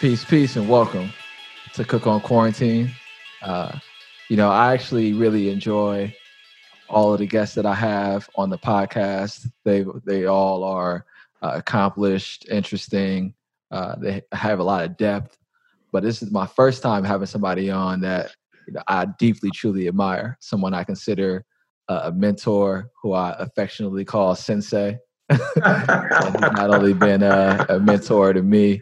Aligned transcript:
Peace, 0.00 0.24
peace, 0.24 0.54
and 0.54 0.68
welcome 0.68 1.12
to 1.74 1.84
Cook 1.84 2.06
on 2.06 2.20
Quarantine. 2.20 2.88
Uh, 3.42 3.76
you 4.28 4.36
know, 4.36 4.48
I 4.48 4.72
actually 4.72 5.12
really 5.12 5.50
enjoy 5.50 6.14
all 6.88 7.12
of 7.12 7.18
the 7.18 7.26
guests 7.26 7.56
that 7.56 7.66
I 7.66 7.74
have 7.74 8.30
on 8.36 8.48
the 8.48 8.58
podcast. 8.58 9.50
They 9.64 9.84
they 10.06 10.26
all 10.26 10.62
are 10.62 11.04
uh, 11.42 11.50
accomplished, 11.56 12.46
interesting. 12.48 13.34
Uh, 13.72 13.96
they 13.96 14.22
have 14.30 14.60
a 14.60 14.62
lot 14.62 14.84
of 14.84 14.96
depth. 14.96 15.36
But 15.90 16.04
this 16.04 16.22
is 16.22 16.30
my 16.30 16.46
first 16.46 16.80
time 16.80 17.02
having 17.02 17.26
somebody 17.26 17.68
on 17.68 18.00
that 18.02 18.36
you 18.68 18.74
know, 18.74 18.82
I 18.86 19.06
deeply, 19.18 19.50
truly 19.50 19.88
admire. 19.88 20.38
Someone 20.38 20.74
I 20.74 20.84
consider 20.84 21.44
a 21.88 22.12
mentor, 22.12 22.92
who 23.02 23.14
I 23.14 23.34
affectionately 23.40 24.04
call 24.04 24.36
Sensei. 24.36 24.96
he's 25.28 25.40
not 25.56 26.70
only 26.72 26.92
been 26.92 27.24
a, 27.24 27.66
a 27.68 27.80
mentor 27.80 28.32
to 28.32 28.42
me, 28.42 28.80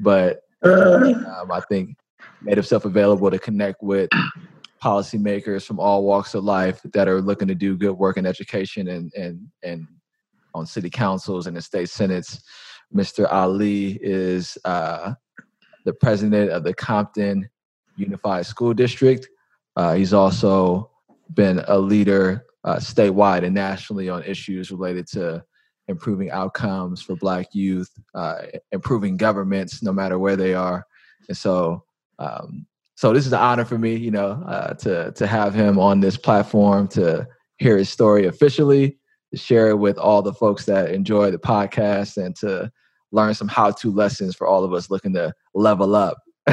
but 0.00 0.40
um, 0.64 1.50
I 1.52 1.60
think 1.68 1.96
made 2.42 2.56
himself 2.56 2.84
available 2.84 3.30
to 3.30 3.38
connect 3.38 3.82
with 3.82 4.10
policymakers 4.82 5.64
from 5.64 5.80
all 5.80 6.04
walks 6.04 6.34
of 6.34 6.44
life 6.44 6.80
that 6.92 7.08
are 7.08 7.20
looking 7.20 7.48
to 7.48 7.54
do 7.54 7.76
good 7.76 7.92
work 7.92 8.16
in 8.16 8.26
education 8.26 8.88
and 8.88 9.12
and 9.14 9.48
and 9.62 9.86
on 10.54 10.66
city 10.66 10.90
councils 10.90 11.46
and 11.46 11.56
the 11.56 11.62
state 11.62 11.88
senates. 11.88 12.42
Mr. 12.94 13.30
Ali 13.32 13.98
is 14.02 14.56
uh, 14.64 15.14
the 15.84 15.92
president 15.94 16.50
of 16.50 16.62
the 16.62 16.72
Compton 16.74 17.48
Unified 17.96 18.46
School 18.46 18.72
District. 18.72 19.28
Uh, 19.74 19.94
he's 19.94 20.12
also 20.12 20.90
been 21.32 21.60
a 21.66 21.78
leader 21.78 22.46
uh, 22.62 22.76
statewide 22.76 23.44
and 23.44 23.54
nationally 23.54 24.08
on 24.08 24.22
issues 24.22 24.70
related 24.70 25.06
to 25.08 25.42
improving 25.88 26.30
outcomes 26.30 27.02
for 27.02 27.16
Black 27.16 27.54
youth, 27.54 27.90
uh, 28.14 28.42
improving 28.72 29.16
governments 29.16 29.82
no 29.82 29.92
matter 29.92 30.18
where 30.18 30.36
they 30.36 30.54
are. 30.54 30.86
And 31.28 31.36
so, 31.36 31.84
um, 32.18 32.66
so 32.94 33.12
this 33.12 33.26
is 33.26 33.32
an 33.32 33.40
honor 33.40 33.64
for 33.64 33.78
me, 33.78 33.96
you 33.96 34.10
know, 34.10 34.42
uh, 34.46 34.74
to 34.74 35.12
to 35.12 35.26
have 35.26 35.54
him 35.54 35.78
on 35.78 36.00
this 36.00 36.16
platform 36.16 36.88
to 36.88 37.26
hear 37.58 37.76
his 37.76 37.90
story 37.90 38.26
officially, 38.26 38.98
to 39.32 39.36
share 39.36 39.70
it 39.70 39.78
with 39.78 39.98
all 39.98 40.22
the 40.22 40.32
folks 40.32 40.64
that 40.66 40.90
enjoy 40.90 41.30
the 41.30 41.38
podcast, 41.38 42.16
and 42.16 42.36
to 42.36 42.70
learn 43.10 43.34
some 43.34 43.48
how-to 43.48 43.92
lessons 43.92 44.34
for 44.34 44.46
all 44.46 44.64
of 44.64 44.72
us 44.72 44.90
looking 44.90 45.12
to 45.14 45.32
level 45.54 45.94
up 45.94 46.18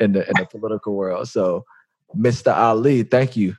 in 0.00 0.12
the 0.12 0.26
in 0.28 0.34
the 0.38 0.46
political 0.50 0.94
world. 0.94 1.28
So, 1.28 1.64
Mr. 2.16 2.54
Ali, 2.54 3.02
thank 3.02 3.36
you. 3.36 3.56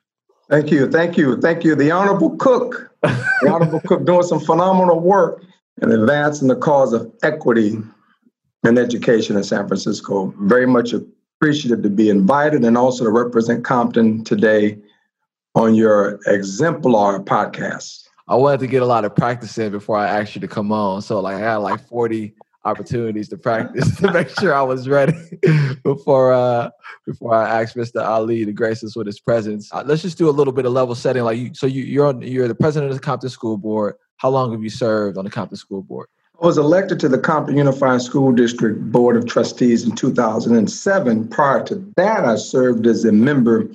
Thank 0.52 0.70
you, 0.70 0.92
thank 0.92 1.16
you, 1.16 1.40
thank 1.40 1.64
you. 1.64 1.76
The 1.76 1.92
Honorable 1.92 2.36
Cook, 2.36 2.92
the 3.02 3.50
Honorable 3.50 3.80
Cook 3.88 4.06
doing 4.06 4.24
some 4.24 4.42
phenomenal 4.42 5.00
work 5.00 5.42
in 5.82 5.94
advancing 5.94 6.50
the 6.50 6.58
cause 6.58 6.92
of 6.92 7.10
equity 7.24 7.78
in 8.66 8.78
education 8.78 9.38
in 9.38 9.46
San 9.46 9.66
Francisco. 9.70 10.34
Very 10.42 10.68
much 10.68 10.94
appreciative 10.94 11.84
to 11.84 11.90
be 11.90 12.10
invited 12.10 12.66
and 12.66 12.78
also 12.78 13.06
to 13.06 13.10
represent 13.10 13.64
Compton 13.64 14.26
today 14.26 14.78
on 15.56 15.74
your 15.74 16.20
exemplar 16.28 17.22
podcast. 17.22 18.10
I 18.28 18.36
wanted 18.36 18.60
to 18.60 18.68
get 18.68 18.82
a 18.82 18.86
lot 18.86 19.06
of 19.06 19.16
practice 19.16 19.58
in 19.58 19.72
before 19.72 19.96
I 19.96 20.20
asked 20.20 20.36
you 20.36 20.42
to 20.42 20.50
come 20.50 20.74
on. 20.74 21.02
So 21.02 21.22
like 21.22 21.38
I 21.38 21.40
had 21.40 21.56
like 21.58 21.80
40 21.88 22.36
opportunities 22.64 23.28
to 23.30 23.38
practice 23.38 23.96
to 24.00 24.12
make 24.12 24.30
sure 24.40 24.54
I 24.54 24.62
was 24.62 24.88
ready 24.88 25.14
before 25.84 26.34
uh 26.34 26.70
before 27.06 27.34
I 27.34 27.62
asked 27.62 27.76
Mr. 27.76 28.06
Ali 28.06 28.46
to 28.46 28.54
grace 28.54 28.84
us 28.84 28.96
with 28.96 29.08
his 29.08 29.20
presence. 29.20 29.72
Uh, 29.72 29.84
let's 29.86 30.02
just 30.02 30.18
do 30.18 30.30
a 30.30 30.32
little 30.32 30.54
bit 30.54 30.66
of 30.66 30.72
level 30.72 30.96
setting. 30.96 31.24
Like 31.24 31.38
you, 31.38 31.52
so 31.54 31.66
you 31.66 31.84
you're 31.84 32.08
on, 32.08 32.22
you're 32.22 32.48
the 32.48 32.56
president 32.56 32.92
of 32.92 32.98
the 32.98 33.04
Compton 33.04 33.30
School 33.30 33.58
Board. 33.58 33.96
How 34.18 34.30
long 34.30 34.52
have 34.52 34.64
you 34.64 34.70
served 34.70 35.18
on 35.18 35.26
the 35.26 35.32
Compton 35.32 35.58
School 35.58 35.82
Board? 35.82 36.08
I 36.42 36.46
was 36.46 36.58
elected 36.58 37.00
to 37.02 37.10
the 37.10 37.20
Compton 37.20 37.58
Unified 37.58 38.02
School 38.02 38.32
District 38.32 38.80
Board 38.92 39.16
of 39.16 39.28
Trustees 39.28 39.84
in 39.84 39.96
2007. 39.96 41.28
Prior 41.28 41.64
to 41.66 41.76
that, 41.98 42.26
I 42.26 42.36
served 42.36 42.88
as 42.88 43.06
a 43.06 43.12
member 43.12 43.70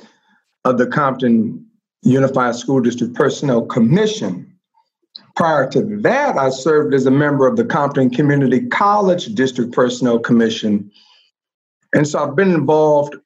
of 0.65 0.79
the 0.79 0.87
Compton 0.87 1.65
Unified 2.03 2.57
School 2.57 2.81
District 2.81 3.15
Personnel 3.15 3.67
Commission 3.67 4.56
Prior 5.37 5.69
to 5.69 5.83
that, 6.01 6.39
I 6.39 6.49
served 6.49 6.95
as 6.95 7.05
a 7.05 7.11
member 7.11 7.47
of 7.47 7.57
the 7.57 7.65
Compton 7.65 8.09
Community 8.09 8.67
College 8.69 9.27
District 9.35 9.71
Personnel 9.71 10.19
Commission. 10.19 10.91
And 11.95 12.09
so 12.09 12.21
I've 12.21 12.35
been 12.35 12.55
involved 12.55 13.17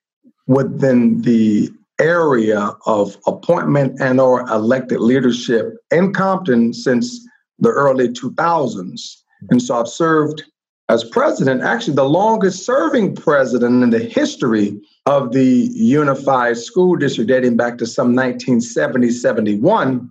within 0.49 1.23
the 1.23 1.71
area 2.01 2.73
of 2.87 3.17
appointment 3.29 4.01
and 4.01 4.21
or 4.21 4.41
elected 4.49 5.01
leadership 5.01 5.77
in 5.93 6.13
Compton 6.13 6.73
since 6.73 7.25
the 7.61 7.69
early 7.69 8.09
2000s. 8.09 9.17
And 9.51 9.63
so 9.63 9.79
I've 9.79 9.89
served 9.89 10.43
as 10.89 11.05
president, 11.05 11.63
actually 11.63 11.95
the 11.95 12.03
longest 12.03 12.67
serving 12.67 13.15
president 13.15 13.85
in 13.85 13.91
the 13.91 14.01
history 14.01 14.81
of 15.07 15.33
the 15.33 15.69
Unified 15.73 16.57
School 16.57 16.97
District 16.97 17.29
dating 17.29 17.57
back 17.57 17.79
to 17.79 17.87
some 17.87 18.17
1970, 18.17 19.11
71 19.11 20.11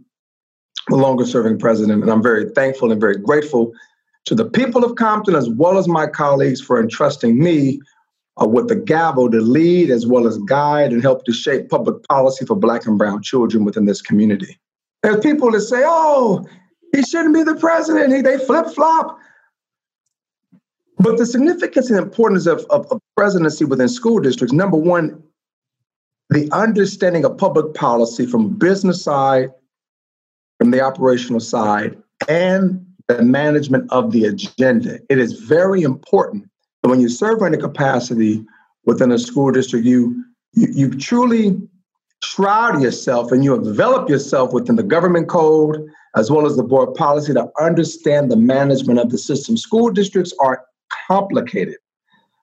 the 0.90 0.96
longest 0.96 1.32
serving 1.32 1.60
president. 1.60 2.04
And 2.04 2.12
I'm 2.12 2.24
very 2.24 2.50
thankful 2.50 2.92
and 2.92 3.00
very 3.00 3.18
grateful 3.18 3.74
to 4.26 4.36
the 4.36 4.46
people 4.46 4.84
of 4.84 4.96
Compton, 4.96 5.36
as 5.36 5.50
well 5.50 5.78
as 5.78 5.88
my 5.88 6.08
colleagues, 6.08 6.62
for 6.62 6.80
entrusting 6.80 7.42
me 7.42 7.80
uh, 8.42 8.48
with 8.48 8.68
the 8.68 8.76
gavel 8.76 9.30
to 9.32 9.42
lead 9.42 9.90
as 9.90 10.06
well 10.06 10.28
as 10.28 10.38
guide 10.40 10.92
and 10.92 11.02
help 11.02 11.26
to 11.26 11.34
shape 11.34 11.70
public 11.70 12.04
policy 12.04 12.46
for 12.46 12.56
Black 12.56 12.86
and 12.86 12.98
Brown 12.98 13.22
children 13.22 13.64
within 13.64 13.86
this 13.86 14.02
community. 14.02 14.60
There's 15.04 15.20
people 15.20 15.52
that 15.52 15.62
say, 15.62 15.84
oh, 15.86 16.46
he 16.94 17.04
shouldn't 17.04 17.34
be 17.34 17.44
the 17.44 17.56
president, 17.56 18.14
he, 18.14 18.22
they 18.22 18.38
flip 18.38 18.68
flop. 18.68 19.18
But 20.98 21.18
the 21.18 21.26
significance 21.26 21.90
and 21.90 21.98
importance 21.98 22.46
of, 22.46 22.66
of, 22.70 22.86
of 22.92 23.00
presidency 23.16 23.64
within 23.64 23.88
school 23.88 24.20
districts 24.20 24.54
number 24.54 24.78
one, 24.78 25.24
the 26.30 26.50
understanding 26.52 27.24
of 27.26 27.38
public 27.38 27.74
policy 27.74 28.26
from 28.26 28.50
business 28.50 29.02
side 29.02 29.50
from 30.60 30.72
the 30.72 30.82
operational 30.82 31.40
side 31.40 31.98
and 32.28 32.86
the 33.08 33.24
management 33.24 33.90
of 33.92 34.12
the 34.12 34.26
agenda. 34.26 35.00
It 35.10 35.18
is 35.18 35.34
very 35.34 35.82
important 35.82 36.48
that 36.84 36.90
when 36.90 37.00
you 37.00 37.10
serve 37.10 37.42
in 37.42 37.54
a 37.54 37.58
capacity 37.58 38.46
within 38.86 39.12
a 39.12 39.18
school 39.18 39.52
district, 39.52 39.86
you, 39.86 40.24
you, 40.54 40.68
you 40.72 40.90
truly 40.92 41.60
shroud 42.22 42.82
yourself 42.82 43.32
and 43.32 43.44
you 43.44 43.56
envelop 43.56 44.10
yourself 44.10 44.54
within 44.54 44.76
the 44.76 44.84
government 44.84 45.30
code 45.30 45.88
as 46.16 46.30
well 46.30 46.46
as 46.46 46.58
the 46.58 46.64
board 46.64 46.94
policy 46.96 47.34
to 47.34 47.50
understand 47.60 48.30
the 48.30 48.36
management 48.36 49.00
of 49.00 49.10
the 49.10 49.18
system. 49.18 49.56
School 49.56 49.90
districts 49.90 50.34
are 50.42 50.66
complicated. 51.08 51.76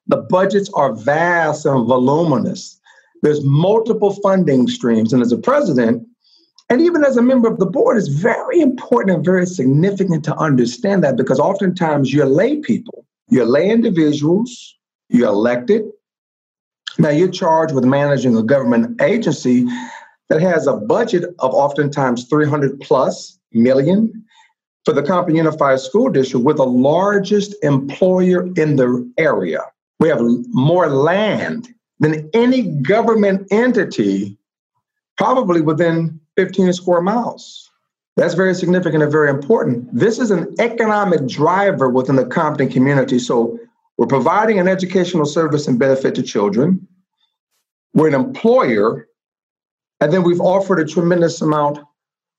The 0.07 0.19
budgets 0.19 0.71
are 0.75 0.95
vast 0.95 1.67
and 1.67 1.87
voluminous. 1.87 2.81
There's 3.23 3.45
multiple 3.45 4.15
funding 4.23 4.69
streams. 4.69 5.13
And 5.13 5.21
as 5.21 5.33
a 5.33 5.39
president, 5.39 6.07
and 6.69 6.81
even 6.81 7.05
as 7.05 7.17
a 7.17 7.23
member 7.23 7.49
of 7.49 7.59
the 7.59 7.67
board, 7.67 7.97
it's 7.97 8.09
very 8.09 8.61
important 8.61 9.17
and 9.17 9.25
very 9.25 9.47
significant 9.47 10.25
to 10.25 10.37
understand 10.37 11.05
that 11.05 11.17
because 11.17 11.39
oftentimes 11.39 12.13
you're 12.13 12.27
lay 12.27 12.59
people, 12.59 13.07
you're 13.29 13.47
lay 13.47 13.71
individuals, 13.71 14.77
you're 15.09 15.29
elected. 15.29 15.85
Now 16.99 17.11
you're 17.11 17.31
charged 17.31 17.75
with 17.75 17.85
managing 17.85 18.37
a 18.37 18.43
government 18.43 19.01
agency 19.01 19.67
that 20.29 20.41
has 20.41 20.67
a 20.67 20.75
budget 20.75 21.25
of 21.39 21.55
oftentimes 21.55 22.27
300 22.29 22.81
plus 22.81 23.39
million 23.53 24.25
for 24.85 24.93
the 24.93 25.03
Compton 25.03 25.37
Unified 25.37 25.79
School 25.79 26.09
District. 26.09 26.45
We're 26.45 26.55
the 26.55 26.65
largest 26.65 27.55
employer 27.63 28.47
in 28.57 28.75
the 28.75 29.09
area. 29.19 29.61
We 30.01 30.09
have 30.09 30.21
more 30.21 30.89
land 30.89 31.69
than 32.01 32.29
any 32.35 32.63
government 32.83 33.47
entity, 33.53 34.37
probably 35.17 35.61
within 35.61 36.21
15 36.37 36.73
square 36.73 37.01
miles. 37.01 37.71
That's 38.17 38.35
very 38.35 38.55
significant 38.55 39.03
and 39.03 39.13
very 39.13 39.29
important. 39.29 39.89
This 39.93 40.19
is 40.19 40.31
an 40.31 40.55
economic 40.59 41.27
driver 41.27 41.91
within 41.91 42.17
the 42.17 42.25
Compton 42.25 42.71
community. 42.71 43.19
So 43.19 43.59
we're 43.99 44.07
providing 44.07 44.59
an 44.59 44.69
educational 44.69 45.27
service 45.27 45.69
and 45.69 45.79
benefit 45.79 46.15
to 46.15 46.23
children. 46.23 46.87
We're 47.93 48.09
an 48.09 48.15
employer. 48.15 49.09
And 50.01 50.13
then 50.13 50.23
we've 50.23 50.41
offered 50.41 50.81
a 50.81 50.85
tremendous 50.87 51.43
amount 51.43 51.79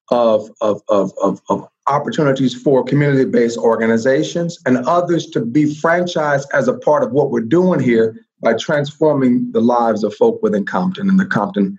of, 0.10 0.50
of, 0.62 0.82
of, 0.90 1.12
of, 1.22 1.42
of 1.50 1.68
opportunities 1.86 2.54
for 2.60 2.84
community 2.84 3.26
based 3.26 3.58
organizations 3.58 4.58
and 4.66 4.78
others 4.88 5.28
to 5.28 5.46
be 5.46 5.66
franchised 5.66 6.46
as 6.54 6.68
a 6.68 6.78
part 6.78 7.04
of 7.04 7.12
what 7.12 7.30
we're 7.30 7.42
doing 7.42 7.80
here 7.80 8.16
by 8.42 8.54
transforming 8.54 9.52
the 9.52 9.62
lives 9.62 10.04
of 10.04 10.14
folk 10.16 10.42
within 10.42 10.66
Compton 10.66 11.10
and 11.10 11.20
the 11.20 11.26
Compton 11.26 11.78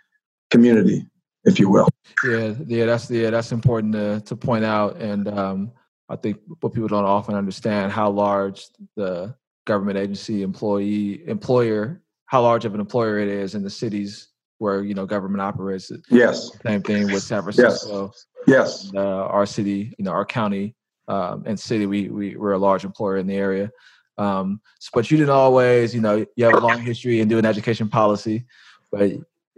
community 0.51 1.07
if 1.45 1.59
you 1.59 1.69
will. 1.69 1.89
Yeah, 2.25 2.55
yeah, 2.67 2.87
that's 2.87 3.11
yeah, 3.11 3.31
that's 3.31 3.53
important 3.53 3.93
to 3.95 4.21
to 4.21 4.37
point 4.37 4.65
out, 4.65 4.97
and 4.97 5.29
um, 5.29 5.73
I 6.09 6.17
think 6.17 6.39
what 6.61 6.73
people 6.73 6.89
don't 6.89 7.05
often 7.05 7.35
understand 7.35 7.93
how 7.93 8.11
large 8.11 8.67
the 8.97 9.35
government 9.67 9.99
agency 9.99 10.43
employee 10.43 11.27
employer 11.29 12.03
how 12.29 12.43
large 12.43 12.67
of 12.67 12.75
an 12.75 12.81
employer 12.81 13.19
it 13.19 13.29
is 13.29 13.55
in 13.55 13.63
the 13.63 13.71
cities 13.71 14.29
where 14.59 14.85
you 14.85 14.95
know 14.95 15.07
government 15.07 15.41
operates. 15.41 15.91
Yes. 16.11 16.51
Same 16.65 16.83
thing 16.83 17.07
with 17.11 17.23
San 17.23 17.43
Francisco. 17.43 18.13
Yes. 18.47 18.91
Uh, 18.95 19.01
our 19.01 19.47
city, 19.47 19.95
you 19.99 20.05
know, 20.05 20.13
our 20.13 20.27
county 20.27 20.75
um, 21.09 21.43
and 21.47 21.59
city, 21.59 21.87
we 21.87 22.09
we 22.09 22.37
we're 22.37 22.53
a 22.53 22.59
large 22.59 22.85
employer 22.85 23.17
in 23.17 23.27
the 23.27 23.35
area. 23.35 23.71
Um, 24.19 24.61
but 24.93 25.11
you 25.11 25.17
didn't 25.17 25.31
always, 25.31 25.95
you 25.95 26.01
know, 26.01 26.27
you 26.37 26.45
have 26.45 26.55
a 26.55 26.61
long 26.61 26.81
history 26.81 27.21
in 27.21 27.29
doing 27.29 27.45
education 27.45 27.89
policy, 27.89 28.45
but 28.91 29.13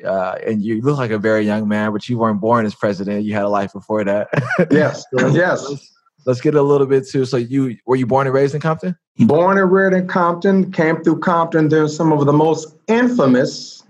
uh, 0.04 0.36
and 0.46 0.62
you 0.62 0.80
look 0.80 0.98
like 0.98 1.10
a 1.10 1.18
very 1.18 1.44
young 1.44 1.68
man, 1.68 1.92
but 1.92 2.08
you 2.08 2.18
weren't 2.18 2.40
born 2.40 2.66
as 2.66 2.74
president. 2.74 3.24
You 3.24 3.34
had 3.34 3.44
a 3.44 3.48
life 3.48 3.72
before 3.72 4.04
that. 4.04 4.28
yes, 4.70 5.04
yes. 5.12 5.68
Let's, 5.68 5.92
let's, 6.26 6.40
get 6.40 6.54
a 6.54 6.62
little 6.62 6.86
bit 6.86 7.06
to. 7.08 7.24
So 7.24 7.36
you 7.36 7.76
were 7.86 7.96
you 7.96 8.06
born 8.06 8.26
and 8.26 8.34
raised 8.34 8.54
in 8.54 8.60
Compton? 8.60 8.96
Born 9.18 9.58
and 9.58 9.70
reared 9.70 9.94
in 9.94 10.08
Compton. 10.08 10.72
Came 10.72 11.02
through 11.02 11.20
Compton. 11.20 11.68
There's 11.68 11.94
some 11.94 12.12
of 12.12 12.24
the 12.26 12.32
most 12.32 12.74
infamous, 12.88 13.82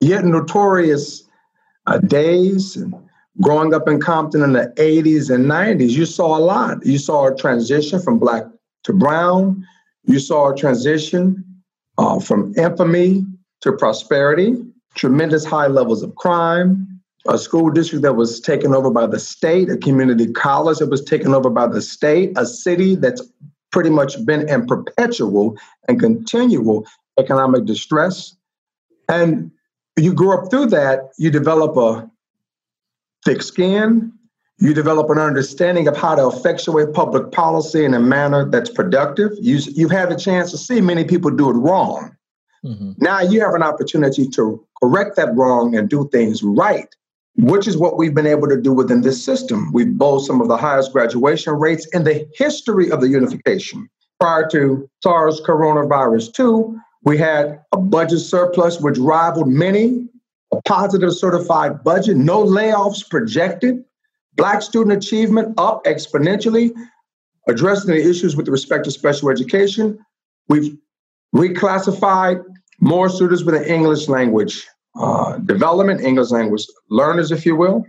yet 0.00 0.24
notorious 0.24 1.24
uh, 1.86 1.98
days. 1.98 2.76
And 2.76 2.94
growing 3.40 3.74
up 3.74 3.88
in 3.88 4.00
Compton 4.00 4.42
in 4.42 4.52
the 4.52 4.72
80s 4.76 5.34
and 5.34 5.46
90s, 5.46 5.90
you 5.90 6.06
saw 6.06 6.36
a 6.36 6.40
lot. 6.40 6.84
You 6.84 6.98
saw 6.98 7.26
a 7.26 7.34
transition 7.34 8.00
from 8.00 8.18
black 8.18 8.44
to 8.84 8.92
brown. 8.92 9.66
You 10.04 10.18
saw 10.18 10.52
a 10.52 10.56
transition 10.56 11.44
uh, 11.98 12.18
from 12.18 12.52
infamy 12.56 13.24
to 13.60 13.72
prosperity 13.72 14.56
tremendous 14.94 15.44
high 15.44 15.66
levels 15.66 16.02
of 16.02 16.14
crime, 16.16 17.00
a 17.28 17.38
school 17.38 17.70
district 17.70 18.02
that 18.02 18.14
was 18.14 18.40
taken 18.40 18.74
over 18.74 18.90
by 18.90 19.06
the 19.06 19.18
state, 19.18 19.70
a 19.70 19.76
community 19.76 20.32
college 20.32 20.78
that 20.78 20.90
was 20.90 21.04
taken 21.04 21.34
over 21.34 21.50
by 21.50 21.66
the 21.66 21.80
state, 21.80 22.32
a 22.36 22.44
city 22.46 22.96
that's 22.96 23.22
pretty 23.70 23.90
much 23.90 24.24
been 24.26 24.48
in 24.48 24.66
perpetual 24.66 25.56
and 25.88 26.00
continual 26.00 26.86
economic 27.18 27.64
distress. 27.64 28.36
And 29.08 29.50
you 29.96 30.12
grow 30.12 30.38
up 30.38 30.50
through 30.50 30.66
that, 30.66 31.10
you 31.18 31.30
develop 31.30 31.76
a 31.76 32.10
thick 33.24 33.42
skin, 33.42 34.12
you 34.58 34.74
develop 34.74 35.10
an 35.10 35.18
understanding 35.18 35.88
of 35.88 35.96
how 35.96 36.14
to 36.14 36.28
effectuate 36.28 36.92
public 36.92 37.32
policy 37.32 37.84
in 37.84 37.94
a 37.94 38.00
manner 38.00 38.48
that's 38.48 38.70
productive. 38.70 39.32
You, 39.40 39.58
you've 39.74 39.90
had 39.90 40.12
a 40.12 40.16
chance 40.16 40.50
to 40.52 40.58
see 40.58 40.80
many 40.80 41.04
people 41.04 41.30
do 41.30 41.50
it 41.50 41.54
wrong. 41.54 42.16
Mm-hmm. 42.64 42.92
Now 42.98 43.20
you 43.20 43.40
have 43.40 43.54
an 43.54 43.62
opportunity 43.62 44.28
to 44.28 44.64
correct 44.80 45.16
that 45.16 45.34
wrong 45.34 45.74
and 45.76 45.88
do 45.88 46.08
things 46.12 46.42
right, 46.42 46.94
which 47.36 47.66
is 47.66 47.76
what 47.76 47.96
we've 47.96 48.14
been 48.14 48.26
able 48.26 48.48
to 48.48 48.60
do 48.60 48.72
within 48.72 49.00
this 49.00 49.24
system. 49.24 49.72
We've 49.72 49.96
both 49.96 50.24
some 50.24 50.40
of 50.40 50.48
the 50.48 50.56
highest 50.56 50.92
graduation 50.92 51.54
rates 51.54 51.86
in 51.92 52.04
the 52.04 52.28
history 52.34 52.90
of 52.90 53.00
the 53.00 53.08
unification. 53.08 53.88
Prior 54.20 54.48
to 54.50 54.88
SARS 55.02 55.40
coronavirus 55.40 56.32
2, 56.34 56.78
we 57.04 57.18
had 57.18 57.60
a 57.72 57.78
budget 57.78 58.20
surplus 58.20 58.80
which 58.80 58.98
rivaled 58.98 59.48
many, 59.48 60.08
a 60.52 60.62
positive 60.62 61.12
certified 61.12 61.82
budget, 61.82 62.16
no 62.16 62.44
layoffs 62.44 63.08
projected, 63.08 63.84
Black 64.34 64.62
student 64.62 64.96
achievement 64.96 65.54
up 65.58 65.84
exponentially, 65.84 66.72
addressing 67.48 67.90
the 67.90 68.08
issues 68.08 68.36
with 68.36 68.48
respect 68.48 68.84
to 68.84 68.90
special 68.90 69.28
education. 69.28 69.98
We've 70.48 70.78
reclassified 71.34 72.42
more 72.80 73.08
students 73.08 73.44
with 73.44 73.54
an 73.54 73.64
English 73.64 74.08
language 74.08 74.66
uh, 74.96 75.38
development, 75.38 76.00
English 76.00 76.30
language 76.30 76.66
learners, 76.90 77.30
if 77.30 77.46
you 77.46 77.56
will. 77.56 77.84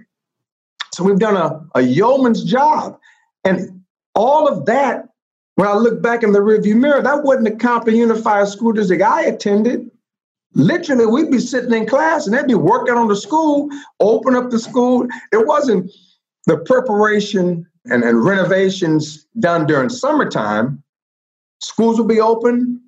So 0.93 1.03
we've 1.03 1.19
done 1.19 1.35
a, 1.35 1.65
a 1.75 1.81
yeoman's 1.81 2.43
job. 2.43 2.97
And 3.43 3.81
all 4.15 4.47
of 4.47 4.65
that, 4.67 5.09
when 5.55 5.67
I 5.67 5.73
look 5.73 6.01
back 6.01 6.23
in 6.23 6.31
the 6.31 6.39
rearview 6.39 6.75
mirror, 6.75 7.01
that 7.01 7.23
wasn't 7.23 7.45
the 7.45 7.55
Compton 7.55 7.95
Unified 7.95 8.47
School 8.47 8.71
District 8.71 9.01
I 9.01 9.23
attended. 9.23 9.89
Literally, 10.53 11.07
we'd 11.07 11.31
be 11.31 11.39
sitting 11.39 11.73
in 11.73 11.87
class 11.87 12.27
and 12.27 12.35
they'd 12.35 12.47
be 12.47 12.53
working 12.53 12.93
on 12.93 13.07
the 13.07 13.15
school, 13.15 13.69
open 13.99 14.35
up 14.35 14.51
the 14.51 14.59
school. 14.59 15.07
It 15.31 15.47
wasn't 15.47 15.91
the 16.45 16.57
preparation 16.57 17.65
and, 17.85 18.03
and 18.03 18.23
renovations 18.23 19.25
done 19.39 19.65
during 19.65 19.89
summertime. 19.89 20.83
Schools 21.59 21.97
would 21.97 22.07
be 22.07 22.21
open, 22.21 22.82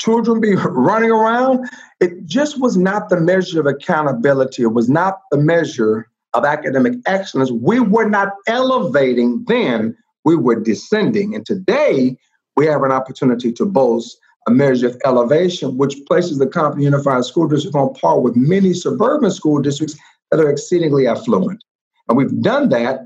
children 0.00 0.40
be 0.40 0.54
running 0.56 1.10
around. 1.10 1.68
It 2.00 2.26
just 2.26 2.58
was 2.60 2.76
not 2.76 3.08
the 3.08 3.20
measure 3.20 3.60
of 3.60 3.66
accountability. 3.66 4.62
It 4.62 4.72
was 4.72 4.88
not 4.88 5.20
the 5.30 5.38
measure 5.38 6.08
of 6.32 6.44
academic 6.44 6.94
excellence. 7.06 7.50
We 7.50 7.80
were 7.80 8.08
not 8.08 8.32
elevating 8.46 9.44
then, 9.46 9.96
we 10.24 10.36
were 10.36 10.58
descending. 10.58 11.34
And 11.34 11.44
today, 11.44 12.16
we 12.56 12.66
have 12.66 12.82
an 12.82 12.92
opportunity 12.92 13.52
to 13.52 13.66
boast 13.66 14.18
a 14.46 14.50
measure 14.50 14.88
of 14.88 15.00
elevation, 15.04 15.76
which 15.76 15.96
places 16.06 16.38
the 16.38 16.46
Compton 16.46 16.82
Unified 16.82 17.24
School 17.24 17.46
District 17.46 17.76
on 17.76 17.94
par 17.94 18.20
with 18.20 18.36
many 18.36 18.72
suburban 18.72 19.30
school 19.30 19.60
districts 19.60 19.96
that 20.30 20.40
are 20.40 20.50
exceedingly 20.50 21.06
affluent. 21.06 21.62
And 22.08 22.16
we've 22.16 22.40
done 22.40 22.70
that 22.70 23.00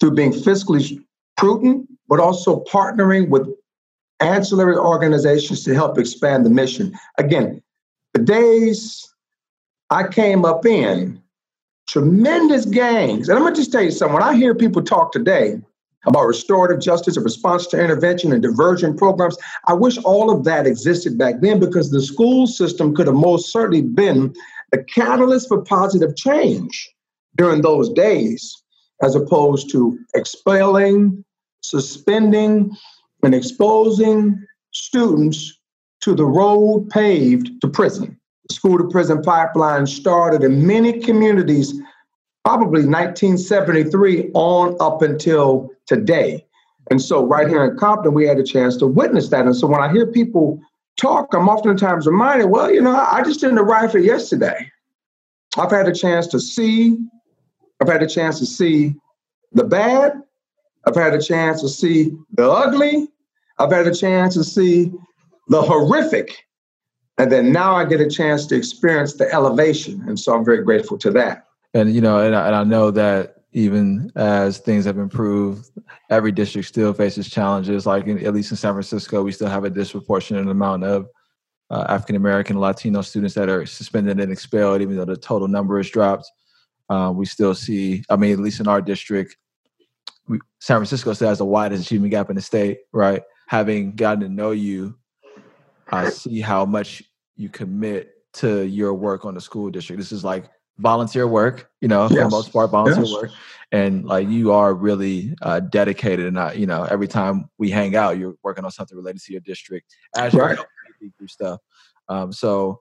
through 0.00 0.12
being 0.12 0.32
fiscally 0.32 0.98
prudent, 1.36 1.88
but 2.08 2.20
also 2.20 2.64
partnering 2.64 3.28
with 3.28 3.48
ancillary 4.20 4.76
organizations 4.76 5.64
to 5.64 5.74
help 5.74 5.98
expand 5.98 6.44
the 6.44 6.50
mission. 6.50 6.92
Again, 7.18 7.62
the 8.14 8.20
days 8.20 9.08
I 9.90 10.08
came 10.08 10.44
up 10.44 10.66
in, 10.66 11.20
tremendous 11.88 12.66
gangs. 12.66 13.28
And 13.28 13.38
I'm 13.38 13.44
gonna 13.44 13.56
just 13.56 13.72
tell 13.72 13.82
you 13.82 13.90
something, 13.90 14.14
when 14.14 14.22
I 14.22 14.34
hear 14.34 14.54
people 14.54 14.82
talk 14.82 15.12
today 15.12 15.60
about 16.06 16.26
restorative 16.26 16.80
justice 16.80 17.16
and 17.16 17.24
response 17.24 17.66
to 17.68 17.82
intervention 17.82 18.32
and 18.32 18.42
diversion 18.42 18.96
programs, 18.96 19.36
I 19.66 19.72
wish 19.72 19.98
all 19.98 20.30
of 20.30 20.44
that 20.44 20.66
existed 20.66 21.18
back 21.18 21.40
then 21.40 21.58
because 21.58 21.90
the 21.90 22.02
school 22.02 22.46
system 22.46 22.94
could 22.94 23.06
have 23.06 23.16
most 23.16 23.50
certainly 23.52 23.82
been 23.82 24.34
the 24.70 24.84
catalyst 24.84 25.48
for 25.48 25.62
positive 25.62 26.14
change 26.14 26.90
during 27.36 27.62
those 27.62 27.90
days, 27.90 28.62
as 29.02 29.14
opposed 29.14 29.70
to 29.70 29.98
expelling, 30.14 31.24
suspending, 31.62 32.76
and 33.22 33.34
exposing 33.34 34.44
students 34.72 35.58
to 36.00 36.14
the 36.14 36.24
road 36.24 36.88
paved 36.90 37.60
to 37.60 37.68
prison. 37.68 38.18
The 38.48 38.54
school 38.54 38.78
to 38.78 38.88
prison 38.88 39.22
pipeline 39.22 39.86
started 39.86 40.42
in 40.42 40.66
many 40.66 41.00
communities, 41.00 41.72
probably 42.44 42.86
1973 42.86 44.30
on 44.34 44.76
up 44.80 45.02
until 45.02 45.70
today. 45.86 46.44
And 46.90 47.02
so, 47.02 47.26
right 47.26 47.48
here 47.48 47.64
in 47.64 47.76
Compton, 47.76 48.14
we 48.14 48.26
had 48.26 48.38
a 48.38 48.44
chance 48.44 48.76
to 48.78 48.86
witness 48.86 49.28
that. 49.28 49.44
And 49.44 49.54
so, 49.54 49.66
when 49.66 49.80
I 49.80 49.92
hear 49.92 50.06
people 50.06 50.60
talk, 50.96 51.34
I'm 51.34 51.48
oftentimes 51.48 52.06
reminded, 52.06 52.46
well, 52.46 52.72
you 52.72 52.80
know, 52.80 52.94
I 52.94 53.22
just 53.22 53.40
didn't 53.40 53.58
arrive 53.58 53.92
here 53.92 54.00
yesterday. 54.00 54.70
I've 55.58 55.70
had 55.70 55.88
a 55.88 55.94
chance 55.94 56.26
to 56.28 56.40
see, 56.40 56.98
I've 57.80 57.88
had 57.88 58.02
a 58.02 58.06
chance 58.06 58.38
to 58.38 58.46
see 58.46 58.94
the 59.52 59.64
bad, 59.64 60.22
I've 60.88 60.96
had 60.96 61.12
a 61.12 61.20
chance 61.20 61.60
to 61.60 61.68
see 61.68 62.16
the 62.32 62.50
ugly. 62.50 63.08
I've 63.58 63.70
had 63.70 63.86
a 63.86 63.94
chance 63.94 64.34
to 64.34 64.44
see 64.44 64.90
the 65.48 65.60
horrific. 65.60 66.46
And 67.18 67.30
then 67.30 67.52
now 67.52 67.74
I 67.74 67.84
get 67.84 68.00
a 68.00 68.08
chance 68.08 68.46
to 68.46 68.56
experience 68.56 69.14
the 69.14 69.30
elevation. 69.32 70.02
And 70.08 70.18
so 70.18 70.34
I'm 70.34 70.44
very 70.44 70.62
grateful 70.64 70.96
to 70.98 71.10
that. 71.10 71.44
And, 71.74 71.94
you 71.94 72.00
know, 72.00 72.20
and 72.20 72.34
I, 72.34 72.46
and 72.46 72.56
I 72.56 72.64
know 72.64 72.90
that 72.92 73.42
even 73.52 74.10
as 74.16 74.58
things 74.58 74.86
have 74.86 74.96
improved, 74.98 75.68
every 76.08 76.32
district 76.32 76.68
still 76.68 76.94
faces 76.94 77.28
challenges. 77.28 77.84
Like, 77.84 78.06
in, 78.06 78.24
at 78.24 78.32
least 78.32 78.50
in 78.50 78.56
San 78.56 78.72
Francisco, 78.72 79.22
we 79.22 79.32
still 79.32 79.48
have 79.48 79.64
a 79.64 79.70
disproportionate 79.70 80.48
amount 80.48 80.84
of 80.84 81.08
uh, 81.70 81.84
African 81.88 82.16
American, 82.16 82.58
Latino 82.58 83.02
students 83.02 83.34
that 83.34 83.50
are 83.50 83.66
suspended 83.66 84.20
and 84.20 84.32
expelled, 84.32 84.80
even 84.80 84.96
though 84.96 85.04
the 85.04 85.16
total 85.16 85.48
number 85.48 85.76
has 85.76 85.90
dropped. 85.90 86.30
Uh, 86.88 87.12
we 87.14 87.26
still 87.26 87.54
see, 87.54 88.02
I 88.08 88.16
mean, 88.16 88.32
at 88.32 88.38
least 88.38 88.60
in 88.60 88.68
our 88.68 88.80
district, 88.80 89.36
we, 90.28 90.38
San 90.60 90.76
Francisco 90.76 91.12
still 91.12 91.28
has 91.28 91.38
the 91.38 91.44
widest 91.44 91.86
achievement 91.86 92.10
gap 92.10 92.30
in 92.30 92.36
the 92.36 92.42
state, 92.42 92.80
right? 92.92 93.22
Having 93.48 93.96
gotten 93.96 94.20
to 94.20 94.28
know 94.28 94.50
you, 94.50 94.96
I 95.90 96.10
see 96.10 96.40
how 96.40 96.66
much 96.66 97.02
you 97.36 97.48
commit 97.48 98.12
to 98.34 98.62
your 98.66 98.92
work 98.94 99.24
on 99.24 99.34
the 99.34 99.40
school 99.40 99.70
district. 99.70 99.98
This 99.98 100.12
is 100.12 100.24
like 100.24 100.50
volunteer 100.78 101.26
work, 101.26 101.70
you 101.80 101.88
know, 101.88 102.02
yes. 102.02 102.12
for 102.12 102.18
the 102.18 102.28
most 102.28 102.52
part, 102.52 102.70
volunteer 102.70 103.04
yes. 103.04 103.14
work. 103.14 103.30
And 103.72 104.04
like 104.04 104.28
you 104.28 104.52
are 104.52 104.74
really 104.74 105.34
uh, 105.42 105.60
dedicated. 105.60 106.26
And, 106.26 106.38
I, 106.38 106.52
you 106.52 106.66
know, 106.66 106.84
every 106.84 107.08
time 107.08 107.48
we 107.58 107.70
hang 107.70 107.96
out, 107.96 108.18
you're 108.18 108.36
working 108.42 108.64
on 108.64 108.70
something 108.70 108.96
related 108.96 109.22
to 109.22 109.32
your 109.32 109.40
district 109.40 109.94
as 110.16 110.34
you're 110.34 110.46
right. 110.46 110.58
through 111.18 111.28
stuff. 111.28 111.60
Um, 112.08 112.32
so 112.32 112.80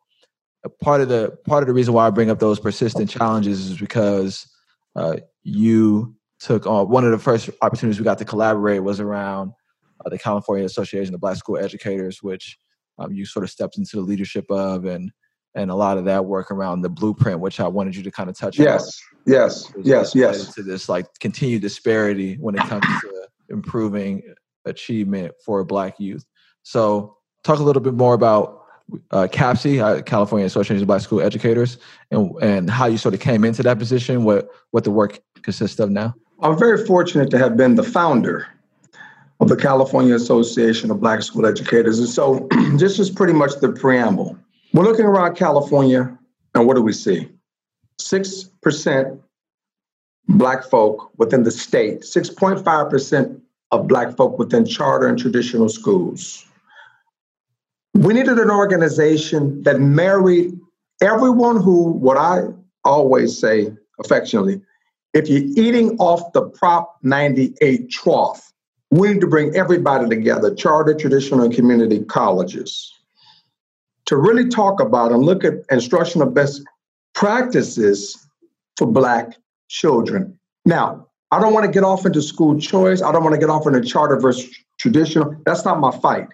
part 0.82 1.02
of 1.02 1.08
the 1.08 1.38
part 1.46 1.64
of 1.64 1.68
the 1.68 1.74
reason 1.74 1.94
why 1.94 2.08
I 2.08 2.10
bring 2.10 2.30
up 2.30 2.40
those 2.40 2.60
persistent 2.60 3.10
challenges 3.10 3.70
is 3.70 3.78
because 3.78 4.50
uh, 4.96 5.18
you 5.44 6.17
took 6.40 6.66
on 6.66 6.90
one 6.90 7.04
of 7.06 7.12
the 7.12 7.18
first 7.18 7.50
opportunities 7.62 8.00
we 8.00 8.04
got 8.04 8.18
to 8.20 8.26
collaborate 8.26 8.84
was 8.84 9.00
around 9.00 9.54
uh, 10.06 10.10
the 10.10 10.18
California 10.18 10.66
Association 10.66 11.14
of 11.14 11.22
Black 11.22 11.38
School 11.38 11.58
Educators, 11.58 12.22
which 12.22 12.58
um, 13.00 13.12
you 13.12 13.26
sort 13.26 13.44
of 13.44 13.50
stepped 13.50 13.78
into 13.78 13.96
the 13.96 14.02
leadership 14.02 14.46
of, 14.50 14.86
and 14.86 15.12
and 15.56 15.72
a 15.72 15.76
lot 15.76 15.98
of 15.98 16.06
that 16.06 16.26
work 16.26 16.52
around 16.52 16.82
the 16.82 16.90
blueprint, 16.90 17.40
which 17.40 17.60
I 17.60 17.68
wanted 17.68 17.96
you 17.96 18.04
to 18.04 18.12
kind 18.12 18.30
of 18.30 18.38
touch 18.38 18.60
yes, 18.60 19.02
on. 19.26 19.34
Yes, 19.34 19.72
yes, 19.84 20.14
yes, 20.14 20.16
yes. 20.16 20.56
To 20.56 20.64
this 20.64 20.88
like 20.88 21.08
continued 21.20 21.62
disparity 21.62 22.36
when 22.36 22.56
it 22.56 22.62
comes 22.62 22.86
to 23.02 23.28
improving 23.50 24.22
achievement 24.66 25.34
for 25.44 25.64
Black 25.64 26.00
youth. 26.00 26.26
So, 26.64 27.18
talk 27.44 27.60
a 27.60 27.64
little 27.64 27.82
bit 27.82 27.96
more 27.96 28.14
about 28.14 28.66
uh, 29.12 29.28
CABSE, 29.32 29.82
uh, 29.82 30.02
California 30.04 30.46
Association 30.46 30.82
of 30.82 30.88
Black 30.88 31.02
School 31.02 31.22
Educators, 31.22 31.78
and 32.12 32.32
and 32.42 32.70
how 32.70 32.86
you 32.86 32.98
sort 32.98 33.14
of 33.14 33.20
came 33.20 33.44
into 33.44 33.64
that 33.64 33.80
position, 33.80 34.24
what 34.24 34.50
what 34.72 34.84
the 34.84 34.92
work 34.92 35.20
consists 35.42 35.80
of 35.80 35.90
now. 35.90 36.14
I'm 36.42 36.58
very 36.58 36.86
fortunate 36.86 37.32
to 37.32 37.38
have 37.40 37.58
been 37.58 37.76
the 37.76 37.84
founder 37.84 38.48
of 39.40 39.50
the 39.50 39.56
California 39.56 40.14
Association 40.14 40.92
of 40.92 41.00
Black 41.00 41.24
School 41.24 41.46
Educators. 41.46 42.00
And 42.00 42.08
so 42.08 42.48
this 42.76 43.00
is 43.00 43.10
pretty 43.10 43.34
much 43.34 43.56
the 43.60 43.72
preamble. 43.72 44.38
We're 44.74 44.84
looking 44.84 45.06
around 45.06 45.36
California, 45.36 46.16
and 46.54 46.68
what 46.68 46.76
do 46.76 46.82
we 46.82 46.94
see? 46.94 47.30
6% 48.00 49.20
Black 50.30 50.64
folk 50.66 51.12
within 51.18 51.44
the 51.44 51.52
state, 51.52 52.02
6.5% 52.02 53.42
of 53.72 53.88
Black 53.88 54.16
folk 54.16 54.38
within 54.38 54.66
charter 54.66 55.08
and 55.08 55.18
traditional 55.18 55.70
schools. 55.70 56.46
We 57.96 58.14
needed 58.14 58.38
an 58.38 58.52
organization 58.52 59.64
that 59.64 59.80
married 59.80 60.60
everyone 61.02 61.62
who, 61.62 61.92
what 61.92 62.18
I 62.18 62.44
always 62.84 63.38
say 63.40 63.74
affectionately, 64.00 64.62
if 65.14 65.30
you're 65.30 65.66
eating 65.66 65.98
off 65.98 66.34
the 66.34 66.44
Prop 66.50 66.98
98 67.04 67.90
trough, 67.90 68.52
we 68.92 69.14
need 69.14 69.22
to 69.22 69.28
bring 69.28 69.56
everybody 69.56 70.08
together, 70.08 70.54
charter, 70.54 70.94
traditional, 70.94 71.44
and 71.44 71.54
community 71.54 72.04
colleges, 72.06 72.94
to 74.06 74.16
really 74.16 74.48
talk 74.48 74.80
about 74.80 75.12
and 75.12 75.24
look 75.24 75.44
at 75.44 75.54
instructional 75.70 76.30
best 76.30 76.64
practices 77.14 78.28
for 78.78 78.88
Black 78.88 79.36
children. 79.68 80.40
Now, 80.66 81.08
I 81.32 81.42
don't 81.42 81.54
want 81.54 81.66
to 81.66 81.72
get 81.72 81.84
off 81.84 82.06
into 82.06 82.22
school 82.22 82.58
choice. 82.60 83.02
I 83.02 83.12
don't 83.12 83.24
want 83.24 83.34
to 83.34 83.40
get 83.40 83.50
off 83.50 83.68
into 83.68 83.82
charter 83.82 84.18
versus 84.18 84.50
traditional. 84.78 85.36
That's 85.46 85.66
not 85.66 85.80
my 85.80 85.92
fight. 86.00 86.28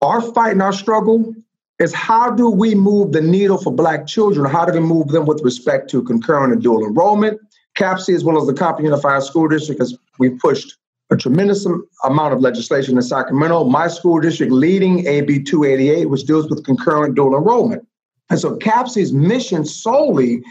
Our 0.00 0.20
fight 0.20 0.52
and 0.52 0.62
our 0.62 0.72
struggle 0.72 1.34
is 1.78 1.94
how 1.94 2.30
do 2.30 2.50
we 2.50 2.74
move 2.74 3.12
the 3.12 3.20
needle 3.20 3.58
for 3.58 3.72
Black 3.72 4.06
children? 4.06 4.50
How 4.50 4.64
do 4.64 4.72
we 4.72 4.80
move 4.80 5.08
them 5.08 5.26
with 5.26 5.42
respect 5.42 5.90
to 5.90 6.02
concurrent 6.02 6.52
and 6.52 6.62
dual 6.62 6.84
enrollment? 6.84 7.40
CABSE, 7.76 8.14
as 8.14 8.24
well 8.24 8.38
as 8.38 8.46
the 8.46 8.54
Compton 8.54 8.84
Unified 8.84 9.22
School 9.22 9.48
District, 9.48 9.80
has 9.80 9.96
we 10.18 10.30
pushed 10.30 10.76
a 11.10 11.16
tremendous 11.16 11.66
amount 12.04 12.34
of 12.34 12.40
legislation 12.40 12.96
in 12.96 13.02
Sacramento. 13.02 13.64
My 13.64 13.88
school 13.88 14.20
district 14.20 14.52
leading 14.52 15.06
AB 15.06 15.42
288, 15.42 16.06
which 16.06 16.24
deals 16.24 16.48
with 16.48 16.64
concurrent 16.64 17.14
dual 17.14 17.36
enrollment. 17.36 17.86
And 18.30 18.40
so 18.40 18.56
CABSE's 18.56 19.12
mission 19.12 19.64
solely 19.64 20.42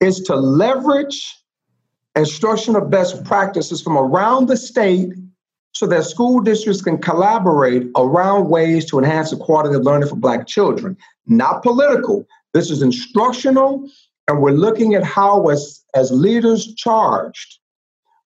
is 0.00 0.20
to 0.22 0.36
leverage 0.36 1.34
instructional 2.14 2.82
best 2.82 3.24
practices 3.24 3.80
from 3.80 3.96
around 3.96 4.48
the 4.48 4.56
state 4.56 5.12
so 5.72 5.86
that 5.86 6.04
school 6.04 6.40
districts 6.40 6.82
can 6.82 6.98
collaborate 6.98 7.86
around 7.96 8.50
ways 8.50 8.84
to 8.90 8.98
enhance 8.98 9.30
the 9.30 9.36
quality 9.36 9.74
of 9.74 9.82
learning 9.82 10.08
for 10.08 10.16
Black 10.16 10.46
children. 10.46 10.96
Not 11.26 11.62
political, 11.62 12.26
this 12.52 12.70
is 12.70 12.82
instructional, 12.82 13.88
and 14.28 14.42
we're 14.42 14.50
looking 14.50 14.94
at 14.94 15.02
how, 15.02 15.48
as, 15.48 15.81
as 15.94 16.10
leaders 16.10 16.74
charged 16.74 17.58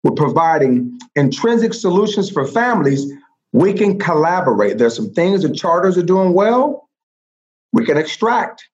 with 0.02 0.16
providing 0.16 0.98
intrinsic 1.16 1.74
solutions 1.74 2.30
for 2.30 2.46
families, 2.46 3.10
we 3.52 3.72
can 3.72 3.98
collaborate. 3.98 4.78
There's 4.78 4.96
some 4.96 5.12
things 5.12 5.42
that 5.42 5.54
charters 5.54 5.98
are 5.98 6.02
doing 6.02 6.32
well, 6.32 6.88
we 7.72 7.84
can 7.84 7.96
extract. 7.96 8.64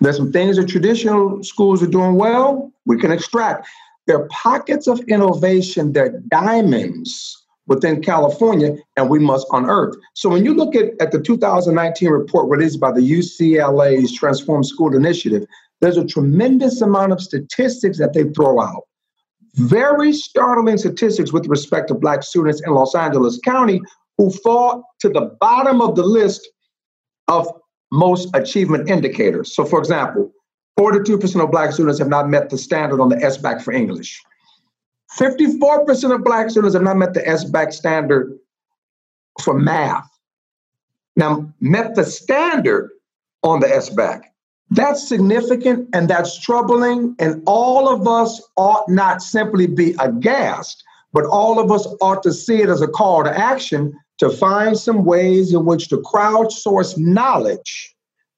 There's 0.00 0.16
some 0.16 0.32
things 0.32 0.56
that 0.56 0.68
traditional 0.68 1.42
schools 1.42 1.82
are 1.82 1.88
doing 1.88 2.16
well, 2.16 2.72
we 2.84 2.98
can 2.98 3.10
extract. 3.10 3.66
There 4.06 4.18
are 4.18 4.28
pockets 4.28 4.86
of 4.86 5.00
innovation, 5.08 5.92
they're 5.92 6.20
diamonds 6.28 7.44
within 7.66 8.00
California, 8.00 8.76
and 8.96 9.10
we 9.10 9.18
must 9.18 9.46
unearth. 9.52 9.96
So 10.14 10.28
when 10.28 10.44
you 10.44 10.54
look 10.54 10.76
at, 10.76 10.90
at 11.00 11.10
the 11.10 11.20
2019 11.20 12.08
report 12.08 12.48
released 12.48 12.78
by 12.78 12.92
the 12.92 13.00
UCLA's 13.00 14.12
Transform 14.12 14.62
School 14.62 14.94
Initiative, 14.94 15.46
there's 15.80 15.96
a 15.96 16.06
tremendous 16.06 16.80
amount 16.80 17.12
of 17.12 17.20
statistics 17.20 17.98
that 17.98 18.12
they 18.12 18.24
throw 18.30 18.60
out. 18.60 18.82
Very 19.54 20.12
startling 20.12 20.78
statistics 20.78 21.32
with 21.32 21.46
respect 21.46 21.88
to 21.88 21.94
Black 21.94 22.22
students 22.22 22.62
in 22.66 22.72
Los 22.72 22.94
Angeles 22.94 23.38
County 23.44 23.80
who 24.18 24.30
fall 24.30 24.84
to 25.00 25.08
the 25.08 25.36
bottom 25.40 25.80
of 25.80 25.94
the 25.94 26.02
list 26.02 26.48
of 27.28 27.48
most 27.92 28.28
achievement 28.34 28.88
indicators. 28.88 29.54
So, 29.54 29.64
for 29.64 29.78
example, 29.78 30.32
42% 30.78 31.42
of 31.42 31.50
Black 31.50 31.72
students 31.72 31.98
have 31.98 32.08
not 32.08 32.28
met 32.28 32.50
the 32.50 32.58
standard 32.58 33.00
on 33.00 33.08
the 33.08 33.16
SBAC 33.16 33.62
for 33.62 33.72
English. 33.72 34.22
54% 35.18 36.14
of 36.14 36.24
Black 36.24 36.50
students 36.50 36.74
have 36.74 36.82
not 36.82 36.96
met 36.96 37.14
the 37.14 37.20
SBAC 37.20 37.72
standard 37.72 38.38
for 39.42 39.54
math. 39.54 40.08
Now, 41.16 41.52
met 41.60 41.94
the 41.94 42.04
standard 42.04 42.90
on 43.42 43.60
the 43.60 43.66
SBAC. 43.66 44.22
That's 44.70 45.08
significant 45.08 45.88
and 45.92 46.08
that's 46.08 46.38
troubling, 46.38 47.14
and 47.18 47.42
all 47.46 47.88
of 47.88 48.08
us 48.08 48.42
ought 48.56 48.88
not 48.88 49.22
simply 49.22 49.66
be 49.66 49.94
aghast, 50.00 50.82
but 51.12 51.24
all 51.24 51.60
of 51.60 51.70
us 51.70 51.86
ought 52.00 52.22
to 52.24 52.32
see 52.32 52.62
it 52.62 52.68
as 52.68 52.82
a 52.82 52.88
call 52.88 53.22
to 53.24 53.38
action 53.38 53.92
to 54.18 54.30
find 54.30 54.76
some 54.76 55.04
ways 55.04 55.52
in 55.52 55.64
which 55.64 55.88
to 55.88 55.98
crowdsource 55.98 56.98
knowledge 56.98 57.96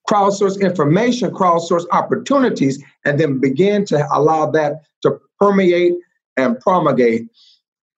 crowdsource 0.09 0.61
information, 0.61 1.31
crowdsource 1.31 1.85
opportunities, 1.93 2.83
and 3.05 3.21
then 3.21 3.39
begin 3.39 3.85
to 3.85 4.07
allow 4.13 4.51
that 4.51 4.83
to 5.03 5.19
permeate 5.39 5.95
and 6.37 6.59
promulgate 6.61 7.29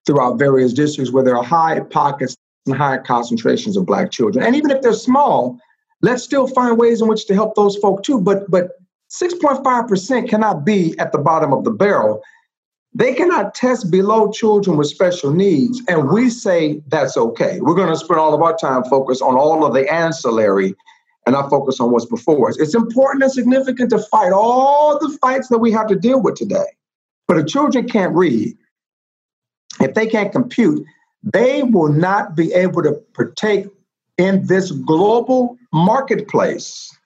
throughout 0.07 0.39
various 0.39 0.73
districts 0.73 1.13
where 1.13 1.23
there 1.23 1.37
are 1.37 1.45
high 1.45 1.79
pockets 1.81 2.37
and 2.67 2.77
high 2.77 2.99
concentrations 2.99 3.77
of 3.77 3.87
Black 3.87 4.11
children. 4.11 4.45
And 4.45 4.57
even 4.57 4.71
if 4.71 4.83
they're 4.83 4.93
small, 4.93 5.59
let's 6.03 6.23
still 6.23 6.47
find 6.47 6.79
ways 6.79 7.01
in 7.01 7.09
which 7.09 7.27
to 7.27 7.35
help 7.35 7.55
those 7.55 7.77
folk 7.77 8.03
too. 8.03 8.21
But 8.21 8.51
but 8.51 8.73
6.5% 9.11 10.29
cannot 10.29 10.65
be 10.65 10.97
at 10.99 11.11
the 11.11 11.19
bottom 11.19 11.53
of 11.53 11.65
the 11.65 11.71
barrel. 11.71 12.23
They 12.95 13.15
cannot 13.15 13.55
test 13.55 13.91
below 13.91 14.31
children 14.31 14.77
with 14.77 14.89
special 14.89 15.33
needs. 15.33 15.83
And 15.89 16.11
we 16.11 16.31
say 16.31 16.83
that's 16.89 17.17
okay. 17.17 17.61
We're 17.61 17.75
going 17.75 17.93
to 17.93 17.97
spend 17.97 18.21
all 18.21 18.35
of 18.35 18.43
our 18.43 18.57
time 18.57 18.85
focused 18.85 19.23
on 19.23 19.37
all 19.37 19.65
of 19.65 19.75
the 19.75 19.93
ancillary 19.93 20.75
and 21.27 21.35
not 21.35 21.51
focus 21.51 21.81
on 21.81 21.91
what's 21.91 22.07
before 22.07 22.49
us. 22.49 22.59
It's 22.59 22.75
important 22.75 23.23
and 23.23 23.33
significant 23.33 23.91
to 23.91 23.99
fight 23.99 24.33
all 24.33 24.99
the 24.99 25.17
fights 25.21 25.49
that 25.49 25.59
we 25.59 25.71
have 25.73 25.87
to 25.89 25.97
deal 25.97 26.21
with 26.21 26.37
today. 26.37 26.67
But 27.29 27.39
if 27.39 27.47
children 27.47 27.89
can't 27.89 28.15
read, 28.15 28.57
if 29.81 29.95
they 29.95 30.07
can't 30.07 30.33
compute, 30.33 30.85
they 31.23 31.63
will 31.63 31.93
not 31.93 32.35
be 32.35 32.53
able 32.53 32.83
to 32.83 32.95
partake 33.15 33.67
in 34.19 34.47
this 34.47 34.71
global 34.71 35.57
marketplace. 35.73 36.97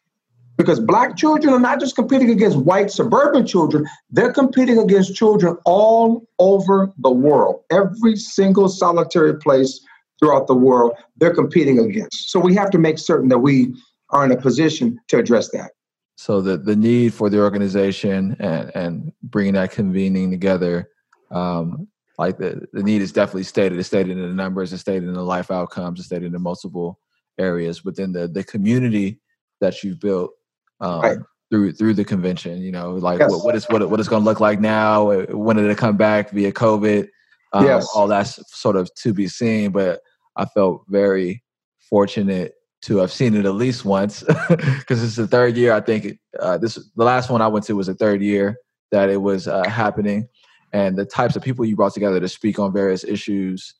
Because 0.56 0.78
black 0.78 1.16
children 1.16 1.52
are 1.52 1.58
not 1.58 1.80
just 1.80 1.96
competing 1.96 2.30
against 2.30 2.56
white 2.58 2.90
suburban 2.90 3.44
children, 3.44 3.86
they're 4.10 4.32
competing 4.32 4.78
against 4.78 5.16
children 5.16 5.56
all 5.64 6.28
over 6.38 6.92
the 6.98 7.10
world. 7.10 7.62
Every 7.72 8.14
single 8.14 8.68
solitary 8.68 9.36
place 9.36 9.80
throughout 10.20 10.46
the 10.46 10.54
world, 10.54 10.92
they're 11.16 11.34
competing 11.34 11.80
against. 11.80 12.30
So 12.30 12.38
we 12.38 12.54
have 12.54 12.70
to 12.70 12.78
make 12.78 12.98
certain 12.98 13.28
that 13.30 13.38
we 13.38 13.74
are 14.10 14.24
in 14.24 14.30
a 14.30 14.36
position 14.36 15.00
to 15.08 15.18
address 15.18 15.50
that. 15.50 15.72
So 16.16 16.40
the 16.40 16.56
the 16.56 16.76
need 16.76 17.12
for 17.12 17.28
the 17.28 17.40
organization 17.40 18.36
and 18.38 18.70
and 18.76 19.12
bringing 19.24 19.54
that 19.54 19.72
convening 19.72 20.30
together, 20.30 20.88
um, 21.32 21.88
like 22.18 22.38
the 22.38 22.66
the 22.72 22.84
need 22.84 23.02
is 23.02 23.10
definitely 23.10 23.42
stated. 23.42 23.78
It's 23.78 23.88
stated 23.88 24.16
in 24.16 24.22
the 24.22 24.34
numbers. 24.34 24.72
It's 24.72 24.82
stated 24.82 25.08
in 25.08 25.14
the 25.14 25.24
life 25.24 25.50
outcomes. 25.50 25.98
It's 25.98 26.06
stated 26.06 26.32
in 26.32 26.40
multiple 26.40 27.00
areas 27.38 27.84
within 27.84 28.12
the 28.12 28.28
the 28.28 28.44
community 28.44 29.20
that 29.60 29.82
you've 29.82 30.00
built 30.00 30.32
um, 30.80 31.00
right. 31.00 31.18
through 31.50 31.72
through 31.72 31.94
the 31.94 32.04
convention. 32.04 32.60
You 32.60 32.72
know, 32.72 32.92
like 32.92 33.20
yes. 33.20 33.30
what, 33.30 33.44
what 33.44 33.54
is 33.54 33.64
what 33.68 33.88
what 33.88 34.00
it's 34.00 34.08
going 34.08 34.22
to 34.22 34.28
look 34.28 34.40
like 34.40 34.60
now. 34.60 35.24
When 35.26 35.56
did 35.56 35.70
it 35.70 35.78
come 35.78 35.96
back 35.96 36.30
via 36.30 36.52
COVID? 36.52 37.08
Um, 37.52 37.64
yes. 37.64 37.88
All 37.94 38.08
that's 38.08 38.40
sort 38.56 38.76
of 38.76 38.92
to 38.96 39.12
be 39.12 39.28
seen. 39.28 39.70
But 39.70 40.00
I 40.36 40.44
felt 40.46 40.84
very 40.88 41.42
fortunate 41.88 42.54
to 42.82 42.98
have 42.98 43.10
seen 43.10 43.34
it 43.34 43.46
at 43.46 43.54
least 43.54 43.84
once 43.84 44.22
because 44.48 45.02
it's 45.02 45.16
the 45.16 45.26
third 45.26 45.56
year. 45.56 45.72
I 45.72 45.80
think 45.80 46.18
uh, 46.38 46.58
this 46.58 46.74
the 46.74 47.04
last 47.04 47.30
one 47.30 47.40
I 47.40 47.48
went 47.48 47.64
to 47.66 47.76
was 47.76 47.86
the 47.86 47.94
third 47.94 48.22
year 48.22 48.58
that 48.90 49.08
it 49.08 49.22
was 49.22 49.48
uh, 49.48 49.68
happening, 49.68 50.28
and 50.72 50.96
the 50.96 51.06
types 51.06 51.36
of 51.36 51.42
people 51.42 51.64
you 51.64 51.76
brought 51.76 51.94
together 51.94 52.20
to 52.20 52.28
speak 52.28 52.58
on 52.58 52.72
various 52.72 53.04
issues. 53.04 53.74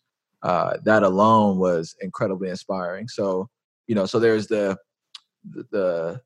Uh, 0.45 0.77
that 0.85 1.03
alone 1.03 1.59
was 1.59 1.97
incredibly 2.01 2.51
inspiring. 2.51 3.09
So 3.09 3.49
you 3.87 3.95
know, 3.95 4.07
so 4.07 4.19
there's 4.19 4.47
the 4.47 4.77
the 5.71 6.21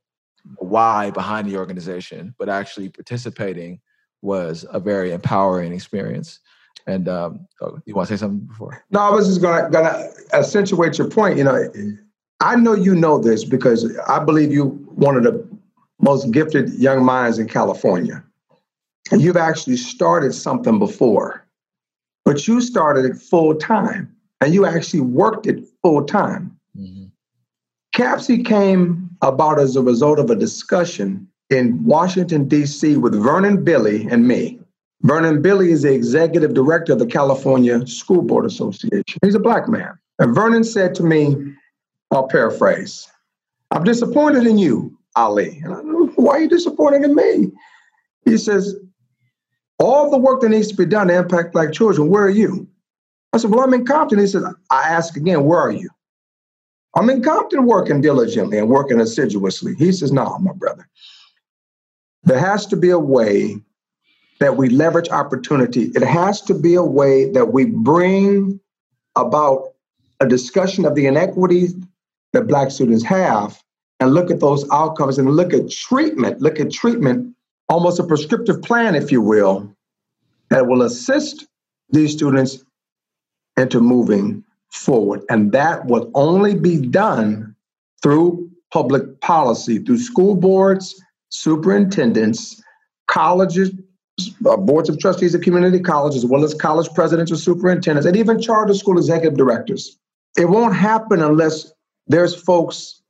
why 0.56 1.10
behind 1.10 1.48
the 1.48 1.56
organization, 1.56 2.34
but 2.38 2.48
actually 2.48 2.88
participating 2.88 3.80
was 4.22 4.66
a 4.70 4.80
very 4.80 5.12
empowering 5.12 5.72
experience. 5.72 6.40
And 6.86 7.08
um, 7.08 7.46
oh, 7.60 7.78
you 7.86 7.94
want 7.94 8.08
to 8.08 8.16
say 8.16 8.20
something 8.20 8.46
before? 8.46 8.84
No, 8.90 9.00
I 9.00 9.10
was 9.10 9.26
just 9.26 9.40
gonna 9.40 9.70
gonna 9.70 10.10
accentuate 10.32 10.98
your 10.98 11.08
point. 11.08 11.38
You 11.38 11.44
know, 11.44 11.70
I 12.40 12.56
know 12.56 12.74
you 12.74 12.94
know 12.94 13.18
this 13.18 13.44
because 13.44 13.96
I 14.08 14.22
believe 14.24 14.52
you 14.52 14.66
one 14.94 15.16
of 15.16 15.22
the 15.22 15.46
most 16.00 16.30
gifted 16.30 16.72
young 16.74 17.04
minds 17.04 17.38
in 17.38 17.48
California. 17.48 18.24
And 19.10 19.22
you've 19.22 19.36
actually 19.36 19.76
started 19.76 20.34
something 20.34 20.78
before, 20.78 21.46
but 22.28 22.46
you 22.46 22.60
started 22.60 23.06
it 23.06 23.16
full 23.16 23.54
time 23.54 24.14
and 24.42 24.52
you 24.52 24.66
actually 24.66 25.00
worked 25.00 25.46
it 25.46 25.64
full 25.80 26.04
time. 26.04 26.54
Mm-hmm. 26.78 27.06
CABSE 27.94 28.44
came 28.44 29.08
about 29.22 29.58
as 29.58 29.76
a 29.76 29.80
result 29.80 30.18
of 30.18 30.28
a 30.28 30.36
discussion 30.36 31.26
in 31.48 31.82
Washington, 31.82 32.46
D.C. 32.46 32.98
with 32.98 33.14
Vernon 33.14 33.64
Billy 33.64 34.06
and 34.10 34.28
me. 34.28 34.60
Vernon 35.00 35.40
Billy 35.40 35.70
is 35.70 35.84
the 35.84 35.94
executive 35.94 36.52
director 36.52 36.92
of 36.92 36.98
the 36.98 37.06
California 37.06 37.86
School 37.86 38.20
Board 38.20 38.44
Association. 38.44 39.18
He's 39.24 39.34
a 39.34 39.40
black 39.40 39.66
man. 39.66 39.98
And 40.18 40.34
Vernon 40.34 40.64
said 40.64 40.94
to 40.96 41.02
me, 41.02 41.34
I'll 42.10 42.28
paraphrase, 42.28 43.08
I'm 43.70 43.84
disappointed 43.84 44.46
in 44.46 44.58
you, 44.58 44.94
Ali. 45.16 45.62
And 45.64 45.72
I 45.72 45.80
why 46.16 46.32
are 46.34 46.40
you 46.42 46.48
disappointed 46.50 47.04
in 47.04 47.14
me? 47.14 47.52
He 48.26 48.36
says, 48.36 48.76
all 49.78 50.10
the 50.10 50.18
work 50.18 50.40
that 50.40 50.48
needs 50.48 50.68
to 50.68 50.76
be 50.76 50.86
done 50.86 51.08
to 51.08 51.16
impact 51.16 51.52
black 51.52 51.72
children, 51.72 52.08
where 52.08 52.24
are 52.24 52.30
you? 52.30 52.68
I 53.32 53.38
said, 53.38 53.50
well, 53.50 53.60
I'm 53.60 53.74
in 53.74 53.84
Compton. 53.84 54.18
He 54.18 54.26
said, 54.26 54.42
I 54.70 54.82
ask 54.88 55.16
again, 55.16 55.44
where 55.44 55.60
are 55.60 55.70
you? 55.70 55.88
I'm 56.96 57.10
in 57.10 57.22
Compton 57.22 57.66
working 57.66 58.00
diligently 58.00 58.58
and 58.58 58.68
working 58.68 59.00
assiduously. 59.00 59.74
He 59.74 59.92
says, 59.92 60.10
no, 60.10 60.38
my 60.38 60.52
brother. 60.52 60.88
There 62.24 62.38
has 62.38 62.66
to 62.66 62.76
be 62.76 62.90
a 62.90 62.98
way 62.98 63.56
that 64.40 64.56
we 64.56 64.68
leverage 64.68 65.08
opportunity. 65.10 65.92
It 65.94 66.02
has 66.02 66.40
to 66.42 66.54
be 66.54 66.74
a 66.74 66.82
way 66.82 67.30
that 67.30 67.52
we 67.52 67.66
bring 67.66 68.58
about 69.16 69.74
a 70.20 70.26
discussion 70.26 70.84
of 70.84 70.94
the 70.94 71.06
inequities 71.06 71.74
that 72.32 72.46
Black 72.46 72.70
students 72.70 73.04
have 73.04 73.62
and 74.00 74.14
look 74.14 74.30
at 74.30 74.40
those 74.40 74.68
outcomes 74.70 75.18
and 75.18 75.30
look 75.30 75.52
at 75.52 75.70
treatment, 75.70 76.40
look 76.40 76.60
at 76.60 76.70
treatment, 76.70 77.34
almost 77.68 77.98
a 77.98 78.04
prescriptive 78.04 78.62
plan, 78.62 78.94
if 78.94 79.12
you 79.12 79.20
will, 79.20 79.72
that 80.50 80.66
will 80.66 80.82
assist 80.82 81.46
these 81.90 82.12
students 82.12 82.64
into 83.56 83.80
moving 83.80 84.44
forward. 84.70 85.22
And 85.28 85.52
that 85.52 85.86
will 85.86 86.10
only 86.14 86.54
be 86.54 86.78
done 86.78 87.54
through 88.02 88.50
public 88.72 89.20
policy, 89.20 89.78
through 89.78 89.98
school 89.98 90.34
boards, 90.34 91.02
superintendents, 91.30 92.62
colleges, 93.06 93.72
uh, 94.46 94.56
boards 94.56 94.88
of 94.88 94.98
trustees 94.98 95.34
of 95.34 95.40
community 95.40 95.80
colleges, 95.80 96.24
as 96.24 96.30
well 96.30 96.44
as 96.44 96.54
college 96.54 96.88
presidents 96.94 97.32
or 97.32 97.36
superintendents, 97.36 98.06
and 98.06 98.16
even 98.16 98.40
charter 98.40 98.74
school 98.74 98.98
executive 98.98 99.36
directors. 99.36 99.98
It 100.36 100.48
won't 100.48 100.74
happen 100.74 101.22
unless 101.22 101.72
there's 102.06 102.34
folks 102.34 103.02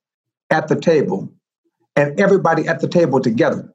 at 0.51 0.69
the 0.69 0.77
table 0.77 1.33
and 1.97 2.19
everybody 2.19 2.67
at 2.69 2.81
the 2.81 2.89
table 2.89 3.21
together. 3.21 3.73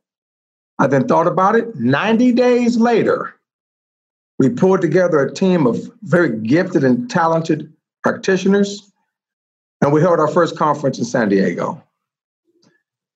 I 0.84 0.88
then 0.88 1.08
thought 1.08 1.28
about 1.28 1.56
it. 1.56 1.74
90 1.78 2.34
days 2.34 2.76
later, 2.76 3.34
we 4.38 4.50
pulled 4.50 4.82
together 4.82 5.22
a 5.22 5.34
team 5.34 5.66
of 5.66 5.90
very 6.02 6.38
gifted 6.40 6.84
and 6.84 7.10
talented 7.10 7.72
practitioners, 8.04 8.92
and 9.80 9.94
we 9.94 10.02
held 10.02 10.20
our 10.20 10.28
first 10.28 10.58
conference 10.58 11.00
in 11.00 11.06
San 11.06 11.30
Diego. 11.30 11.82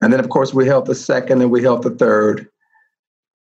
And 0.01 0.13
then, 0.13 0.21
of 0.21 0.29
course, 0.29 0.53
we 0.53 0.65
held 0.65 0.85
the 0.85 0.95
second 0.95 1.41
and 1.41 1.51
we 1.51 1.61
held 1.61 1.83
the 1.83 1.89
third. 1.89 2.47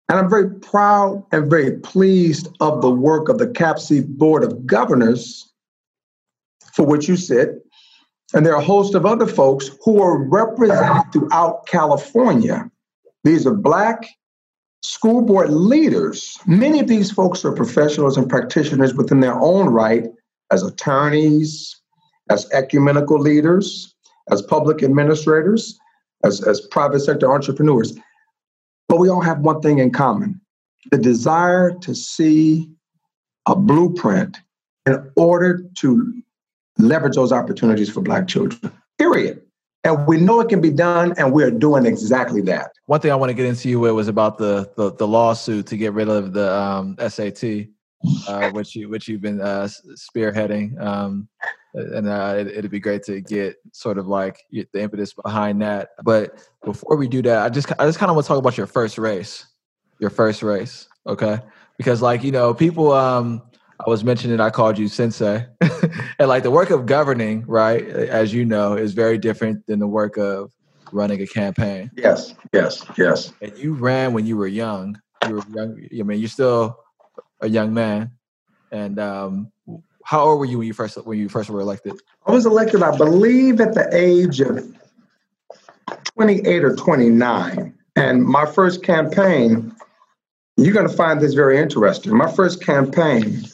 And 0.09 0.19
I'm 0.19 0.29
very 0.29 0.51
proud 0.59 1.25
and 1.31 1.49
very 1.49 1.79
pleased 1.79 2.49
of 2.59 2.83
the 2.83 2.91
work 2.91 3.29
of 3.29 3.39
the 3.39 3.47
CABSE 3.47 4.09
Board 4.19 4.43
of 4.43 4.67
Governors, 4.67 5.53
for 6.75 6.85
which 6.85 7.07
you 7.07 7.17
sit. 7.17 7.65
And 8.35 8.45
there 8.45 8.57
are 8.57 8.61
a 8.61 8.65
host 8.65 8.97
of 8.97 9.07
other 9.07 9.29
folks 9.29 9.71
who 9.85 10.03
are 10.03 10.19
represented 10.19 11.13
throughout 11.13 11.67
California. 11.67 12.69
These 13.25 13.47
are 13.47 13.55
Black 13.55 14.09
school 14.83 15.23
board 15.23 15.51
leaders. 15.51 16.39
Many 16.47 16.81
of 16.81 16.89
these 16.89 17.11
folks 17.11 17.45
are 17.45 17.53
professionals 17.53 18.17
and 18.17 18.29
practitioners 18.29 18.95
within 18.95 19.21
their 19.21 19.39
own 19.39 19.69
right 19.69 20.07
as 20.51 20.63
attorneys, 20.63 21.81
as 22.31 22.49
ecumenical 22.53 23.19
leaders, 23.19 23.95
as 24.31 24.43
public 24.43 24.83
administrators, 24.83 25.79
as, 26.25 26.47
as 26.47 26.61
private 26.71 27.01
sector 27.01 27.31
entrepreneurs. 27.33 27.93
But 28.89 28.99
we 28.99 29.09
all 29.09 29.21
have 29.21 29.41
one 29.41 29.61
thing 29.61 29.79
in 29.79 29.91
common 29.91 30.41
the 30.91 30.99
desire 30.99 31.73
to 31.83 31.95
see 31.95 32.71
a 33.47 33.55
blueprint 33.55 34.39
in 34.87 35.11
order 35.15 35.63
to 35.77 36.23
leverage 36.79 37.17
those 37.17 37.33
opportunities 37.33 37.91
for 37.91 38.01
Black 38.01 38.27
children, 38.27 38.73
period. 38.99 39.43
And 39.83 40.07
we 40.07 40.19
know 40.19 40.41
it 40.41 40.49
can 40.51 40.61
be 40.61 40.71
done, 40.71 41.15
and 41.17 41.33
we're 41.33 41.51
doing 41.51 41.87
exactly 41.87 42.43
that. 42.43 42.73
One 42.87 43.01
thing 43.01 43.13
I 43.13 43.15
want 43.15 43.31
to 43.31 43.35
get 43.35 43.47
into 43.47 43.69
you 43.69 43.81
with 43.81 43.93
was 43.93 44.09
about 44.09 44.37
the 44.37 44.71
the, 44.77 44.93
the 44.93 45.09
lawsuit 45.09 45.67
to 45.69 45.77
get 45.77 45.95
rid 45.95 46.09
of 46.09 46.35
the 46.35 46.55
um, 46.55 46.97
SAT, 46.99 47.69
uh, 48.29 48.51
which 48.53 48.77
you 48.77 48.91
which 48.91 49.09
you've 49.09 49.23
been 49.23 49.41
uh, 49.41 49.69
spearheading. 49.97 50.79
Um, 50.81 51.29
and 51.73 52.09
uh, 52.09 52.35
it, 52.39 52.63
would 52.63 52.71
be 52.71 52.81
great 52.81 53.05
to 53.05 53.21
get 53.21 53.57
sort 53.73 53.99
of 53.99 54.07
like 54.07 54.45
the 54.51 54.67
impetus 54.75 55.13
behind 55.13 55.63
that. 55.63 55.91
But 56.03 56.47
before 56.65 56.97
we 56.97 57.09
do 57.09 57.23
that, 57.23 57.39
I 57.39 57.49
just 57.49 57.73
I 57.79 57.87
just 57.87 57.99
kind 57.99 58.11
of 58.11 58.17
want 58.17 58.27
to 58.27 58.29
talk 58.29 58.39
about 58.39 58.59
your 58.59 58.67
first 58.67 58.99
race, 58.99 59.47
your 59.99 60.11
first 60.11 60.43
race, 60.43 60.89
okay? 61.07 61.39
Because 61.79 62.03
like 62.03 62.23
you 62.23 62.33
know, 62.33 62.53
people, 62.53 62.93
um, 62.93 63.43
I 63.87 63.91
was 63.91 64.05
mentioning 64.05 64.41
I 64.41 64.51
called 64.51 64.79
you 64.79 64.89
sensei, 64.89 65.47
and 66.19 66.29
like 66.29 66.43
the 66.43 66.51
work 66.51 66.71
of 66.71 66.87
governing, 66.87 67.45
right? 67.47 67.87
As 67.87 68.33
you 68.33 68.45
know, 68.45 68.75
is 68.75 68.93
very 68.93 69.19
different 69.19 69.67
than 69.67 69.79
the 69.79 69.87
work 69.87 70.17
of 70.19 70.51
running 70.93 71.23
a 71.23 71.27
campaign. 71.27 71.91
Yes, 71.97 72.35
yes, 72.53 72.85
yes. 72.99 73.33
And 73.41 73.57
you 73.57 73.75
ran 73.75 74.13
when 74.13 74.27
you 74.27 74.37
were 74.37 74.47
young. 74.47 75.01
You 75.27 75.37
were 75.37 75.45
young. 75.55 75.89
I 75.99 76.03
mean, 76.03 76.21
you're 76.21 76.29
still 76.29 76.79
a 77.41 77.49
young 77.49 77.73
man, 77.73 78.13
and 78.71 78.99
um, 78.99 79.53
how 80.05 80.25
old 80.25 80.41
were 80.41 80.45
you 80.45 80.59
when 80.59 80.67
you 80.67 80.75
first 80.75 80.97
when 81.07 81.19
you 81.19 81.29
first 81.29 81.49
were 81.49 81.61
elected? 81.61 81.95
I 82.27 82.33
was 82.33 82.47
elected, 82.47 82.83
I 82.83 82.97
believe, 82.97 83.61
at 83.61 83.75
the 83.75 83.89
age 83.93 84.41
of 84.41 84.63
28 86.17 86.65
or 86.65 86.77
29. 86.77 87.75
And 87.97 88.25
my 88.25 88.47
first 88.47 88.83
campaign, 88.83 89.75
you're 90.57 90.75
going 90.75 90.89
to 90.89 90.95
find 90.95 91.21
this 91.21 91.35
very 91.35 91.59
interesting. 91.59 92.17
My 92.17 92.31
first 92.31 92.65
campaign, 92.65 93.45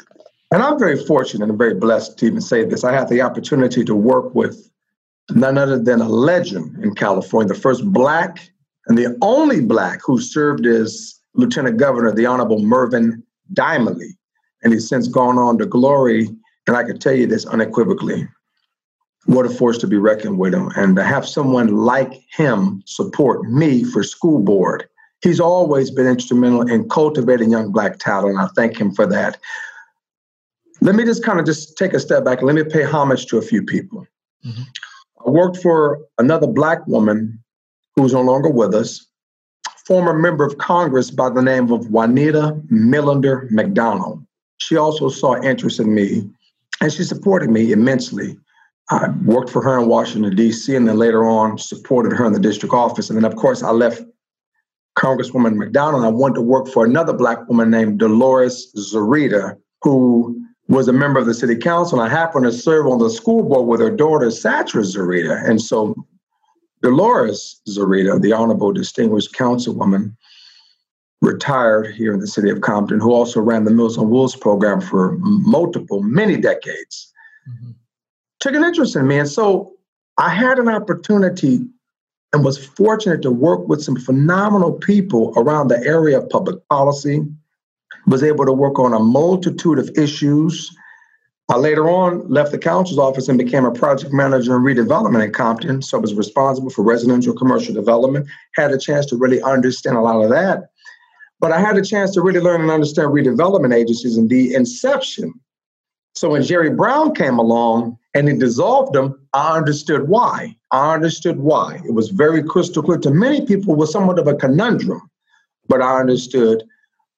and 0.51 0.63
I'm 0.63 0.79
very 0.79 1.03
fortunate 1.05 1.49
and 1.49 1.59
very 1.59 1.75
blessed 1.75 2.19
to 2.19 2.27
even 2.27 2.41
say 2.41 2.65
this. 2.65 2.85
I 2.85 2.93
had 2.93 3.09
the 3.09 3.21
opportunity 3.21 3.85
to 3.85 3.95
work 3.95 4.35
with 4.35 4.71
none 5.31 5.59
other 5.59 5.79
than 5.79 6.01
a 6.01 6.09
legend 6.09 6.83
in 6.85 6.95
California, 6.95 7.53
the 7.53 7.61
first 7.61 7.85
black 7.93 8.51
and 8.87 8.97
the 8.97 9.17
only 9.23 9.61
black 9.61 10.01
who 10.05 10.21
served 10.21 10.67
as 10.67 11.19
lieutenant 11.35 11.79
governor, 11.79 12.13
the 12.13 12.27
Honorable 12.27 12.61
Mervyn 12.61 13.23
Dymally. 13.55 14.11
And 14.63 14.73
he's 14.73 14.89
since 14.89 15.09
gone 15.09 15.39
on 15.39 15.59
to 15.59 15.67
glory 15.67 16.29
and 16.67 16.77
I 16.77 16.83
can 16.83 16.99
tell 16.99 17.15
you 17.15 17.27
this 17.27 17.47
unequivocally 17.47 18.27
what 19.27 19.47
a 19.47 19.51
force 19.51 19.79
to 19.79 19.87
be 19.87 19.97
reckoned 19.97 20.39
with 20.39 20.55
him. 20.55 20.71
And 20.77 20.97
to 20.97 21.03
have 21.03 21.27
someone 21.27 21.77
like 21.77 22.13
him 22.31 22.83
support 22.87 23.45
me 23.45 23.85
for 23.85 24.03
school 24.03 24.41
board, 24.41 24.89
he's 25.23 25.41
always 25.41 25.91
been 25.91 26.07
instrumental 26.07 26.63
in 26.63 26.89
cultivating 26.89 27.51
young 27.51 27.73
Black 27.73 27.99
talent. 27.99 28.39
and 28.39 28.41
I 28.41 28.49
thank 28.55 28.81
him 28.81 28.93
for 28.93 29.07
that. 29.07 29.39
Let 30.81 30.95
me 30.95 31.05
just 31.05 31.25
kind 31.25 31.41
of 31.41 31.47
just 31.47 31.77
take 31.77 31.95
a 31.95 32.01
step 32.01 32.25
back 32.25 32.39
and 32.39 32.47
let 32.47 32.55
me 32.55 32.65
pay 32.65 32.83
homage 32.83 33.27
to 33.27 33.39
a 33.39 33.43
few 33.43 33.62
people. 33.62 34.07
Mm-hmm. 34.45 34.62
I 35.27 35.31
worked 35.31 35.57
for 35.59 36.01
another 36.19 36.47
Black 36.47 36.87
woman 36.87 37.43
who's 37.97 38.12
no 38.12 38.21
longer 38.21 38.51
with 38.51 38.75
us, 38.75 39.07
former 39.87 40.12
member 40.12 40.45
of 40.45 40.59
Congress 40.59 41.11
by 41.11 41.31
the 41.31 41.43
name 41.43 41.73
of 41.73 41.91
Juanita 41.91 42.61
Millender 42.71 43.51
McDonald. 43.51 44.25
She 44.59 44.77
also 44.77 45.09
saw 45.09 45.41
interest 45.43 45.81
in 45.81 45.95
me 45.95 46.29
and 46.81 46.93
she 46.93 47.05
supported 47.05 47.51
me 47.51 47.73
immensely. 47.73 48.39
I 48.91 49.09
worked 49.25 49.51
for 49.51 49.62
her 49.62 49.81
in 49.81 49.89
Washington, 49.89 50.37
D.C., 50.37 50.75
and 50.75 50.87
then 50.87 50.97
later 50.97 51.25
on 51.25 51.59
supported 51.59 52.12
her 52.12 52.25
in 52.25 52.33
the 52.33 52.39
district 52.39 52.73
office. 52.73 53.11
And 53.11 53.17
then, 53.17 53.25
of 53.25 53.37
course, 53.37 53.62
I 53.62 53.71
left 53.71 54.03
Congresswoman 54.97 55.57
McDonald. 55.57 56.05
I 56.05 56.09
went 56.09 56.37
to 56.37 56.41
work 56.41 56.69
for 56.69 56.85
another 56.85 57.12
Black 57.12 57.49
woman 57.49 57.71
named 57.71 57.99
Dolores 57.99 58.73
Zurita, 58.77 59.57
who 59.83 60.41
was 60.68 60.88
a 60.88 60.92
member 60.92 61.20
of 61.20 61.26
the 61.26 61.35
city 61.35 61.57
council. 61.57 62.00
And 62.00 62.11
I 62.11 62.14
happened 62.14 62.44
to 62.44 62.52
serve 62.52 62.87
on 62.87 62.98
the 62.98 63.11
school 63.11 63.42
board 63.42 63.66
with 63.66 63.81
her 63.81 63.94
daughter, 63.94 64.26
Satra 64.26 64.83
Zurita. 64.83 65.48
And 65.48 65.61
so 65.61 65.94
Dolores 66.83 67.61
Zurita, 67.68 68.20
the 68.20 68.33
Honorable 68.33 68.72
Distinguished 68.72 69.35
Councilwoman, 69.35 70.16
retired 71.22 71.94
here 71.94 72.12
in 72.12 72.20
the 72.20 72.26
city 72.26 72.50
of 72.50 72.61
Compton, 72.61 73.00
who 73.00 73.12
also 73.12 73.40
ran 73.40 73.64
the 73.64 73.70
Meals 73.70 73.96
on 73.96 74.11
Wheels 74.11 74.37
program 74.37 74.81
for 74.81 75.16
multiple, 75.18 76.02
many 76.02 76.37
decades, 76.37 77.12
mm-hmm. 77.48 77.70
took 78.40 78.55
an 78.55 78.64
interest 78.64 78.96
in 78.96 79.07
me. 79.07 79.18
And 79.18 79.29
so 79.29 79.72
I 80.18 80.29
had 80.29 80.59
an 80.59 80.68
opportunity 80.68 81.61
and 82.33 82.44
was 82.44 82.64
fortunate 82.64 83.22
to 83.22 83.31
work 83.31 83.66
with 83.66 83.83
some 83.83 83.96
phenomenal 83.96 84.72
people 84.72 85.33
around 85.37 85.68
the 85.68 85.83
area 85.85 86.18
of 86.18 86.29
public 86.29 86.57
policy, 86.68 87.24
was 88.07 88.23
able 88.23 88.47
to 88.47 88.53
work 88.53 88.79
on 88.79 88.92
a 88.92 88.99
multitude 88.99 89.79
of 89.79 89.90
issues. 89.97 90.75
I 91.49 91.57
later 91.57 91.88
on 91.88 92.29
left 92.29 92.51
the 92.51 92.59
council's 92.59 92.99
office 92.99 93.29
and 93.29 93.38
became 93.38 93.64
a 93.64 93.73
project 93.73 94.12
manager 94.12 94.57
in 94.57 94.62
redevelopment 94.62 95.25
in 95.25 95.33
Compton. 95.33 95.83
So 95.83 95.99
I 95.99 96.01
was 96.01 96.14
responsible 96.14 96.71
for 96.71 96.83
residential 96.83 97.35
commercial 97.35 97.75
development, 97.75 98.27
had 98.55 98.73
a 98.73 98.79
chance 98.79 99.07
to 99.07 99.16
really 99.16 99.40
understand 99.42 99.97
a 99.97 100.01
lot 100.01 100.23
of 100.23 100.31
that. 100.31 100.71
But 101.38 101.53
I 101.53 101.61
had 101.61 101.77
a 101.77 101.83
chance 101.83 102.12
to 102.14 102.23
really 102.23 102.40
learn 102.40 102.62
and 102.62 102.71
understand 102.71 103.09
redevelopment 103.09 103.75
agencies 103.75 104.16
and 104.16 104.29
the 104.29 104.55
inception. 104.55 105.33
So 106.14 106.31
when 106.31 106.42
Jerry 106.42 106.71
Brown 106.71 107.14
came 107.14 107.38
along 107.38 107.99
and 108.14 108.27
he 108.27 108.35
dissolved 108.35 108.95
them, 108.95 109.21
I 109.35 109.57
understood 109.57 110.09
why. 110.09 110.57
I 110.71 110.95
understood 110.95 111.38
why. 111.38 111.81
It 111.87 111.92
was 111.92 112.09
very 112.09 112.42
crystal 112.42 112.83
clear 112.83 112.99
to 112.99 113.11
many 113.11 113.45
people 113.45 113.77
was 113.77 113.92
somewhat 113.92 114.19
of 114.19 114.27
a 114.27 114.35
conundrum, 114.35 115.03
but 115.69 115.83
I 115.83 116.01
understood 116.01 116.64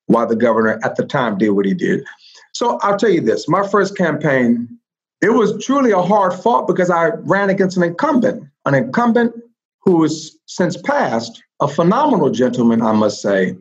why 0.08 0.24
the 0.24 0.36
governor 0.36 0.80
at 0.82 0.96
the 0.96 1.04
time 1.04 1.38
did 1.38 1.50
what 1.50 1.64
he 1.64 1.74
did. 1.74 2.04
So 2.52 2.78
I'll 2.82 2.98
tell 2.98 3.10
you 3.10 3.20
this 3.20 3.48
my 3.48 3.66
first 3.66 3.96
campaign, 3.96 4.68
it 5.22 5.30
was 5.30 5.64
truly 5.64 5.92
a 5.92 6.02
hard 6.02 6.34
fought 6.34 6.66
because 6.66 6.90
I 6.90 7.08
ran 7.08 7.50
against 7.50 7.76
an 7.76 7.82
incumbent, 7.84 8.44
an 8.66 8.74
incumbent 8.74 9.34
who 9.82 10.02
has 10.02 10.32
since 10.46 10.76
passed, 10.76 11.42
a 11.60 11.68
phenomenal 11.68 12.30
gentleman, 12.30 12.82
I 12.82 12.92
must 12.92 13.22
say. 13.22 13.56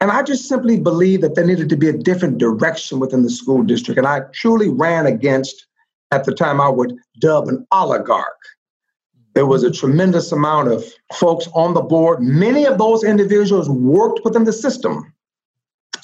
And 0.00 0.10
I 0.10 0.22
just 0.22 0.46
simply 0.46 0.78
believe 0.78 1.22
that 1.22 1.34
there 1.34 1.46
needed 1.46 1.68
to 1.70 1.76
be 1.76 1.88
a 1.88 1.92
different 1.92 2.38
direction 2.38 3.00
within 3.00 3.22
the 3.22 3.30
school 3.30 3.62
district. 3.62 3.98
And 3.98 4.06
I 4.06 4.20
truly 4.34 4.68
ran 4.68 5.06
against, 5.06 5.66
at 6.10 6.24
the 6.24 6.34
time, 6.34 6.60
I 6.60 6.68
would 6.68 6.94
dub 7.20 7.48
an 7.48 7.66
oligarch. 7.72 8.26
There 9.34 9.46
was 9.46 9.62
a 9.62 9.70
tremendous 9.70 10.32
amount 10.32 10.68
of 10.68 10.84
folks 11.14 11.48
on 11.54 11.74
the 11.74 11.80
board. 11.80 12.20
Many 12.20 12.66
of 12.66 12.78
those 12.78 13.04
individuals 13.04 13.68
worked 13.70 14.20
within 14.24 14.44
the 14.44 14.52
system. 14.52 15.12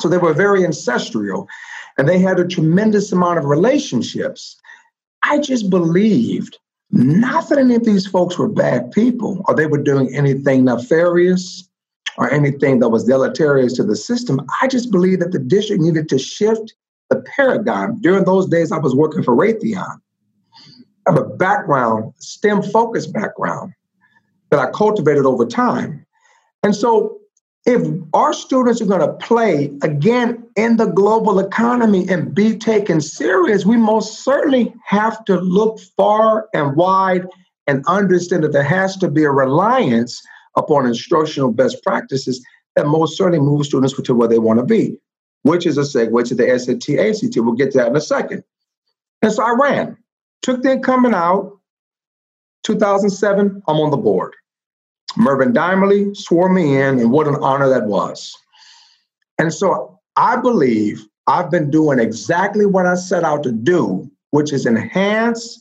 So 0.02 0.08
they 0.08 0.18
were 0.18 0.34
very 0.34 0.64
ancestral 0.64 1.48
and 1.96 2.08
they 2.08 2.18
had 2.18 2.40
a 2.40 2.46
tremendous 2.46 3.12
amount 3.12 3.38
of 3.38 3.44
relationships. 3.44 4.56
I 5.22 5.38
just 5.38 5.70
believed 5.70 6.58
not 6.90 7.48
that 7.48 7.58
any 7.58 7.76
of 7.76 7.84
these 7.84 8.04
folks 8.04 8.36
were 8.36 8.48
bad 8.48 8.90
people 8.90 9.44
or 9.46 9.54
they 9.54 9.66
were 9.66 9.80
doing 9.80 10.12
anything 10.12 10.64
nefarious 10.64 11.68
or 12.18 12.30
anything 12.32 12.80
that 12.80 12.88
was 12.88 13.04
deleterious 13.04 13.74
to 13.74 13.84
the 13.84 13.94
system. 13.94 14.40
I 14.60 14.66
just 14.66 14.90
believed 14.90 15.22
that 15.22 15.30
the 15.30 15.38
district 15.38 15.80
needed 15.80 16.08
to 16.08 16.18
shift 16.18 16.74
the 17.08 17.22
paradigm. 17.36 18.00
During 18.00 18.24
those 18.24 18.48
days, 18.48 18.72
I 18.72 18.78
was 18.78 18.96
working 18.96 19.22
for 19.22 19.36
Raytheon. 19.36 20.00
I 21.06 21.12
have 21.12 21.16
a 21.16 21.28
background, 21.36 22.12
STEM 22.18 22.62
focused 22.64 23.12
background 23.12 23.72
that 24.50 24.58
I 24.58 24.68
cultivated 24.72 25.26
over 25.26 25.46
time. 25.46 26.04
And 26.64 26.74
so, 26.74 27.21
if 27.64 27.86
our 28.12 28.32
students 28.32 28.80
are 28.80 28.86
going 28.86 29.00
to 29.00 29.12
play 29.14 29.72
again 29.82 30.44
in 30.56 30.76
the 30.76 30.86
global 30.86 31.38
economy 31.38 32.08
and 32.08 32.34
be 32.34 32.56
taken 32.58 33.00
serious, 33.00 33.64
we 33.64 33.76
most 33.76 34.24
certainly 34.24 34.74
have 34.84 35.24
to 35.26 35.38
look 35.38 35.78
far 35.96 36.48
and 36.54 36.74
wide 36.74 37.26
and 37.68 37.84
understand 37.86 38.42
that 38.42 38.52
there 38.52 38.64
has 38.64 38.96
to 38.96 39.08
be 39.08 39.22
a 39.22 39.30
reliance 39.30 40.20
upon 40.56 40.86
instructional 40.86 41.52
best 41.52 41.82
practices 41.84 42.44
that 42.74 42.86
most 42.86 43.16
certainly 43.16 43.38
move 43.38 43.64
students 43.64 43.94
to 43.94 44.14
where 44.14 44.28
they 44.28 44.38
want 44.38 44.58
to 44.58 44.64
be, 44.64 44.96
which 45.42 45.64
is 45.64 45.78
a 45.78 45.82
segue 45.82 46.26
to 46.26 46.34
the 46.34 46.58
SAT 46.58 46.98
ACT. 46.98 47.36
We'll 47.36 47.54
get 47.54 47.70
to 47.72 47.78
that 47.78 47.88
in 47.88 47.96
a 47.96 48.00
second. 48.00 48.42
And 49.22 49.32
so 49.32 49.44
I 49.44 49.52
ran, 49.52 49.96
took 50.42 50.62
the 50.62 50.72
incumbent 50.72 51.14
out. 51.14 51.58
2007, 52.64 53.62
I'm 53.66 53.76
on 53.76 53.90
the 53.90 53.96
board. 53.96 54.34
Mervyn 55.16 55.52
Dymally 55.52 56.16
swore 56.16 56.48
me 56.48 56.76
in, 56.76 56.98
and 56.98 57.10
what 57.10 57.28
an 57.28 57.36
honor 57.36 57.68
that 57.68 57.86
was. 57.86 58.36
And 59.38 59.52
so 59.52 59.98
I 60.16 60.36
believe 60.36 61.06
I've 61.26 61.50
been 61.50 61.70
doing 61.70 61.98
exactly 61.98 62.66
what 62.66 62.86
I 62.86 62.94
set 62.94 63.24
out 63.24 63.42
to 63.44 63.52
do, 63.52 64.10
which 64.30 64.52
is 64.52 64.66
enhance 64.66 65.60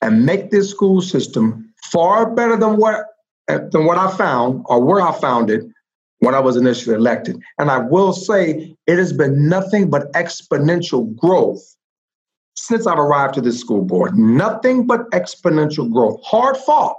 and 0.00 0.24
make 0.24 0.50
this 0.50 0.70
school 0.70 1.00
system 1.00 1.72
far 1.84 2.30
better 2.30 2.56
than 2.56 2.76
what 2.76 3.04
than 3.48 3.86
what 3.86 3.96
I 3.96 4.14
found 4.16 4.62
or 4.66 4.84
where 4.84 5.00
I 5.00 5.18
found 5.18 5.50
it 5.50 5.64
when 6.18 6.34
I 6.34 6.40
was 6.40 6.56
initially 6.56 6.94
elected. 6.94 7.40
And 7.58 7.70
I 7.70 7.78
will 7.78 8.12
say 8.12 8.76
it 8.86 8.98
has 8.98 9.12
been 9.12 9.48
nothing 9.48 9.88
but 9.88 10.12
exponential 10.12 11.14
growth 11.16 11.62
since 12.56 12.86
I've 12.86 12.98
arrived 12.98 13.34
to 13.34 13.40
this 13.40 13.58
school 13.58 13.84
board. 13.84 14.18
Nothing 14.18 14.86
but 14.86 15.10
exponential 15.12 15.90
growth. 15.90 16.20
Hard 16.24 16.56
fought, 16.58 16.98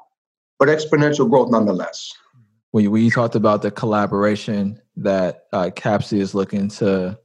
but 0.60 0.67
exponential 0.67 1.30
growth 1.30 1.50
nonetheless. 1.50 2.13
When 2.72 2.84
you, 2.84 3.10
talked 3.10 3.34
about 3.34 3.63
the 3.63 3.72
collaboration 3.72 4.80
that 4.98 5.45
uh, 5.52 5.72
CABSE 5.74 6.19
is 6.19 6.36
looking 6.36 6.67
to 6.69 7.17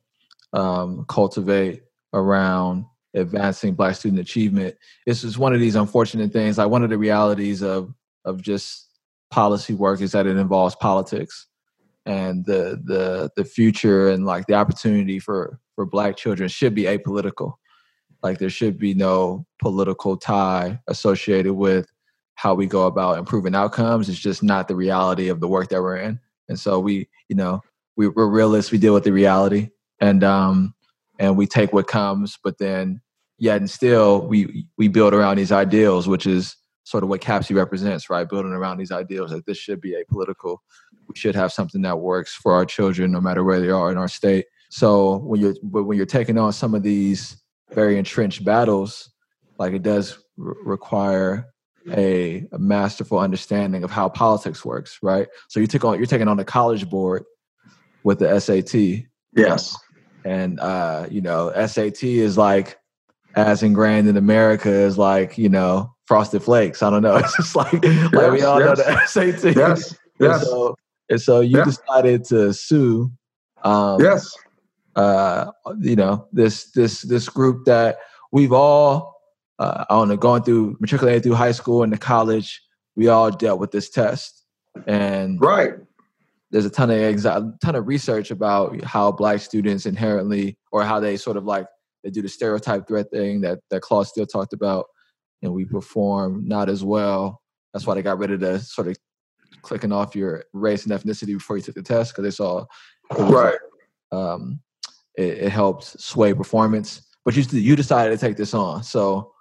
um, 0.54 1.04
cultivate 1.06 1.82
around 2.14 2.86
advancing 3.12 3.74
Black 3.74 3.96
student 3.96 4.20
achievement, 4.20 4.76
it's 5.06 5.20
just 5.20 5.36
one 5.36 5.52
of 5.52 5.60
these 5.60 5.74
unfortunate 5.74 6.32
things. 6.32 6.56
Like 6.56 6.70
one 6.70 6.82
of 6.82 6.88
the 6.88 6.96
realities 6.96 7.62
of 7.62 7.92
of 8.24 8.40
just 8.40 8.88
policy 9.30 9.74
work 9.74 10.00
is 10.00 10.12
that 10.12 10.26
it 10.26 10.38
involves 10.38 10.76
politics 10.76 11.46
and 12.06 12.44
the 12.44 12.80
the 12.84 13.30
the 13.36 13.44
future 13.44 14.08
and 14.10 14.24
like 14.24 14.46
the 14.46 14.54
opportunity 14.54 15.18
for 15.18 15.58
for 15.74 15.84
black 15.84 16.16
children 16.16 16.48
should 16.48 16.74
be 16.74 16.84
apolitical 16.84 17.54
like 18.22 18.38
there 18.38 18.50
should 18.50 18.78
be 18.78 18.94
no 18.94 19.46
political 19.60 20.16
tie 20.16 20.78
associated 20.88 21.54
with 21.54 21.90
how 22.44 22.54
we 22.54 22.66
go 22.66 22.86
about 22.86 23.18
improving 23.18 23.54
outcomes 23.54 24.08
it's 24.10 24.18
just 24.18 24.42
not 24.42 24.68
the 24.68 24.76
reality 24.76 25.28
of 25.28 25.40
the 25.40 25.48
work 25.48 25.70
that 25.70 25.80
we're 25.80 25.96
in 25.96 26.20
and 26.50 26.60
so 26.60 26.78
we 26.78 27.08
you 27.30 27.34
know 27.34 27.62
we, 27.96 28.06
we're 28.06 28.28
realists 28.28 28.70
we 28.70 28.76
deal 28.76 28.92
with 28.92 29.04
the 29.04 29.12
reality 29.12 29.70
and 29.98 30.22
um 30.22 30.74
and 31.18 31.38
we 31.38 31.46
take 31.46 31.72
what 31.72 31.86
comes 31.86 32.38
but 32.44 32.58
then 32.58 33.00
yet 33.38 33.56
and 33.56 33.70
still 33.70 34.26
we 34.26 34.66
we 34.76 34.88
build 34.88 35.14
around 35.14 35.38
these 35.38 35.52
ideals 35.52 36.06
which 36.06 36.26
is 36.26 36.54
sort 36.84 37.02
of 37.02 37.08
what 37.08 37.22
CABSE 37.22 37.56
represents, 37.56 38.10
right? 38.10 38.28
Building 38.28 38.52
around 38.52 38.76
these 38.76 38.92
ideals 38.92 39.30
that 39.30 39.46
this 39.46 39.56
should 39.56 39.80
be 39.80 39.96
apolitical. 39.96 40.58
We 41.08 41.16
should 41.16 41.34
have 41.34 41.50
something 41.50 41.80
that 41.80 41.98
works 41.98 42.34
for 42.34 42.52
our 42.52 42.66
children, 42.66 43.10
no 43.10 43.22
matter 43.22 43.42
where 43.42 43.58
they 43.58 43.70
are 43.70 43.90
in 43.90 43.96
our 43.96 44.08
state. 44.08 44.44
So 44.70 45.16
when 45.18 45.40
you're 45.40 45.54
but 45.62 45.84
when 45.84 45.96
you're 45.96 46.06
taking 46.06 46.38
on 46.38 46.52
some 46.52 46.74
of 46.74 46.82
these 46.82 47.42
very 47.72 47.96
entrenched 47.96 48.44
battles, 48.44 49.10
like 49.58 49.72
it 49.72 49.82
does 49.82 50.18
r- 50.38 50.56
require 50.64 51.53
a, 51.90 52.46
a, 52.52 52.58
masterful 52.58 53.18
understanding 53.18 53.84
of 53.84 53.90
how 53.90 54.08
politics 54.08 54.64
works, 54.64 54.98
right? 55.02 55.28
So 55.48 55.60
you 55.60 55.66
took 55.66 55.84
on 55.84 55.98
you're 55.98 56.06
taking 56.06 56.28
on 56.28 56.36
the 56.36 56.44
college 56.44 56.88
board 56.88 57.24
with 58.02 58.20
the 58.20 58.40
SAT. 58.40 59.06
Yes. 59.36 59.76
And 60.24 60.58
uh, 60.60 61.06
you 61.10 61.20
know, 61.20 61.52
SAT 61.66 62.02
is 62.04 62.38
like 62.38 62.78
as 63.34 63.62
ingrained 63.62 64.08
in 64.08 64.16
America 64.16 64.70
as 64.70 64.96
like, 64.96 65.36
you 65.36 65.48
know, 65.48 65.92
Frosted 66.06 66.42
Flakes. 66.42 66.82
I 66.82 66.90
don't 66.90 67.02
know. 67.02 67.16
It's 67.24 67.36
just 67.36 67.56
like 67.56 67.82
yes, 67.82 68.12
like 68.12 68.32
we 68.32 68.42
all 68.42 68.60
yes. 68.60 68.78
know 68.78 68.84
the 68.84 69.06
SAT. 69.06 69.56
Yes. 69.56 69.96
Yes. 70.20 70.40
And 70.40 70.42
so, 70.42 70.76
and 71.10 71.20
so 71.20 71.40
you 71.40 71.58
yes. 71.58 71.78
decided 71.78 72.24
to 72.26 72.52
sue. 72.52 73.10
Um, 73.62 74.00
yes. 74.00 74.32
Uh, 74.96 75.50
you 75.80 75.96
know 75.96 76.28
this 76.32 76.70
this 76.70 77.02
this 77.02 77.28
group 77.28 77.64
that 77.64 77.98
we've 78.30 78.52
all 78.52 79.13
uh, 79.58 79.84
I 79.88 79.94
don't 79.94 80.08
know 80.08 80.16
going 80.16 80.42
through 80.42 80.76
matriculating 80.80 81.22
through 81.22 81.34
high 81.34 81.52
school 81.52 81.82
and 81.82 81.92
the 81.92 81.98
college. 81.98 82.60
We 82.96 83.08
all 83.08 83.30
dealt 83.30 83.60
with 83.60 83.70
this 83.70 83.90
test, 83.90 84.44
and 84.86 85.40
right. 85.40 85.74
There's 86.50 86.66
a 86.66 86.70
ton 86.70 86.90
of 86.90 86.96
exa- 86.96 87.58
ton 87.60 87.74
of 87.74 87.88
research 87.88 88.30
about 88.30 88.80
how 88.84 89.10
black 89.10 89.40
students 89.40 89.86
inherently, 89.86 90.56
or 90.70 90.84
how 90.84 91.00
they 91.00 91.16
sort 91.16 91.36
of 91.36 91.44
like 91.44 91.66
they 92.04 92.10
do 92.10 92.22
the 92.22 92.28
stereotype 92.28 92.86
threat 92.86 93.10
thing 93.10 93.40
that 93.40 93.60
that 93.70 93.82
Claude 93.82 94.06
Steele 94.06 94.26
talked 94.26 94.52
about 94.52 94.86
and 95.44 95.52
we 95.52 95.64
perform 95.64 96.46
not 96.48 96.68
as 96.68 96.82
well. 96.82 97.40
That's 97.72 97.86
why 97.86 97.94
they 97.94 98.02
got 98.02 98.18
rid 98.18 98.30
of 98.30 98.40
the 98.40 98.58
sort 98.60 98.88
of 98.88 98.96
clicking 99.62 99.92
off 99.92 100.16
your 100.16 100.44
race 100.52 100.86
and 100.86 100.92
ethnicity 100.92 101.34
before 101.34 101.56
you 101.56 101.62
took 101.62 101.74
the 101.74 101.82
test 101.82 102.12
because 102.12 102.24
they 102.24 102.30
saw 102.30 102.64
right. 103.18 103.58
Um, 104.10 104.60
it, 105.16 105.38
it 105.38 105.50
helped 105.50 105.84
sway 106.00 106.34
performance. 106.34 107.02
But 107.24 107.36
you 107.36 107.42
you 107.58 107.76
decided 107.76 108.18
to 108.18 108.26
take 108.26 108.36
this 108.36 108.54
on. 108.54 108.82
So 108.82 109.33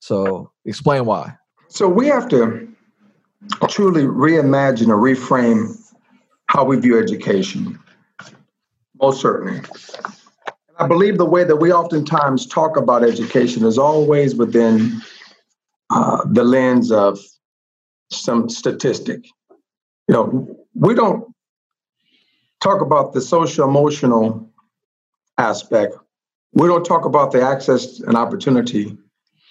so 0.00 0.50
explain 0.64 1.04
why. 1.04 1.34
So 1.68 1.88
we 1.88 2.06
have 2.08 2.28
to 2.28 2.68
truly 3.68 4.02
reimagine 4.02 4.88
or 4.88 4.96
reframe 4.96 5.76
how 6.46 6.64
we 6.64 6.78
view 6.78 6.98
education. 6.98 7.78
Most 9.00 9.20
certainly. 9.20 9.60
I 10.78 10.86
believe 10.86 11.18
the 11.18 11.26
way 11.26 11.44
that 11.44 11.56
we 11.56 11.72
oftentimes 11.72 12.46
talk 12.46 12.76
about 12.76 13.04
education 13.04 13.64
is 13.64 13.78
always 13.78 14.34
within 14.34 15.00
uh, 15.90 16.24
the 16.24 16.42
lens 16.42 16.90
of 16.90 17.18
some 18.10 18.48
statistic. 18.48 19.24
You 20.08 20.14
know, 20.14 20.56
we 20.74 20.94
don't 20.94 21.24
talk 22.60 22.80
about 22.80 23.12
the 23.12 23.20
social 23.20 23.68
emotional 23.68 24.50
aspect. 25.38 25.96
We 26.52 26.66
don't 26.66 26.84
talk 26.84 27.04
about 27.04 27.32
the 27.32 27.42
access 27.42 28.00
and 28.00 28.16
opportunity 28.16 28.96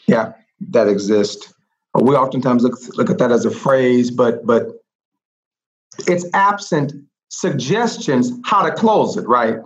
yeah, 0.09 0.33
that 0.69 0.87
exists. 0.87 1.53
We 1.93 2.15
oftentimes 2.15 2.63
look, 2.63 2.77
look 2.95 3.09
at 3.09 3.17
that 3.17 3.31
as 3.31 3.45
a 3.45 3.51
phrase, 3.51 4.11
but 4.11 4.45
but 4.45 4.67
it's 6.07 6.25
absent 6.33 6.93
suggestions 7.29 8.31
how 8.45 8.61
to 8.61 8.71
close 8.71 9.17
it, 9.17 9.27
right? 9.27 9.57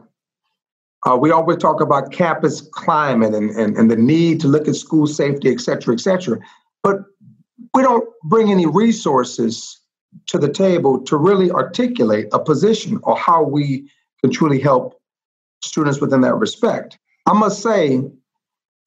Uh, 1.06 1.18
we 1.18 1.32
always 1.32 1.58
talk 1.58 1.82
about 1.82 2.12
campus 2.12 2.62
climate 2.62 3.34
and, 3.34 3.50
and, 3.52 3.78
and 3.78 3.92
the 3.92 3.96
need 3.96 4.40
to 4.40 4.48
look 4.48 4.70
at 4.70 4.76
school 4.76 5.06
safety, 5.06 5.52
et 5.52 5.60
cetera, 5.60 5.94
et 5.94 6.00
cetera 6.00 6.40
but 6.84 7.00
we 7.74 7.82
don't 7.82 8.08
bring 8.26 8.52
any 8.52 8.68
resources 8.68 9.80
to 10.28 10.38
the 10.38 10.52
table 10.52 11.02
to 11.06 11.18
really 11.18 11.50
articulate 11.50 12.28
a 12.32 12.40
position 12.40 13.00
or 13.04 13.18
how 13.18 13.42
we 13.42 13.90
can 14.22 14.30
truly 14.30 14.60
help 14.60 15.02
students 15.64 16.00
within 16.00 16.22
that 16.22 16.36
respect. 16.36 17.00
I 17.26 17.34
must 17.34 17.64
say, 17.64 18.04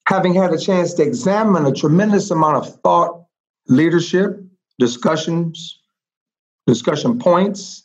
having 0.07 0.33
had 0.33 0.53
a 0.53 0.57
chance 0.57 0.93
to 0.93 1.03
examine 1.03 1.65
a 1.65 1.71
tremendous 1.71 2.31
amount 2.31 2.55
of 2.55 2.79
thought, 2.79 3.25
leadership, 3.67 4.41
discussions, 4.79 5.81
discussion 6.65 7.19
points, 7.19 7.83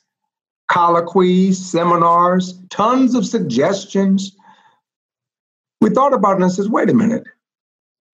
colloquies, 0.71 1.59
seminars, 1.59 2.61
tons 2.71 3.17
of 3.17 3.27
suggestions. 3.27 4.37
We 5.81 5.91
thought 5.91 6.15
about 6.15 6.37
it 6.37 6.43
and 6.43 6.53
says, 6.53 6.69
wait 6.69 6.91
a 6.91 6.95
minute, 6.95 7.25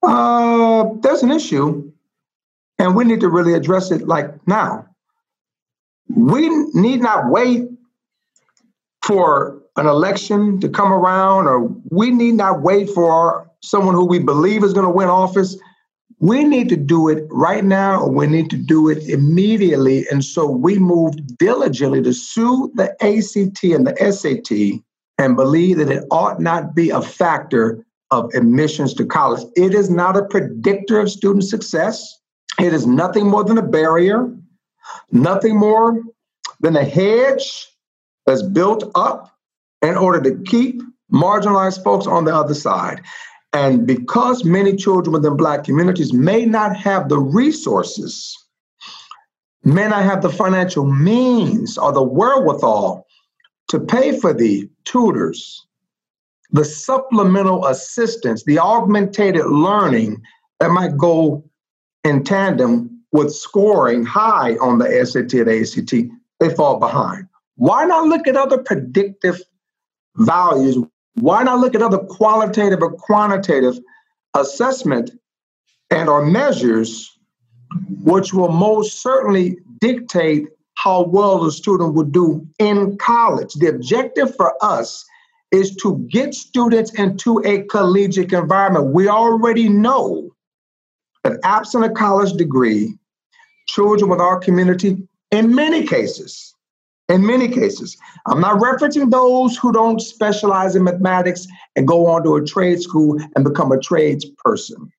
uh, 0.03 0.87
there's 1.03 1.23
an 1.23 1.31
issue, 1.31 1.93
and 2.79 2.97
we 2.97 3.05
need 3.05 3.21
to 3.21 3.29
really 3.29 3.53
address 3.53 3.91
it 3.91 4.09
like 4.09 4.31
now. 4.49 4.87
We 6.09 6.49
need 6.73 7.03
not 7.03 7.31
wait 7.31 7.69
for 9.05 9.61
an 9.77 9.87
election 9.87 10.61
to 10.61 10.69
come 10.71 10.95
around, 10.95 11.47
or 11.47 11.65
we 11.91 12.11
need 12.11 12.37
not 12.37 12.63
wait 12.63 12.89
for 12.89 13.48
someone 13.63 13.95
who 13.95 14.05
we 14.05 14.19
believe 14.19 14.63
is 14.65 14.73
going 14.73 14.87
to 14.87 14.93
win 14.93 15.09
office. 15.09 15.59
We 16.21 16.45
need 16.45 16.69
to 16.71 16.77
do 16.77 17.09
it 17.09 17.25
right 17.31 17.65
now, 17.65 18.01
or 18.01 18.11
we 18.11 18.27
need 18.27 18.51
to 18.51 18.57
do 18.57 18.89
it 18.89 19.09
immediately. 19.09 20.07
And 20.11 20.25
so 20.25 20.47
we 20.49 20.79
moved 20.79 21.39
diligently 21.39 22.03
to 22.03 22.13
sue 22.13 22.73
the 22.75 22.91
ACT 23.03 23.63
and 23.65 23.87
the 23.87 24.13
SAT 24.13 24.83
and 25.19 25.37
believe 25.37 25.79
that 25.79 25.91
it 25.91 26.05
ought 26.11 26.41
not 26.41 26.75
be 26.75 26.91
a 26.91 27.03
factor 27.03 27.85
of 28.11 28.31
admissions 28.35 28.95
to 28.95 29.05
college. 29.05 29.45
It 29.57 29.75
is 29.75 29.91
not 29.91 30.17
a 30.17 30.25
predictor 30.25 30.99
of 30.99 31.11
student 31.11 31.45
success. 31.45 32.21
It 32.59 32.73
is 32.73 32.87
nothing 32.87 33.27
more 33.27 33.45
than 33.45 33.59
a 33.59 33.63
barrier, 33.63 34.35
nothing 35.13 35.57
more 35.57 36.03
than 36.61 36.77
a 36.77 36.85
hedge 36.85 37.69
that's 38.27 38.43
built 38.43 38.91
up 38.95 39.35
in 39.83 39.97
order 39.97 40.21
to 40.21 40.43
keep 40.45 40.83
marginalized 41.13 41.83
folks 41.85 42.07
on 42.07 42.25
the 42.25 42.35
other 42.35 42.55
side. 42.55 43.01
And 43.59 43.89
because 43.89 44.45
many 44.45 44.77
children 44.77 45.13
within 45.13 45.37
Black 45.37 45.65
communities 45.65 46.13
may 46.13 46.45
not 46.45 46.77
have 46.77 47.09
the 47.09 47.19
resources, 47.19 48.37
may 49.65 49.89
not 49.89 50.05
have 50.05 50.23
the 50.23 50.31
financial 50.31 50.87
means 50.87 51.77
or 51.77 51.91
the 51.91 52.03
wherewithal 52.03 53.05
to 53.71 53.81
pay 53.81 54.17
for 54.17 54.33
the 54.33 54.71
tutors, 54.85 55.67
the 56.53 56.65
supplemental 56.65 57.67
assistance, 57.67 58.45
the 58.45 58.61
augmented 58.61 59.35
learning 59.35 60.23
that 60.61 60.71
might 60.71 60.97
go 60.97 61.43
in 62.05 62.23
tandem 62.23 63.03
with 63.11 63.35
scoring 63.35 64.05
high 64.05 64.53
on 64.59 64.79
the 64.79 65.05
SAT 65.05 65.35
and 65.35 65.51
ACT, 65.51 65.95
they 66.39 66.55
fall 66.55 66.79
behind. 66.79 67.27
Why 67.57 67.87
not 67.87 68.07
look 68.07 68.29
at 68.29 68.37
other 68.37 68.59
predictive 68.59 69.43
values? 70.15 70.79
Why 71.21 71.43
not 71.43 71.61
look 71.61 71.75
at 71.75 71.83
other 71.83 71.99
qualitative 71.99 72.83
or 72.83 72.93
quantitative 72.93 73.79
assessment 74.35 75.11
and 75.91 76.09
or 76.09 76.25
measures 76.25 77.19
which 78.03 78.33
will 78.33 78.51
most 78.51 79.03
certainly 79.03 79.59
dictate 79.81 80.49
how 80.75 81.03
well 81.03 81.43
the 81.43 81.53
student 81.53 81.95
would 81.95 82.13
do 82.13 82.47
in 82.59 82.97
college. 82.99 83.53
The 83.55 83.69
objective 83.69 84.35
for 84.37 84.55
us 84.63 85.05
is 85.51 85.75
to 85.77 86.07
get 86.11 86.35
students 86.35 86.93
into 86.95 87.43
a 87.45 87.63
collegiate 87.65 88.33
environment. 88.33 88.95
We 88.95 89.09
already 89.09 89.69
know 89.69 90.31
that 91.25 91.41
absent 91.43 91.85
a 91.85 91.91
college 91.91 92.35
degree, 92.35 92.97
children 93.67 94.09
with 94.09 94.21
our 94.21 94.39
community, 94.39 95.09
in 95.31 95.55
many 95.55 95.85
cases, 95.87 96.55
in 97.09 97.25
many 97.25 97.49
cases, 97.49 97.97
I'm 98.27 98.41
not 98.41 98.61
referencing 98.61 99.11
those 99.11 99.57
who 99.57 99.73
don't 99.73 100.01
specialize 100.01 100.77
in 100.77 100.85
mathematics 100.85 101.47
and 101.75 101.89
go 101.89 102.07
on 102.07 102.23
to 102.25 102.37
a 102.37 102.45
trade 102.45 102.83
school 102.83 103.19
and 103.35 103.45
become 103.45 103.73
a 103.73 103.79
tradesperson. 103.79 104.91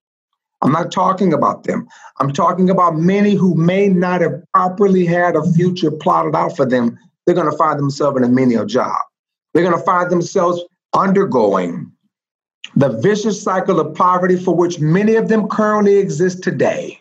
I'm 0.61 0.71
not 0.71 0.91
talking 0.91 1.33
about 1.33 1.63
them. 1.63 1.87
I'm 2.19 2.33
talking 2.33 2.69
about 2.69 2.97
many 2.97 3.33
who 3.35 3.55
may 3.55 3.87
not 3.87 4.21
have 4.21 4.41
properly 4.53 5.05
had 5.05 5.35
a 5.35 5.53
future 5.53 5.91
plotted 5.91 6.35
out 6.35 6.55
for 6.55 6.65
them. 6.65 6.97
They're 7.25 7.35
going 7.35 7.49
to 7.49 7.57
find 7.57 7.79
themselves 7.79 8.17
in 8.17 8.23
a 8.23 8.29
menial 8.29 8.65
job. 8.65 8.97
They're 9.53 9.63
going 9.63 9.77
to 9.77 9.85
find 9.85 10.09
themselves 10.09 10.61
undergoing 10.93 11.91
the 12.75 12.89
vicious 12.99 13.41
cycle 13.41 13.79
of 13.79 13.95
poverty 13.95 14.35
for 14.35 14.55
which 14.55 14.79
many 14.79 15.15
of 15.15 15.27
them 15.29 15.47
currently 15.47 15.97
exist 15.97 16.43
today. 16.43 16.99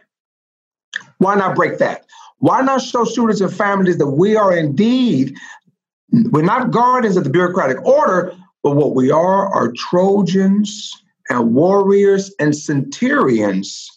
Why 1.18 1.34
not 1.34 1.56
break 1.56 1.78
that? 1.78 2.04
Why 2.38 2.62
not 2.62 2.83
show 2.83 3.05
students 3.05 3.40
and 3.40 3.53
families 3.53 3.98
that 3.98 4.07
we 4.07 4.37
are 4.37 4.57
indeed, 4.57 5.37
we're 6.12 6.42
not 6.42 6.70
guardians 6.70 7.16
of 7.16 7.24
the 7.24 7.31
bureaucratic 7.31 7.85
order, 7.85 8.35
but 8.62 8.77
what 8.77 8.94
we 8.94 9.11
are 9.11 9.53
are 9.53 9.72
Trojans 9.72 10.92
and 11.31 11.55
warriors 11.55 12.35
and 12.38 12.55
centurions 12.57 13.88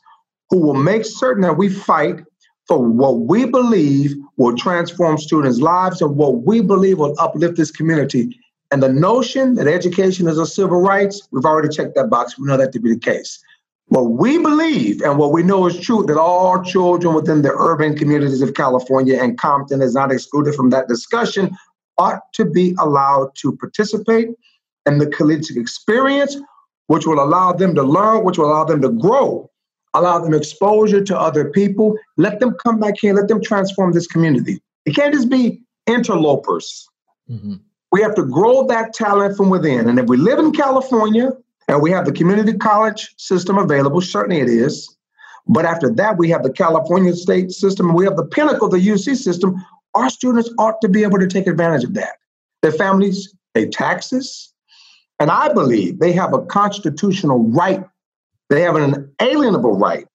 who 0.49 0.57
will 0.59 0.73
make 0.73 1.05
certain 1.05 1.43
that 1.43 1.57
we 1.57 1.69
fight 1.69 2.23
for 2.67 2.79
what 2.79 3.19
we 3.19 3.45
believe 3.45 4.15
will 4.37 4.55
transform 4.55 5.17
students' 5.17 5.59
lives 5.59 6.01
and 6.01 6.15
what 6.15 6.43
we 6.43 6.61
believe 6.61 6.99
will 6.99 7.15
uplift 7.19 7.57
this 7.57 7.71
community. 7.71 8.37
And 8.71 8.81
the 8.81 8.89
notion 8.89 9.55
that 9.55 9.67
education 9.67 10.27
is 10.27 10.37
a 10.37 10.45
civil 10.45 10.81
rights, 10.81 11.27
we've 11.31 11.45
already 11.45 11.69
checked 11.69 11.95
that 11.95 12.09
box. 12.09 12.39
We 12.39 12.47
know 12.47 12.57
that 12.57 12.71
to 12.73 12.79
be 12.79 12.93
the 12.93 12.99
case. 12.99 13.41
What 13.91 14.11
we 14.11 14.37
believe 14.37 15.01
and 15.01 15.17
what 15.17 15.33
we 15.33 15.43
know 15.43 15.65
is 15.65 15.77
true 15.77 16.05
that 16.05 16.17
all 16.17 16.63
children 16.63 17.13
within 17.13 17.41
the 17.41 17.51
urban 17.51 17.93
communities 17.93 18.41
of 18.41 18.53
California 18.53 19.21
and 19.21 19.37
Compton 19.37 19.81
is 19.81 19.95
not 19.95 20.13
excluded 20.13 20.55
from 20.55 20.69
that 20.69 20.87
discussion 20.87 21.51
ought 21.97 22.21
to 22.35 22.45
be 22.45 22.73
allowed 22.79 23.31
to 23.41 23.53
participate 23.57 24.29
in 24.85 24.97
the 24.97 25.07
collegiate 25.07 25.57
experience 25.57 26.37
which 26.87 27.05
will 27.05 27.21
allow 27.21 27.51
them 27.51 27.75
to 27.75 27.83
learn, 27.83 28.23
which 28.23 28.37
will 28.37 28.45
allow 28.45 28.63
them 28.63 28.81
to 28.83 28.89
grow, 28.91 29.51
allow 29.93 30.19
them 30.19 30.33
exposure 30.33 31.03
to 31.03 31.19
other 31.19 31.49
people. 31.49 31.93
Let 32.15 32.39
them 32.39 32.55
come 32.63 32.79
back 32.79 32.93
here, 32.97 33.13
let 33.13 33.27
them 33.27 33.41
transform 33.43 33.91
this 33.91 34.07
community. 34.07 34.61
It 34.85 34.95
can't 34.95 35.13
just 35.13 35.29
be 35.29 35.63
interlopers. 35.85 36.87
Mm-hmm. 37.29 37.55
We 37.91 38.01
have 38.01 38.15
to 38.15 38.23
grow 38.23 38.65
that 38.67 38.93
talent 38.93 39.35
from 39.35 39.49
within. 39.49 39.89
And 39.89 39.99
if 39.99 40.05
we 40.05 40.15
live 40.15 40.39
in 40.39 40.53
California 40.53 41.33
and 41.71 41.81
we 41.81 41.89
have 41.89 42.03
the 42.03 42.11
community 42.11 42.51
college 42.53 43.15
system 43.17 43.57
available, 43.57 44.01
certainly 44.01 44.41
it 44.41 44.49
is. 44.49 44.93
But 45.47 45.65
after 45.65 45.89
that, 45.89 46.17
we 46.17 46.29
have 46.29 46.43
the 46.43 46.51
California 46.51 47.13
state 47.13 47.51
system 47.51 47.87
and 47.87 47.97
we 47.97 48.03
have 48.03 48.17
the 48.17 48.25
pinnacle, 48.25 48.67
of 48.67 48.73
the 48.73 48.85
UC 48.85 49.15
system. 49.15 49.55
Our 49.93 50.09
students 50.09 50.49
ought 50.59 50.81
to 50.81 50.89
be 50.89 51.03
able 51.03 51.17
to 51.19 51.27
take 51.27 51.47
advantage 51.47 51.85
of 51.85 51.93
that. 51.93 52.15
Their 52.61 52.73
families 52.73 53.33
pay 53.53 53.69
taxes, 53.69 54.53
and 55.17 55.31
I 55.31 55.53
believe 55.53 55.99
they 55.99 56.11
have 56.11 56.33
a 56.33 56.45
constitutional 56.45 57.39
right, 57.39 57.83
they 58.49 58.61
have 58.61 58.75
an 58.75 59.13
inalienable 59.21 59.77
right 59.77 60.05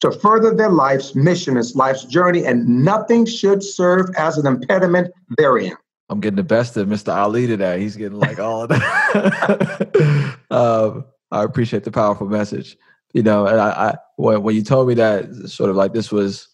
to 0.00 0.10
further 0.10 0.52
their 0.52 0.70
life's 0.70 1.14
mission, 1.14 1.56
its 1.56 1.76
life's 1.76 2.04
journey, 2.04 2.44
and 2.44 2.66
nothing 2.84 3.24
should 3.24 3.62
serve 3.62 4.10
as 4.18 4.36
an 4.36 4.48
impediment 4.48 5.12
therein. 5.38 5.76
I'm 6.08 6.20
getting 6.20 6.36
the 6.36 6.42
best 6.42 6.76
of 6.76 6.86
Mr. 6.86 7.14
Ali 7.14 7.46
today. 7.46 7.80
He's 7.80 7.96
getting 7.96 8.18
like 8.18 8.38
all 8.38 8.62
of 8.62 8.68
that. 8.68 10.38
um, 10.50 11.04
I 11.30 11.42
appreciate 11.42 11.84
the 11.84 11.90
powerful 11.90 12.28
message. 12.28 12.76
You 13.14 13.22
know, 13.22 13.46
and 13.46 13.60
I, 13.60 13.68
I 13.70 13.96
when, 14.16 14.42
when 14.42 14.54
you 14.54 14.62
told 14.62 14.88
me 14.88 14.94
that 14.94 15.32
sort 15.48 15.70
of 15.70 15.76
like 15.76 15.92
this 15.92 16.12
was 16.12 16.48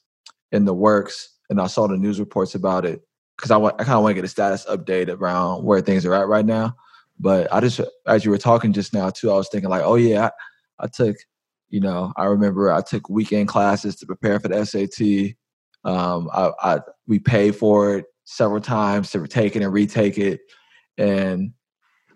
in 0.52 0.66
the 0.66 0.74
works, 0.74 1.36
and 1.48 1.60
I 1.60 1.66
saw 1.66 1.88
the 1.88 1.96
news 1.96 2.20
reports 2.20 2.54
about 2.54 2.84
it, 2.84 3.02
because 3.36 3.50
I, 3.50 3.58
I 3.58 3.70
kind 3.70 3.90
of 3.92 4.02
want 4.02 4.10
to 4.10 4.14
get 4.14 4.24
a 4.24 4.28
status 4.28 4.66
update 4.66 5.08
around 5.08 5.64
where 5.64 5.80
things 5.80 6.04
are 6.04 6.14
at 6.14 6.28
right 6.28 6.44
now. 6.44 6.76
But 7.18 7.52
I 7.52 7.60
just, 7.60 7.80
as 8.06 8.24
you 8.24 8.30
were 8.30 8.38
talking 8.38 8.72
just 8.72 8.94
now 8.94 9.10
too, 9.10 9.30
I 9.30 9.36
was 9.36 9.48
thinking 9.48 9.70
like, 9.70 9.82
oh 9.82 9.96
yeah, 9.96 10.30
I, 10.78 10.84
I 10.84 10.86
took, 10.86 11.16
you 11.70 11.80
know, 11.80 12.12
I 12.16 12.24
remember 12.26 12.72
I 12.72 12.82
took 12.82 13.08
weekend 13.08 13.48
classes 13.48 13.96
to 13.96 14.06
prepare 14.06 14.38
for 14.38 14.48
the 14.48 14.64
SAT. 14.64 15.34
Um, 15.84 16.28
I, 16.32 16.50
I 16.62 16.80
we 17.06 17.18
paid 17.18 17.56
for 17.56 17.96
it 17.96 18.04
several 18.30 18.60
times 18.60 19.10
to 19.10 19.26
take 19.26 19.56
it 19.56 19.62
and 19.62 19.72
retake 19.72 20.18
it, 20.18 20.40
and 20.96 21.52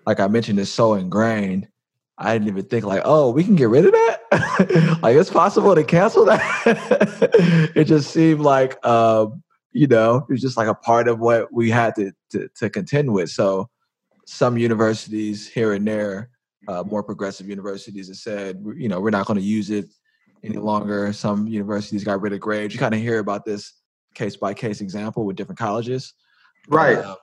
like 0.06 0.20
I 0.20 0.28
mentioned, 0.28 0.58
it's 0.58 0.70
so 0.70 0.94
ingrained. 0.94 1.68
I 2.16 2.32
didn't 2.32 2.48
even 2.48 2.64
think 2.64 2.84
like, 2.84 3.02
oh, 3.04 3.30
we 3.30 3.42
can 3.42 3.56
get 3.56 3.68
rid 3.68 3.86
of 3.86 3.92
that. 3.92 4.98
like 5.02 5.16
it's 5.16 5.30
possible 5.30 5.74
to 5.74 5.82
cancel 5.82 6.24
that. 6.26 7.72
it 7.74 7.84
just 7.84 8.12
seemed 8.12 8.40
like, 8.40 8.84
um, 8.86 9.42
you 9.72 9.88
know, 9.88 10.18
it 10.28 10.32
was 10.32 10.40
just 10.40 10.56
like 10.56 10.68
a 10.68 10.74
part 10.74 11.08
of 11.08 11.18
what 11.18 11.52
we 11.52 11.70
had 11.70 11.94
to, 11.96 12.12
to 12.30 12.48
to 12.56 12.70
contend 12.70 13.12
with. 13.12 13.30
So 13.30 13.68
some 14.26 14.56
universities 14.56 15.48
here 15.48 15.72
and 15.72 15.86
there, 15.86 16.30
uh, 16.68 16.84
more 16.84 17.02
progressive 17.02 17.48
universities, 17.48 18.08
have 18.08 18.16
said, 18.16 18.64
you 18.76 18.88
know, 18.88 19.00
we're 19.00 19.10
not 19.10 19.26
going 19.26 19.38
to 19.38 19.44
use 19.44 19.70
it 19.70 19.86
any 20.44 20.56
longer. 20.56 21.12
Some 21.12 21.48
universities 21.48 22.04
got 22.04 22.20
rid 22.20 22.32
of 22.32 22.40
grades. 22.40 22.74
You 22.74 22.80
kind 22.80 22.94
of 22.94 23.00
hear 23.00 23.18
about 23.18 23.44
this 23.44 23.72
case 24.14 24.36
by 24.36 24.54
case 24.54 24.80
example 24.80 25.24
with 25.24 25.36
different 25.36 25.58
colleges, 25.58 26.14
right? 26.68 26.98
Uh, 26.98 27.16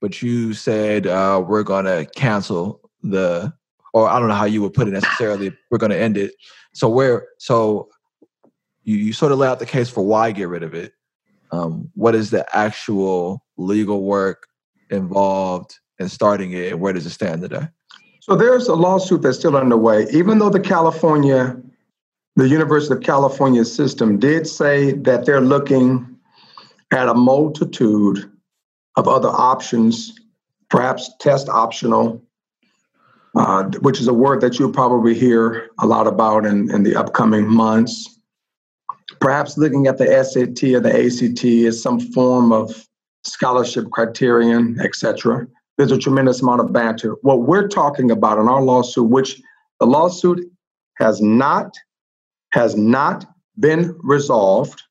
but 0.00 0.22
you 0.22 0.54
said 0.54 1.06
uh, 1.06 1.42
we're 1.46 1.62
going 1.62 1.84
to 1.84 2.06
cancel 2.16 2.80
the, 3.02 3.52
or 3.92 4.08
I 4.08 4.18
don't 4.18 4.28
know 4.28 4.34
how 4.34 4.46
you 4.46 4.62
would 4.62 4.74
put 4.74 4.88
it 4.88 4.92
necessarily. 4.92 5.52
We're 5.70 5.78
going 5.78 5.90
to 5.90 6.00
end 6.00 6.16
it. 6.16 6.34
So 6.72 6.88
where? 6.88 7.28
So 7.38 7.88
you, 8.84 8.96
you 8.96 9.12
sort 9.12 9.32
of 9.32 9.38
lay 9.38 9.48
out 9.48 9.58
the 9.58 9.66
case 9.66 9.90
for 9.90 10.04
why 10.04 10.32
get 10.32 10.48
rid 10.48 10.62
of 10.62 10.74
it. 10.74 10.92
Um, 11.52 11.90
what 11.94 12.14
is 12.14 12.30
the 12.30 12.46
actual 12.56 13.44
legal 13.56 14.04
work 14.04 14.46
involved 14.90 15.78
in 15.98 16.08
starting 16.08 16.52
it, 16.52 16.72
and 16.72 16.80
where 16.80 16.92
does 16.92 17.06
it 17.06 17.10
stand 17.10 17.42
today? 17.42 17.68
So 18.20 18.36
there's 18.36 18.68
a 18.68 18.74
lawsuit 18.74 19.22
that's 19.22 19.38
still 19.38 19.56
underway. 19.56 20.06
Even 20.12 20.38
though 20.38 20.50
the 20.50 20.60
California, 20.60 21.60
the 22.36 22.48
University 22.48 22.94
of 22.94 23.02
California 23.02 23.64
system 23.64 24.18
did 24.18 24.46
say 24.46 24.92
that 24.92 25.26
they're 25.26 25.40
looking 25.40 26.06
at 26.92 27.08
a 27.08 27.14
multitude 27.14 28.30
of 28.96 29.08
other 29.08 29.28
options, 29.28 30.12
perhaps 30.68 31.10
test 31.20 31.48
optional, 31.48 32.22
uh, 33.36 33.64
which 33.80 34.00
is 34.00 34.08
a 34.08 34.14
word 34.14 34.40
that 34.40 34.58
you'll 34.58 34.72
probably 34.72 35.14
hear 35.14 35.70
a 35.78 35.86
lot 35.86 36.06
about 36.06 36.44
in, 36.44 36.70
in 36.70 36.82
the 36.82 36.96
upcoming 36.96 37.46
months. 37.46 38.18
Perhaps 39.20 39.56
looking 39.56 39.86
at 39.86 39.98
the 39.98 40.06
SAT 40.06 40.62
or 40.74 40.80
the 40.80 41.06
ACT 41.06 41.44
as 41.66 41.82
some 41.82 42.00
form 42.00 42.52
of 42.52 42.86
scholarship 43.24 43.90
criterion, 43.90 44.78
etc. 44.82 45.46
There's 45.76 45.92
a 45.92 45.98
tremendous 45.98 46.42
amount 46.42 46.60
of 46.60 46.72
banter. 46.72 47.16
What 47.22 47.42
we're 47.42 47.68
talking 47.68 48.10
about 48.10 48.38
in 48.38 48.48
our 48.48 48.62
lawsuit, 48.62 49.08
which 49.08 49.40
the 49.78 49.86
lawsuit 49.86 50.40
has 50.98 51.20
not 51.20 51.74
has 52.52 52.76
not 52.76 53.24
been 53.58 53.96
resolved. 54.02 54.82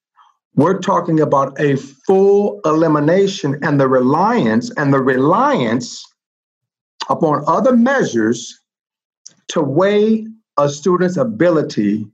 We're 0.55 0.79
talking 0.79 1.19
about 1.21 1.59
a 1.59 1.75
full 1.75 2.59
elimination 2.65 3.57
and 3.63 3.79
the 3.79 3.87
reliance 3.87 4.71
and 4.77 4.93
the 4.93 4.99
reliance 4.99 6.03
upon 7.09 7.43
other 7.47 7.75
measures 7.75 8.59
to 9.49 9.61
weigh 9.61 10.27
a 10.57 10.69
student's 10.69 11.17
ability 11.17 12.05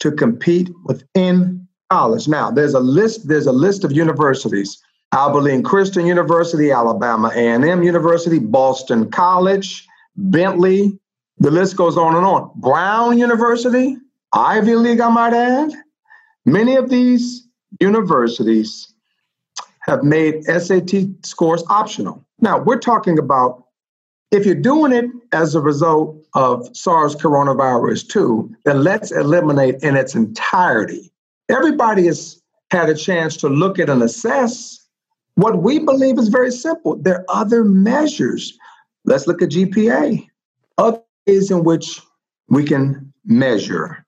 to 0.00 0.10
compete 0.10 0.70
within 0.84 1.66
college. 1.90 2.28
Now, 2.28 2.50
there's 2.50 2.74
a 2.74 2.80
list. 2.80 3.28
There's 3.28 3.46
a 3.46 3.52
list 3.52 3.84
of 3.84 3.92
universities: 3.92 4.82
Abilene 5.12 5.62
Christian 5.62 6.06
University, 6.06 6.70
Alabama 6.70 7.30
A&M 7.34 7.82
University, 7.82 8.38
Boston 8.38 9.10
College, 9.10 9.86
Bentley. 10.16 10.98
The 11.38 11.50
list 11.50 11.76
goes 11.76 11.96
on 11.96 12.16
and 12.16 12.26
on. 12.26 12.50
Brown 12.56 13.18
University, 13.18 13.96
Ivy 14.32 14.74
League, 14.74 15.00
I 15.00 15.08
might 15.08 15.32
add. 15.32 15.70
Many 16.44 16.76
of 16.76 16.90
these 16.90 17.48
universities 17.78 18.92
have 19.80 20.02
made 20.02 20.44
SAT 20.44 20.92
scores 21.22 21.64
optional. 21.68 22.24
Now, 22.40 22.58
we're 22.58 22.78
talking 22.78 23.18
about 23.18 23.64
if 24.30 24.46
you're 24.46 24.54
doing 24.54 24.92
it 24.92 25.10
as 25.32 25.54
a 25.54 25.60
result 25.60 26.16
of 26.34 26.68
SARS 26.76 27.16
coronavirus 27.16 28.08
2, 28.08 28.56
then 28.64 28.84
let's 28.84 29.10
eliminate 29.10 29.82
in 29.82 29.96
its 29.96 30.14
entirety. 30.14 31.10
Everybody 31.48 32.06
has 32.06 32.40
had 32.70 32.88
a 32.88 32.94
chance 32.94 33.36
to 33.38 33.48
look 33.48 33.78
at 33.78 33.90
and 33.90 34.02
assess 34.02 34.86
what 35.34 35.62
we 35.62 35.78
believe 35.80 36.18
is 36.18 36.28
very 36.28 36.52
simple. 36.52 36.96
There 36.96 37.20
are 37.20 37.24
other 37.28 37.64
measures. 37.64 38.56
Let's 39.04 39.26
look 39.26 39.42
at 39.42 39.50
GPA, 39.50 40.26
other 40.78 41.02
ways 41.26 41.50
in 41.50 41.64
which 41.64 42.00
we 42.48 42.64
can 42.64 43.12
measure 43.24 44.04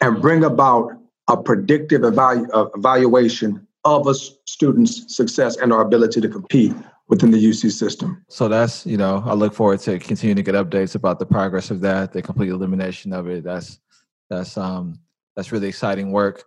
and 0.00 0.20
bring 0.22 0.44
about 0.44 0.92
a 1.28 1.36
predictive 1.36 2.02
evalu- 2.02 2.48
uh, 2.52 2.66
evaluation 2.74 3.66
of 3.84 4.06
a 4.06 4.14
student's 4.14 5.14
success 5.14 5.56
and 5.56 5.72
our 5.72 5.80
ability 5.80 6.20
to 6.20 6.28
compete 6.28 6.74
within 7.08 7.30
the 7.30 7.38
UC 7.38 7.70
system. 7.70 8.24
So 8.28 8.48
that's, 8.48 8.84
you 8.84 8.96
know, 8.96 9.22
I 9.24 9.34
look 9.34 9.54
forward 9.54 9.80
to 9.80 9.98
continuing 9.98 10.36
to 10.36 10.42
get 10.42 10.54
updates 10.54 10.94
about 10.94 11.18
the 11.18 11.26
progress 11.26 11.70
of 11.70 11.80
that, 11.82 12.12
the 12.12 12.20
complete 12.20 12.50
elimination 12.50 13.12
of 13.12 13.28
it. 13.28 13.44
That's 13.44 13.78
that's 14.28 14.56
um 14.56 14.98
that's 15.36 15.52
really 15.52 15.68
exciting 15.68 16.10
work. 16.10 16.42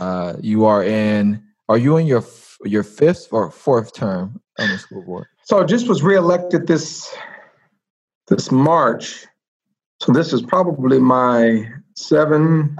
Uh, 0.00 0.34
you 0.40 0.64
are 0.64 0.82
in 0.82 1.42
are 1.68 1.78
you 1.78 1.96
in 1.96 2.06
your 2.06 2.24
your 2.64 2.82
fifth 2.82 3.28
or 3.30 3.50
fourth 3.50 3.94
term 3.94 4.40
on 4.58 4.68
the 4.68 4.78
school 4.78 5.02
board? 5.02 5.26
So 5.44 5.60
I 5.60 5.64
just 5.64 5.88
was 5.88 6.02
reelected 6.02 6.66
this 6.66 7.14
this 8.26 8.50
March. 8.50 9.26
So 10.00 10.12
this 10.12 10.32
is 10.32 10.42
probably 10.42 10.98
my 10.98 11.68
seven 11.94 12.76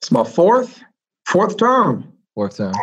it's 0.00 0.10
my 0.10 0.24
fourth, 0.24 0.80
fourth 1.26 1.56
term. 1.56 2.12
Fourth 2.34 2.56
term. 2.56 2.74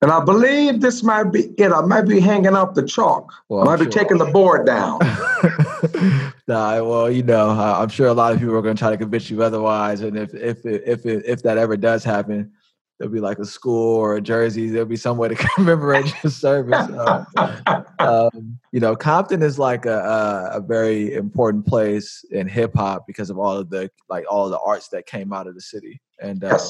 And 0.00 0.10
I 0.10 0.24
believe 0.24 0.80
this 0.80 1.04
might 1.04 1.24
be 1.24 1.54
it. 1.58 1.70
I 1.70 1.80
might 1.82 2.02
be 2.02 2.18
hanging 2.18 2.56
up 2.56 2.74
the 2.74 2.82
chalk. 2.84 3.32
Well, 3.48 3.62
I 3.62 3.64
might 3.64 3.76
sure. 3.78 3.86
be 3.86 3.92
taking 3.92 4.18
the 4.18 4.26
board 4.26 4.66
down. 4.66 4.98
nah, 6.48 6.82
well, 6.82 7.08
you 7.08 7.22
know, 7.22 7.50
I'm 7.50 7.88
sure 7.88 8.08
a 8.08 8.12
lot 8.12 8.32
of 8.32 8.40
people 8.40 8.56
are 8.56 8.62
going 8.62 8.74
to 8.74 8.80
try 8.80 8.90
to 8.90 8.96
convince 8.96 9.30
you 9.30 9.42
otherwise. 9.44 10.00
And 10.00 10.18
if 10.18 10.34
if 10.34 10.66
if 10.66 11.06
if, 11.06 11.24
if 11.24 11.42
that 11.44 11.56
ever 11.56 11.76
does 11.76 12.02
happen, 12.02 12.50
there'll 12.98 13.12
be 13.12 13.20
like 13.20 13.38
a 13.38 13.44
school 13.44 13.96
or 13.96 14.16
a 14.16 14.20
jersey. 14.20 14.70
There'll 14.70 14.88
be 14.88 14.96
some 14.96 15.18
way 15.18 15.28
to 15.28 15.34
commemorate 15.54 16.12
your 16.24 16.32
service. 16.32 16.88
Um, 16.90 17.26
um, 18.00 18.58
you 18.72 18.80
know, 18.80 18.96
Compton 18.96 19.40
is 19.40 19.56
like 19.56 19.86
a, 19.86 19.98
a, 20.00 20.56
a 20.56 20.60
very 20.60 21.14
important 21.14 21.64
place 21.64 22.24
in 22.32 22.48
hip 22.48 22.74
hop 22.74 23.06
because 23.06 23.30
of 23.30 23.38
all 23.38 23.56
of 23.56 23.70
the 23.70 23.88
like 24.08 24.24
all 24.28 24.46
of 24.46 24.50
the 24.50 24.58
arts 24.60 24.88
that 24.88 25.06
came 25.06 25.32
out 25.32 25.46
of 25.46 25.54
the 25.54 25.60
city 25.60 26.00
and 26.22 26.44
um, 26.44 26.60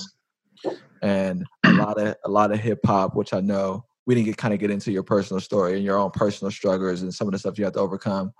and 1.03 1.45
a 1.65 1.73
lot 1.73 2.01
of 2.01 2.17
a 2.25 2.29
lot 2.29 2.53
of 2.53 2.59
hip 2.61 2.81
hop, 2.85 3.15
which 3.15 3.35
I 3.35 3.41
know 3.41 3.85
we 4.07 4.15
didn't 4.15 4.27
get 4.27 4.37
kind 4.37 4.55
of 4.55 4.61
get 4.61 4.71
into 4.71 4.93
your 4.93 5.03
personal 5.03 5.41
story 5.41 5.75
and 5.75 5.85
your 5.85 5.99
own 5.99 6.11
personal 6.11 6.51
struggles 6.51 7.03
and 7.03 7.15
some 7.15 7.29
of 7.29 7.33
the 7.33 7.38
stuff 7.38 7.59
you 7.59 7.65
have 7.65 7.75
to 7.75 7.81
overcome, 7.81 8.33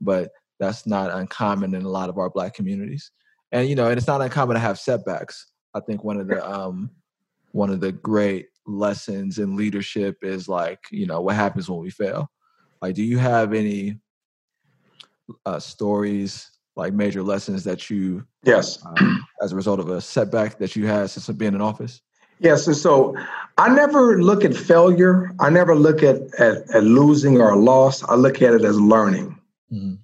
but 0.00 0.30
that's 0.60 0.86
not 0.86 1.10
uncommon 1.10 1.74
in 1.74 1.82
a 1.82 1.88
lot 1.88 2.08
of 2.08 2.18
our 2.18 2.30
black 2.30 2.54
communities. 2.54 3.10
And 3.52 3.68
you 3.68 3.74
know, 3.74 3.88
and 3.88 3.96
it's 3.96 4.06
not 4.06 4.20
uncommon 4.20 4.54
to 4.54 4.60
have 4.60 4.78
setbacks. 4.78 5.52
I 5.74 5.80
think 5.80 6.04
one 6.04 6.18
of 6.18 6.28
the 6.28 6.48
um, 6.48 6.90
one 7.52 7.70
of 7.70 7.80
the 7.80 7.92
great 7.92 8.46
lessons 8.66 9.38
in 9.38 9.56
leadership 9.56 10.18
is 10.22 10.48
like 10.48 10.80
you 10.90 11.06
know 11.06 11.20
what 11.20 11.36
happens 11.36 11.68
when 11.68 11.80
we 11.80 11.90
fail. 11.90 12.30
Like, 12.82 12.94
do 12.94 13.02
you 13.02 13.18
have 13.18 13.54
any 13.54 14.00
uh, 15.46 15.58
stories 15.58 16.57
like 16.78 16.92
major 16.92 17.22
lessons 17.22 17.64
that 17.64 17.90
you 17.90 18.24
yes. 18.44 18.78
um, 18.86 19.26
as 19.42 19.52
a 19.52 19.56
result 19.56 19.80
of 19.80 19.90
a 19.90 20.00
setback 20.00 20.58
that 20.58 20.76
you 20.76 20.86
had 20.86 21.10
since 21.10 21.28
being 21.36 21.54
in 21.54 21.60
office? 21.60 22.00
Yes 22.38 22.68
and 22.68 22.76
so 22.76 23.16
i 23.58 23.68
never 23.68 24.22
look 24.22 24.44
at 24.44 24.54
failure. 24.54 25.32
I 25.40 25.50
never 25.50 25.74
look 25.74 26.02
at 26.04 26.16
at, 26.38 26.70
at 26.70 26.84
losing 26.84 27.40
or 27.40 27.50
a 27.50 27.56
loss. 27.56 28.04
I 28.04 28.14
look 28.14 28.40
at 28.40 28.54
it 28.54 28.64
as 28.64 28.80
learning. 28.80 29.36
Mm-hmm. 29.72 29.94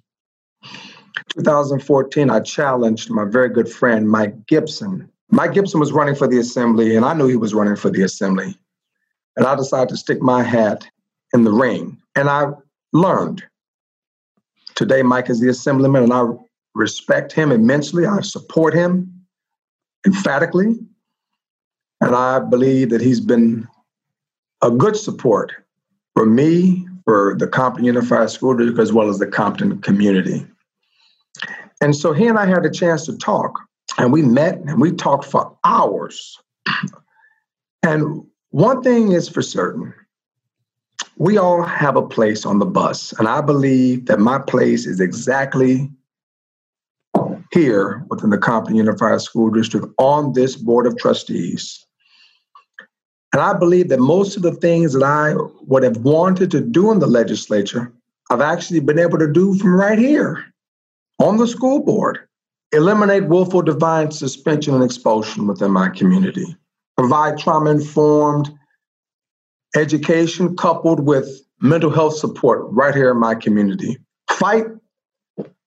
2014 1.29 2.29
i 2.29 2.39
challenged 2.39 3.09
my 3.09 3.25
very 3.25 3.49
good 3.49 3.69
friend 3.69 4.09
mike 4.09 4.35
Gipson. 4.45 5.07
Mike 5.31 5.51
Gipson 5.51 5.79
was 5.79 5.91
running 5.91 6.15
for 6.15 6.27
the 6.27 6.39
assembly 6.39 6.95
and 6.95 7.05
i 7.05 7.13
knew 7.13 7.27
he 7.27 7.37
was 7.37 7.53
running 7.53 7.77
for 7.77 7.89
the 7.89 8.03
assembly. 8.03 8.57
And 9.37 9.47
i 9.47 9.55
decided 9.55 9.89
to 9.89 9.97
stick 9.97 10.21
my 10.21 10.43
hat 10.43 10.85
in 11.33 11.45
the 11.45 11.51
ring 11.51 11.97
and 12.15 12.29
i 12.29 12.51
learned. 12.91 13.43
Today, 14.75 15.01
Mike 15.03 15.29
is 15.29 15.39
the 15.39 15.47
assemblyman, 15.47 16.03
and 16.03 16.13
I 16.13 16.25
respect 16.75 17.31
him 17.31 17.51
immensely. 17.51 18.05
I 18.05 18.21
support 18.21 18.73
him 18.73 19.25
emphatically. 20.05 20.77
And 22.01 22.15
I 22.15 22.39
believe 22.39 22.91
that 22.91 23.01
he's 23.01 23.21
been 23.21 23.67
a 24.61 24.69
good 24.69 24.95
support 24.95 25.53
for 26.13 26.25
me, 26.25 26.87
for 27.05 27.35
the 27.39 27.47
Compton 27.47 27.85
Unified 27.85 28.29
School 28.29 28.55
District, 28.55 28.79
as 28.79 28.93
well 28.93 29.09
as 29.09 29.19
the 29.19 29.27
Compton 29.27 29.81
community. 29.81 30.45
And 31.81 31.95
so 31.95 32.13
he 32.13 32.27
and 32.27 32.37
I 32.37 32.45
had 32.45 32.65
a 32.65 32.69
chance 32.69 33.05
to 33.05 33.17
talk, 33.17 33.59
and 33.97 34.11
we 34.11 34.21
met 34.21 34.57
and 34.59 34.79
we 34.79 34.91
talked 34.91 35.25
for 35.25 35.57
hours. 35.63 36.37
And 37.83 38.25
one 38.49 38.81
thing 38.81 39.11
is 39.11 39.29
for 39.29 39.43
certain 39.43 39.93
we 41.17 41.37
all 41.37 41.61
have 41.61 41.95
a 41.95 42.07
place 42.07 42.43
on 42.43 42.57
the 42.57 42.65
bus, 42.65 43.13
and 43.19 43.27
I 43.27 43.41
believe 43.41 44.07
that 44.07 44.19
my 44.19 44.39
place 44.39 44.87
is 44.87 44.99
exactly 44.99 45.91
here 47.55 48.05
within 48.09 48.31
the 48.31 48.37
Compton 48.37 48.75
Unified 48.75 49.21
School 49.21 49.49
District 49.49 49.87
on 49.97 50.33
this 50.33 50.57
Board 50.57 50.85
of 50.85 50.97
Trustees. 50.97 51.83
And 53.31 53.41
I 53.41 53.53
believe 53.53 53.87
that 53.89 53.99
most 53.99 54.35
of 54.35 54.43
the 54.43 54.55
things 54.55 54.91
that 54.93 55.03
I 55.03 55.33
would 55.61 55.83
have 55.83 55.97
wanted 55.97 56.51
to 56.51 56.59
do 56.59 56.91
in 56.91 56.99
the 56.99 57.07
legislature, 57.07 57.91
I've 58.29 58.41
actually 58.41 58.81
been 58.81 58.99
able 58.99 59.17
to 59.19 59.31
do 59.31 59.57
from 59.57 59.73
right 59.73 59.97
here 59.97 60.43
on 61.19 61.37
the 61.37 61.47
school 61.47 61.79
board. 61.81 62.19
Eliminate 62.73 63.27
willful 63.27 63.61
defiance 63.61 64.19
suspension 64.19 64.73
and 64.73 64.83
expulsion 64.83 65.47
within 65.47 65.71
my 65.71 65.87
community. 65.89 66.57
Provide 66.97 67.37
trauma 67.37 67.71
informed 67.71 68.51
education 69.77 70.57
coupled 70.57 71.05
with 71.05 71.41
mental 71.61 71.89
health 71.89 72.17
support 72.17 72.65
right 72.71 72.93
here 72.93 73.11
in 73.11 73.17
my 73.17 73.35
community. 73.35 73.97
Fight 74.29 74.65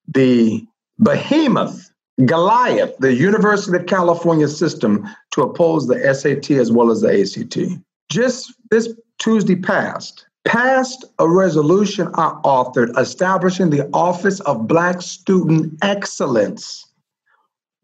the 0.06 0.67
behemoth, 1.00 1.90
Goliath, 2.24 2.96
the 2.98 3.14
University 3.14 3.76
of 3.76 3.86
California 3.86 4.48
system 4.48 5.08
to 5.32 5.42
oppose 5.42 5.86
the 5.86 6.14
SAT 6.14 6.50
as 6.52 6.72
well 6.72 6.90
as 6.90 7.00
the 7.00 7.20
ACT. 7.20 7.80
Just 8.10 8.52
this 8.70 8.92
Tuesday 9.18 9.56
past, 9.56 10.26
passed 10.44 11.04
a 11.18 11.28
resolution 11.28 12.08
I 12.14 12.30
authored 12.44 12.98
establishing 12.98 13.70
the 13.70 13.88
Office 13.92 14.40
of 14.40 14.66
Black 14.66 15.02
Student 15.02 15.74
Excellence 15.82 16.86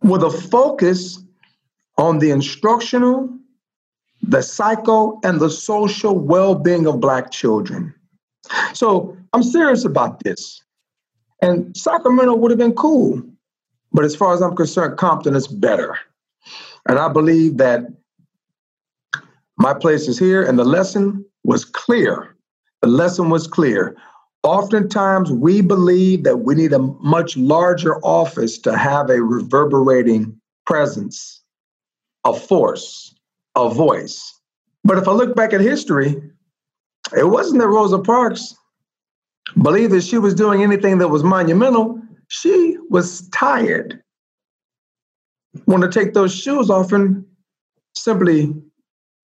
with 0.03 0.23
a 0.23 0.31
focus 0.31 1.23
on 1.99 2.19
the 2.19 2.31
instructional, 2.31 3.29
the 4.23 4.43
psycho, 4.43 5.21
and 5.23 5.41
the 5.41 5.51
social 5.51 6.19
well 6.19 6.55
being 6.55 6.87
of 6.87 7.01
Black 7.01 7.31
children. 7.31 7.95
So 8.73 9.17
I'm 9.33 9.43
serious 9.43 9.85
about 9.85 10.23
this. 10.25 10.64
And 11.45 11.77
Sacramento 11.77 12.35
would 12.35 12.51
have 12.51 12.59
been 12.59 12.73
cool. 12.73 13.23
But 13.93 14.07
as 14.07 14.17
far 14.17 14.33
as 14.33 14.41
I'm 14.41 14.57
concerned, 14.57 14.97
Compton 14.97 15.37
is 15.37 15.47
better. 15.47 15.99
And 16.89 16.99
I 16.99 17.09
believe 17.09 17.59
that 17.59 17.83
my 19.59 19.75
place 19.75 20.09
is 20.09 20.19
here. 20.19 20.43
And 20.43 20.59
the 20.59 20.65
lesson 20.65 21.23
was 21.45 21.67
clear. 21.67 22.35
The 22.81 22.89
lesson 22.89 23.29
was 23.29 23.47
clear. 23.47 23.95
Oftentimes, 24.43 25.33
we 25.33 25.61
believe 25.61 26.25
that 26.25 26.39
we 26.39 26.55
need 26.55 26.73
a 26.73 26.79
much 26.79 27.37
larger 27.37 27.97
office 27.99 28.57
to 28.61 28.77
have 28.77 29.11
a 29.11 29.23
reverberating 29.23 30.41
presence, 30.65 31.43
a 32.25 32.33
force, 32.33 33.15
a 33.55 33.69
voice. 33.69 34.33
But 34.83 34.97
if 34.97 35.07
I 35.09 35.13
look 35.13 35.37
back 35.37 35.53
at 35.53 35.61
history, 35.61 36.17
it 37.15 37.29
wasn't 37.29 37.61
that 37.61 37.69
Rosa 37.69 37.99
Parks 37.99 38.55
believed 39.63 39.93
that 39.93 40.03
she 40.03 40.19
was 40.19 40.35
doing 40.35 40.63
anything 40.63 40.99
that 40.99 41.09
was 41.09 41.23
monumental. 41.23 42.01
She 42.29 42.77
was 42.89 43.29
tired. 43.29 44.03
Want 45.67 45.83
to 45.83 45.89
take 45.89 46.15
those 46.15 46.35
shoes 46.35 46.71
off 46.71 46.93
and 46.93 47.25
simply 47.95 48.55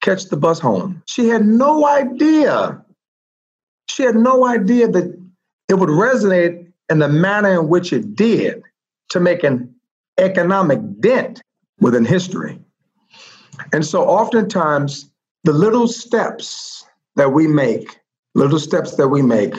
catch 0.01 0.27
the 0.27 0.37
bus 0.37 0.59
home. 0.59 1.03
She 1.07 1.29
had 1.29 1.47
no 1.47 1.87
idea. 1.87 2.85
She 3.89 4.03
had 4.03 4.17
no 4.17 4.47
idea 4.47 4.89
that 4.89 5.19
it 5.69 5.75
would 5.75 5.89
resonate 5.89 6.67
in 6.89 6.99
the 6.99 7.09
manner 7.09 7.61
in 7.61 7.69
which 7.69 7.93
it 7.93 8.15
did 8.15 8.63
to 9.11 9.21
make 9.21 9.45
an 9.45 9.75
economic 10.19 10.79
dent 11.01 11.43
within 11.81 12.05
history. 12.05 12.61
And 13.73 13.85
so 13.85 14.03
oftentimes, 14.05 15.11
the 15.45 15.53
little 15.53 15.89
steps 15.89 16.85
that 17.17 17.33
we 17.33 17.47
make, 17.47 17.99
little 18.35 18.59
steps 18.59 18.97
that 18.97 19.09
we 19.09 19.23
make, 19.23 19.55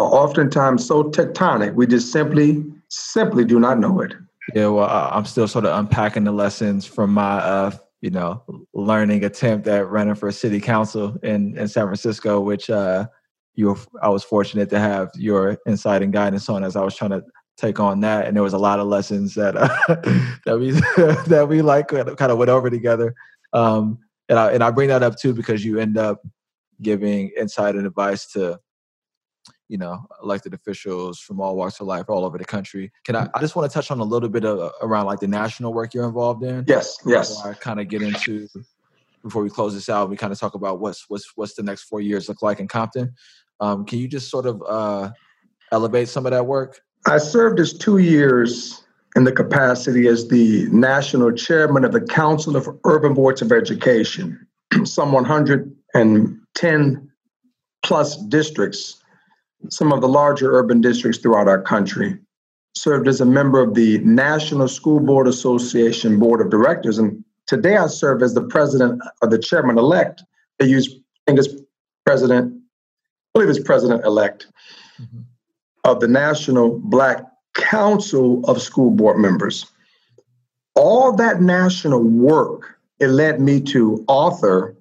are 0.00 0.24
oftentimes 0.24 0.86
so 0.86 1.04
tectonic, 1.04 1.74
we 1.74 1.86
just 1.86 2.10
simply, 2.10 2.64
simply 2.88 3.44
do 3.44 3.60
not 3.60 3.78
know 3.78 4.00
it. 4.00 4.14
Yeah, 4.54 4.68
well, 4.68 4.88
I'm 5.12 5.26
still 5.26 5.46
sort 5.46 5.66
of 5.66 5.78
unpacking 5.78 6.24
the 6.24 6.32
lessons 6.32 6.86
from 6.86 7.12
my 7.12 7.38
uh, 7.38 7.70
you 8.00 8.10
know, 8.10 8.42
learning 8.72 9.24
attempt 9.24 9.66
at 9.66 9.88
running 9.88 10.14
for 10.14 10.32
city 10.32 10.60
council 10.60 11.16
in, 11.22 11.56
in 11.58 11.68
San 11.68 11.84
Francisco, 11.84 12.40
which 12.40 12.70
uh, 12.70 13.06
you 13.54 13.68
were, 13.68 13.78
I 14.02 14.08
was 14.08 14.24
fortunate 14.24 14.70
to 14.70 14.78
have 14.78 15.10
your 15.14 15.58
insight 15.66 16.02
and 16.02 16.12
guidance 16.12 16.48
on 16.48 16.64
as 16.64 16.76
I 16.76 16.82
was 16.82 16.96
trying 16.96 17.10
to 17.10 17.22
take 17.58 17.78
on 17.78 18.00
that. 18.00 18.26
And 18.26 18.34
there 18.34 18.42
was 18.42 18.54
a 18.54 18.58
lot 18.58 18.80
of 18.80 18.86
lessons 18.86 19.34
that 19.34 19.54
uh, 19.56 19.68
that 20.46 20.58
we 20.58 20.70
that 21.28 21.46
we 21.48 21.60
like 21.60 21.88
kind 21.88 22.32
of 22.32 22.38
went 22.38 22.50
over 22.50 22.70
together. 22.70 23.14
Um, 23.52 23.98
and 24.28 24.38
I 24.38 24.52
and 24.52 24.64
I 24.64 24.70
bring 24.70 24.88
that 24.88 25.02
up 25.02 25.16
too 25.16 25.34
because 25.34 25.64
you 25.64 25.78
end 25.78 25.98
up 25.98 26.22
giving 26.80 27.30
insight 27.38 27.74
and 27.74 27.86
advice 27.86 28.32
to 28.32 28.58
you 29.70 29.78
know 29.78 30.04
elected 30.22 30.52
officials 30.52 31.20
from 31.20 31.40
all 31.40 31.56
walks 31.56 31.78
of 31.80 31.86
life 31.86 32.06
all 32.08 32.24
over 32.24 32.36
the 32.36 32.44
country. 32.44 32.90
Can 33.04 33.14
i 33.14 33.28
i 33.34 33.40
just 33.40 33.54
want 33.54 33.70
to 33.70 33.72
touch 33.72 33.90
on 33.92 34.00
a 34.00 34.04
little 34.04 34.28
bit 34.28 34.44
of 34.44 34.72
around 34.82 35.06
like 35.06 35.20
the 35.20 35.28
national 35.28 35.72
work 35.72 35.94
you're 35.94 36.06
involved 36.06 36.42
in 36.42 36.64
yes 36.66 36.98
yes. 37.06 37.40
i 37.44 37.54
kind 37.54 37.78
of 37.78 37.88
get 37.88 38.02
into 38.02 38.48
before 39.22 39.42
we 39.42 39.50
close 39.50 39.72
this 39.72 39.88
out 39.88 40.10
we 40.10 40.16
kind 40.16 40.32
of 40.32 40.40
talk 40.40 40.54
about 40.54 40.80
what's 40.80 41.08
what's 41.08 41.32
what's 41.36 41.54
the 41.54 41.62
next 41.62 41.84
four 41.84 42.00
years 42.00 42.28
look 42.28 42.42
like 42.42 42.58
in 42.58 42.66
compton. 42.68 43.14
Um, 43.60 43.84
can 43.84 43.98
you 43.98 44.08
just 44.08 44.30
sort 44.30 44.46
of 44.46 44.62
uh, 44.66 45.10
elevate 45.70 46.08
some 46.08 46.26
of 46.26 46.32
that 46.32 46.46
work? 46.46 46.80
I 47.06 47.18
served 47.18 47.60
as 47.60 47.72
two 47.72 47.98
years 47.98 48.82
in 49.16 49.24
the 49.24 49.32
capacity 49.32 50.08
as 50.08 50.28
the 50.28 50.66
national 50.70 51.32
chairman 51.32 51.84
of 51.84 51.92
the 51.92 52.00
council 52.00 52.56
of 52.56 52.68
urban 52.84 53.12
boards 53.12 53.42
of 53.42 53.52
education. 53.52 54.46
Some 54.84 55.12
110 55.12 57.10
plus 57.82 58.16
districts 58.28 58.99
some 59.68 59.92
of 59.92 60.00
the 60.00 60.08
larger 60.08 60.52
urban 60.52 60.80
districts 60.80 61.18
throughout 61.18 61.48
our 61.48 61.60
country, 61.60 62.18
served 62.74 63.08
as 63.08 63.20
a 63.20 63.26
member 63.26 63.60
of 63.60 63.74
the 63.74 63.98
National 63.98 64.68
School 64.68 65.00
Board 65.00 65.26
Association 65.26 66.18
Board 66.18 66.40
of 66.40 66.50
Directors. 66.50 66.98
And 66.98 67.24
today 67.46 67.76
I 67.76 67.86
serve 67.86 68.22
as 68.22 68.34
the 68.34 68.42
president 68.42 69.02
or 69.20 69.28
the 69.28 69.38
chairman 69.38 69.78
elect. 69.78 70.22
They 70.58 70.66
use, 70.66 70.88
I 70.92 71.30
think 71.30 71.38
it's 71.40 71.62
president, 72.06 72.54
I 72.54 73.38
believe 73.38 73.50
it's 73.50 73.64
president 73.64 74.04
elect 74.04 74.46
mm-hmm. 75.00 75.20
of 75.84 76.00
the 76.00 76.08
National 76.08 76.78
Black 76.78 77.24
Council 77.54 78.44
of 78.44 78.62
School 78.62 78.90
Board 78.90 79.18
Members. 79.18 79.66
All 80.76 81.14
that 81.16 81.42
national 81.42 82.02
work, 82.02 82.78
it 83.00 83.08
led 83.08 83.40
me 83.40 83.60
to 83.62 84.04
author 84.08 84.76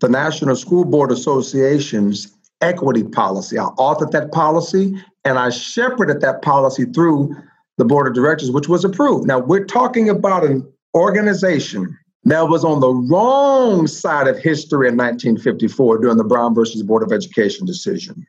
the 0.00 0.08
National 0.08 0.56
School 0.56 0.84
Board 0.84 1.10
Association's 1.10 2.32
equity 2.60 3.04
policy. 3.04 3.58
I 3.58 3.64
authored 3.78 4.12
that 4.12 4.32
policy 4.32 4.94
and 5.24 5.38
I 5.38 5.50
shepherded 5.50 6.20
that 6.20 6.42
policy 6.42 6.84
through 6.84 7.36
the 7.78 7.84
board 7.84 8.06
of 8.06 8.14
directors, 8.14 8.50
which 8.50 8.68
was 8.68 8.84
approved. 8.84 9.26
Now, 9.26 9.38
we're 9.38 9.64
talking 9.64 10.08
about 10.08 10.44
an 10.44 10.66
organization 10.94 11.96
that 12.24 12.48
was 12.48 12.64
on 12.64 12.80
the 12.80 12.92
wrong 12.92 13.86
side 13.86 14.26
of 14.26 14.38
history 14.38 14.88
in 14.88 14.96
1954 14.96 15.98
during 15.98 16.16
the 16.16 16.24
Brown 16.24 16.54
versus 16.54 16.82
Board 16.82 17.02
of 17.02 17.12
Education 17.12 17.66
decision. 17.66 18.26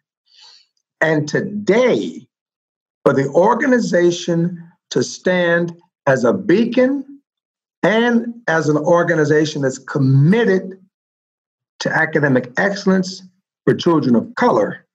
And 1.02 1.28
today, 1.28 2.28
for 3.04 3.14
the 3.14 3.28
organization 3.30 4.64
to 4.92 5.04
stand 5.04 5.74
as 6.06 6.24
a 6.24 6.34
beacon 6.34 7.22
and 7.84 8.34
as 8.48 8.70
an 8.70 8.78
organization 8.78 9.62
that's 9.62 9.80
committed 9.80 10.80
to 11.80 11.90
academic 11.90 12.52
excellence 12.58 13.24
for 13.68 13.74
children 13.74 14.16
of 14.16 14.34
color, 14.36 14.86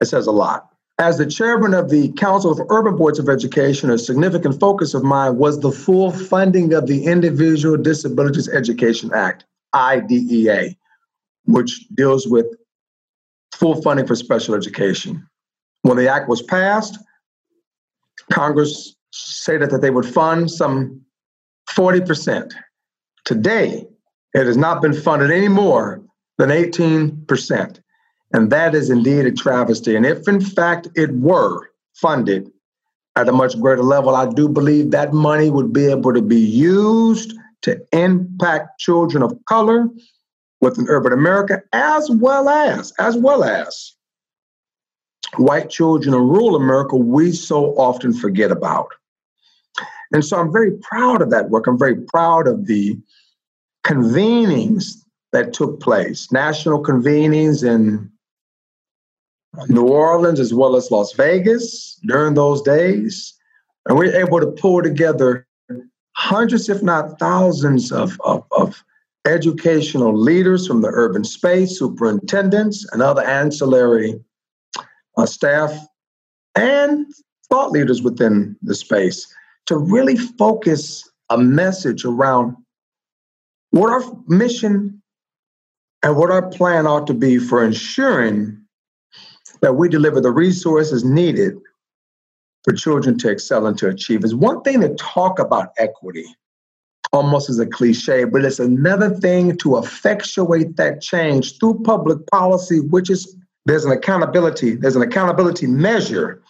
it 0.00 0.06
says 0.06 0.26
a 0.26 0.32
lot. 0.32 0.68
As 0.98 1.16
the 1.16 1.26
chairman 1.26 1.74
of 1.74 1.90
the 1.90 2.10
Council 2.14 2.50
of 2.50 2.60
Urban 2.70 2.96
Boards 2.96 3.20
of 3.20 3.28
Education, 3.28 3.88
a 3.88 3.98
significant 3.98 4.58
focus 4.58 4.94
of 4.94 5.04
mine 5.04 5.36
was 5.36 5.60
the 5.60 5.70
full 5.70 6.10
funding 6.10 6.72
of 6.72 6.88
the 6.88 7.04
Individual 7.04 7.76
Disabilities 7.76 8.48
Education 8.48 9.12
Act, 9.14 9.44
IDEA, 9.74 10.74
which 11.44 11.86
deals 11.94 12.26
with 12.26 12.46
full 13.54 13.80
funding 13.80 14.08
for 14.08 14.16
special 14.16 14.56
education. 14.56 15.24
When 15.82 15.96
the 15.96 16.08
act 16.08 16.28
was 16.28 16.42
passed, 16.42 16.98
Congress 18.32 18.96
stated 19.12 19.70
that 19.70 19.82
they 19.82 19.90
would 19.90 20.06
fund 20.06 20.50
some 20.50 21.00
40%. 21.70 22.52
Today, 23.24 23.86
it 24.34 24.46
has 24.46 24.56
not 24.56 24.82
been 24.82 24.94
funded 24.94 25.30
any 25.30 25.48
more 25.48 26.02
than 26.38 26.48
18%. 26.48 27.80
And 28.36 28.50
that 28.52 28.74
is 28.74 28.90
indeed 28.90 29.24
a 29.24 29.32
travesty. 29.32 29.96
And 29.96 30.04
if 30.04 30.28
in 30.28 30.42
fact 30.42 30.88
it 30.94 31.10
were 31.14 31.70
funded 31.94 32.52
at 33.16 33.30
a 33.30 33.32
much 33.32 33.58
greater 33.58 33.82
level, 33.82 34.14
I 34.14 34.30
do 34.30 34.46
believe 34.46 34.90
that 34.90 35.14
money 35.14 35.48
would 35.48 35.72
be 35.72 35.86
able 35.86 36.12
to 36.12 36.20
be 36.20 36.38
used 36.38 37.32
to 37.62 37.80
impact 37.92 38.78
children 38.78 39.22
of 39.22 39.34
color 39.48 39.88
within 40.60 40.84
urban 40.90 41.14
America, 41.14 41.62
as 41.72 42.10
well 42.10 42.50
as, 42.50 42.92
as 42.98 43.16
well 43.16 43.42
as 43.42 43.94
white 45.38 45.70
children 45.70 46.14
in 46.14 46.20
rural 46.20 46.56
America 46.56 46.94
we 46.94 47.32
so 47.32 47.74
often 47.78 48.12
forget 48.12 48.50
about. 48.50 48.88
And 50.12 50.22
so 50.22 50.38
I'm 50.38 50.52
very 50.52 50.72
proud 50.82 51.22
of 51.22 51.30
that 51.30 51.48
work. 51.48 51.66
I'm 51.66 51.78
very 51.78 51.96
proud 51.96 52.46
of 52.46 52.66
the 52.66 52.98
convenings 53.82 54.92
that 55.32 55.54
took 55.54 55.80
place, 55.80 56.30
national 56.30 56.82
convenings 56.82 57.66
in 57.66 58.10
New 59.68 59.86
Orleans 59.86 60.40
as 60.40 60.52
well 60.52 60.76
as 60.76 60.90
Las 60.90 61.12
Vegas 61.12 61.98
during 62.06 62.34
those 62.34 62.62
days. 62.62 63.34
And 63.86 63.96
we're 63.96 64.14
able 64.16 64.40
to 64.40 64.46
pull 64.48 64.82
together 64.82 65.46
hundreds, 66.12 66.68
if 66.68 66.82
not 66.82 67.18
thousands, 67.18 67.92
of, 67.92 68.18
of, 68.24 68.44
of 68.52 68.82
educational 69.26 70.16
leaders 70.16 70.66
from 70.66 70.82
the 70.82 70.88
urban 70.88 71.24
space, 71.24 71.78
superintendents, 71.78 72.86
and 72.92 73.02
other 73.02 73.22
ancillary 73.22 74.18
uh, 75.16 75.26
staff, 75.26 75.72
and 76.54 77.06
thought 77.48 77.70
leaders 77.70 78.02
within 78.02 78.56
the 78.62 78.74
space 78.74 79.32
to 79.66 79.76
really 79.76 80.16
focus 80.16 81.08
a 81.30 81.38
message 81.38 82.04
around 82.04 82.56
what 83.70 83.90
our 83.90 84.02
mission 84.26 85.02
and 86.02 86.16
what 86.16 86.30
our 86.30 86.48
plan 86.50 86.86
ought 86.86 87.06
to 87.06 87.14
be 87.14 87.38
for 87.38 87.64
ensuring 87.64 88.65
that 89.60 89.74
we 89.74 89.88
deliver 89.88 90.20
the 90.20 90.30
resources 90.30 91.04
needed 91.04 91.56
for 92.64 92.72
children 92.72 93.16
to 93.18 93.30
excel 93.30 93.66
and 93.66 93.78
to 93.78 93.88
achieve. 93.88 94.24
It's 94.24 94.34
one 94.34 94.62
thing 94.62 94.80
to 94.80 94.94
talk 94.96 95.38
about 95.38 95.72
equity, 95.78 96.26
almost 97.12 97.48
as 97.48 97.58
a 97.58 97.66
cliche, 97.66 98.24
but 98.24 98.44
it's 98.44 98.58
another 98.58 99.10
thing 99.10 99.56
to 99.58 99.78
effectuate 99.78 100.76
that 100.76 101.00
change 101.00 101.58
through 101.58 101.82
public 101.84 102.26
policy, 102.26 102.80
which 102.80 103.08
is 103.08 103.36
there's 103.66 103.84
an 103.84 103.92
accountability, 103.92 104.76
there's 104.76 104.96
an 104.96 105.02
accountability 105.02 105.66
measure 105.66 106.42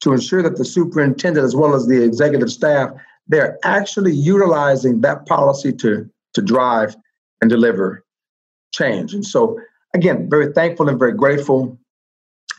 to 0.00 0.12
ensure 0.12 0.42
that 0.42 0.56
the 0.56 0.64
superintendent 0.64 1.44
as 1.44 1.54
well 1.54 1.74
as 1.74 1.86
the 1.86 2.02
executive 2.02 2.50
staff, 2.50 2.90
they're 3.28 3.58
actually 3.64 4.12
utilizing 4.12 5.00
that 5.00 5.26
policy 5.26 5.72
to, 5.72 6.10
to 6.34 6.42
drive 6.42 6.96
and 7.40 7.48
deliver 7.48 8.04
change. 8.72 9.14
And 9.14 9.24
so 9.24 9.60
again, 9.94 10.28
very 10.28 10.52
thankful 10.52 10.88
and 10.88 10.98
very 10.98 11.12
grateful 11.12 11.78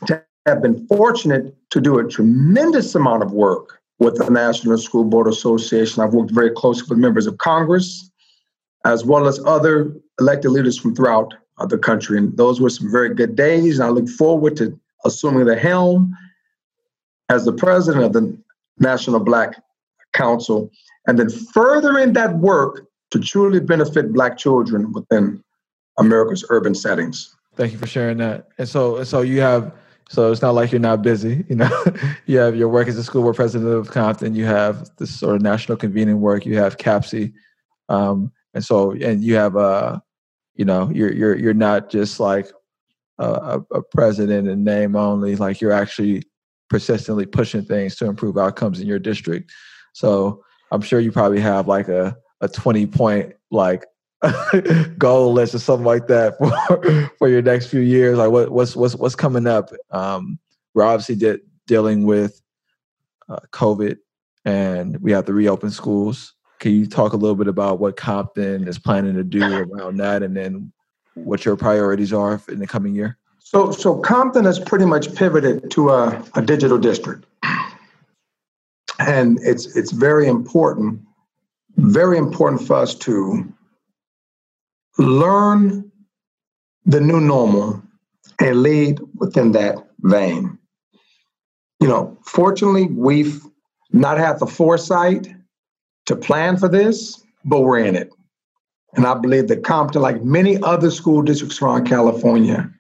to 0.07 0.23
have 0.45 0.61
been 0.61 0.85
fortunate 0.87 1.55
to 1.69 1.81
do 1.81 1.99
a 1.99 2.07
tremendous 2.07 2.95
amount 2.95 3.23
of 3.23 3.31
work 3.31 3.79
with 3.99 4.17
the 4.17 4.29
National 4.29 4.77
School 4.77 5.03
Board 5.03 5.27
Association. 5.27 6.03
I've 6.03 6.13
worked 6.13 6.31
very 6.31 6.51
closely 6.51 6.85
with 6.89 6.97
members 6.97 7.27
of 7.27 7.37
Congress, 7.37 8.11
as 8.85 9.05
well 9.05 9.27
as 9.27 9.39
other 9.45 9.95
elected 10.19 10.51
leaders 10.51 10.77
from 10.77 10.95
throughout 10.95 11.33
of 11.57 11.69
the 11.69 11.77
country. 11.77 12.17
And 12.17 12.35
those 12.35 12.59
were 12.59 12.69
some 12.69 12.91
very 12.91 13.13
good 13.13 13.35
days. 13.35 13.79
And 13.79 13.87
I 13.87 13.89
look 13.89 14.09
forward 14.09 14.57
to 14.57 14.77
assuming 15.05 15.45
the 15.45 15.55
helm 15.55 16.15
as 17.29 17.45
the 17.45 17.53
president 17.53 18.03
of 18.03 18.13
the 18.13 18.37
National 18.79 19.19
Black 19.19 19.55
Council, 20.13 20.69
and 21.07 21.17
then 21.17 21.29
furthering 21.29 22.13
that 22.13 22.37
work 22.37 22.87
to 23.11 23.19
truly 23.19 23.59
benefit 23.59 24.11
Black 24.11 24.37
children 24.37 24.91
within 24.91 25.43
America's 25.97 26.43
urban 26.49 26.75
settings. 26.75 27.35
Thank 27.55 27.71
you 27.71 27.77
for 27.77 27.87
sharing 27.87 28.17
that. 28.17 28.47
And 28.57 28.67
so, 28.67 29.03
so 29.03 29.21
you 29.21 29.41
have, 29.41 29.71
so 30.13 30.31
it's 30.31 30.43
not 30.43 30.53
like 30.53 30.71
you're 30.71 30.79
not 30.79 31.01
busy. 31.01 31.43
You 31.49 31.55
know, 31.55 31.85
you 32.27 32.37
have 32.37 32.55
your 32.55 32.69
work 32.69 32.87
as 32.87 32.95
a 32.97 33.03
school 33.03 33.23
board 33.23 33.35
president 33.35 33.73
of 33.73 33.89
Compton. 33.89 34.35
You 34.35 34.45
have 34.45 34.95
this 34.97 35.19
sort 35.19 35.35
of 35.35 35.41
national 35.41 35.75
convening 35.75 36.21
work. 36.21 36.45
You 36.45 36.55
have 36.59 36.77
CABSE, 36.77 37.33
um, 37.89 38.31
and 38.53 38.63
so, 38.63 38.91
and 38.91 39.23
you 39.23 39.33
have, 39.33 39.57
uh, 39.57 39.99
you 40.53 40.65
know, 40.65 40.91
you're 40.93 41.11
you're 41.11 41.35
you're 41.35 41.55
not 41.55 41.89
just 41.89 42.19
like 42.19 42.51
a, 43.17 43.61
a 43.71 43.81
president 43.81 44.47
in 44.47 44.63
name 44.63 44.95
only. 44.95 45.35
Like 45.35 45.59
you're 45.59 45.71
actually 45.71 46.21
persistently 46.69 47.25
pushing 47.25 47.65
things 47.65 47.95
to 47.95 48.05
improve 48.05 48.37
outcomes 48.37 48.79
in 48.79 48.85
your 48.85 48.99
district. 48.99 49.51
So 49.93 50.43
I'm 50.71 50.81
sure 50.81 50.99
you 50.99 51.11
probably 51.11 51.39
have 51.39 51.67
like 51.67 51.87
a 51.87 52.15
a 52.41 52.47
20 52.47 52.85
point 52.85 53.33
like 53.49 53.83
goal 54.97 55.33
list 55.33 55.55
or 55.55 55.59
something 55.59 55.85
like 55.85 56.07
that 56.07 56.37
for 56.67 57.11
for 57.17 57.27
your 57.27 57.41
next 57.41 57.67
few 57.67 57.81
years? 57.81 58.17
Like 58.17 58.31
what, 58.31 58.51
what's 58.51 58.75
what's 58.75 58.95
what's 58.95 59.15
coming 59.15 59.47
up? 59.47 59.71
Um, 59.91 60.39
we're 60.73 60.83
obviously 60.83 61.15
de- 61.15 61.41
dealing 61.67 62.05
with 62.05 62.41
uh, 63.29 63.39
COVID, 63.51 63.97
and 64.45 64.97
we 65.01 65.11
have 65.11 65.25
to 65.25 65.33
reopen 65.33 65.71
schools. 65.71 66.33
Can 66.59 66.71
you 66.71 66.85
talk 66.85 67.13
a 67.13 67.17
little 67.17 67.35
bit 67.35 67.47
about 67.47 67.79
what 67.79 67.97
Compton 67.97 68.67
is 68.67 68.79
planning 68.79 69.15
to 69.15 69.23
do 69.23 69.43
around 69.43 69.97
that, 69.97 70.23
and 70.23 70.35
then 70.35 70.71
what 71.15 71.45
your 71.45 71.55
priorities 71.55 72.13
are 72.13 72.41
in 72.47 72.59
the 72.59 72.67
coming 72.67 72.95
year? 72.95 73.17
So, 73.39 73.71
so 73.71 73.97
Compton 73.97 74.45
has 74.45 74.59
pretty 74.59 74.85
much 74.85 75.13
pivoted 75.13 75.69
to 75.71 75.89
a, 75.89 76.23
a 76.35 76.41
digital 76.41 76.77
district, 76.77 77.25
and 78.99 79.37
it's 79.41 79.75
it's 79.75 79.91
very 79.91 80.27
important, 80.27 81.01
very 81.77 82.17
important 82.17 82.65
for 82.65 82.77
us 82.77 82.95
to 82.95 83.53
learn 84.97 85.91
the 86.85 87.01
new 87.01 87.19
normal 87.19 87.81
and 88.39 88.61
lead 88.61 88.99
within 89.15 89.51
that 89.53 89.75
vein. 89.99 90.57
You 91.79 91.87
know, 91.87 92.17
fortunately, 92.25 92.87
we've 92.87 93.41
not 93.91 94.17
had 94.17 94.39
the 94.39 94.47
foresight 94.47 95.27
to 96.05 96.15
plan 96.15 96.57
for 96.57 96.67
this, 96.67 97.23
but 97.45 97.61
we're 97.61 97.79
in 97.79 97.95
it. 97.95 98.11
And 98.95 99.05
I 99.07 99.15
believe 99.15 99.47
that 99.47 99.63
Compton, 99.63 100.01
like 100.01 100.23
many 100.23 100.61
other 100.61 100.91
school 100.91 101.21
districts 101.21 101.61
around 101.61 101.87
California, 101.87 102.71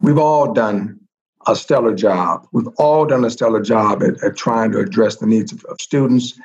we've 0.00 0.18
all 0.18 0.52
done 0.52 0.98
a 1.46 1.56
stellar 1.56 1.94
job. 1.94 2.46
We've 2.52 2.68
all 2.76 3.06
done 3.06 3.24
a 3.24 3.30
stellar 3.30 3.62
job 3.62 4.02
at, 4.02 4.22
at 4.22 4.36
trying 4.36 4.72
to 4.72 4.78
address 4.78 5.16
the 5.16 5.26
needs 5.26 5.52
of, 5.52 5.64
of 5.64 5.80
students 5.80 6.38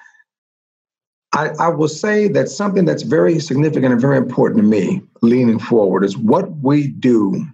I, 1.36 1.50
I 1.60 1.68
will 1.68 1.90
say 1.90 2.30
that 2.30 2.48
something 2.48 2.86
that's 2.86 3.04
very 3.04 3.40
significant 3.40 3.92
and 3.92 4.02
very 4.02 4.18
important 4.18 4.62
to 4.62 4.68
me 4.68 5.02
leaning 5.22 5.60
forward 5.60 6.06
is 6.06 6.18
what 6.18 6.50
we 6.60 6.88
do 6.88 7.46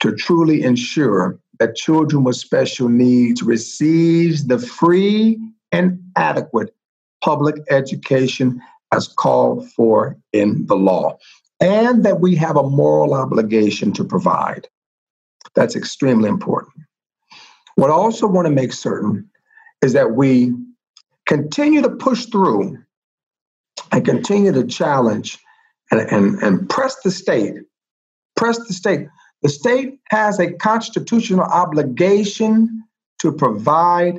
to 0.00 0.14
truly 0.16 0.62
ensure 0.62 1.38
that 1.58 1.76
children 1.76 2.24
with 2.24 2.36
special 2.36 2.88
needs 2.88 3.42
receives 3.42 4.46
the 4.46 4.58
free 4.58 5.38
and 5.70 6.00
adequate 6.16 6.74
public 7.22 7.56
education 7.70 8.60
as 8.92 9.08
called 9.08 9.70
for 9.72 10.16
in 10.32 10.64
the 10.66 10.76
law, 10.76 11.16
and 11.60 12.04
that 12.04 12.20
we 12.20 12.34
have 12.34 12.56
a 12.56 12.62
moral 12.62 13.12
obligation 13.12 13.92
to 13.92 14.04
provide. 14.04 14.66
That's 15.54 15.76
extremely 15.76 16.28
important. 16.28 16.74
What 17.76 17.90
I 17.90 17.94
also 17.94 18.26
want 18.26 18.46
to 18.46 18.52
make 18.52 18.72
certain 18.72 19.28
is 19.82 19.92
that 19.92 20.12
we 20.12 20.52
continue 21.26 21.82
to 21.82 21.90
push 21.90 22.26
through 22.26 22.78
and 23.94 24.04
continue 24.04 24.50
to 24.50 24.66
challenge 24.66 25.38
and, 25.92 26.00
and, 26.00 26.42
and 26.42 26.68
press 26.68 26.96
the 27.04 27.12
state. 27.12 27.54
Press 28.34 28.58
the 28.66 28.74
state. 28.74 29.06
The 29.42 29.48
state 29.48 30.00
has 30.08 30.40
a 30.40 30.52
constitutional 30.54 31.44
obligation 31.44 32.82
to 33.20 33.30
provide 33.30 34.18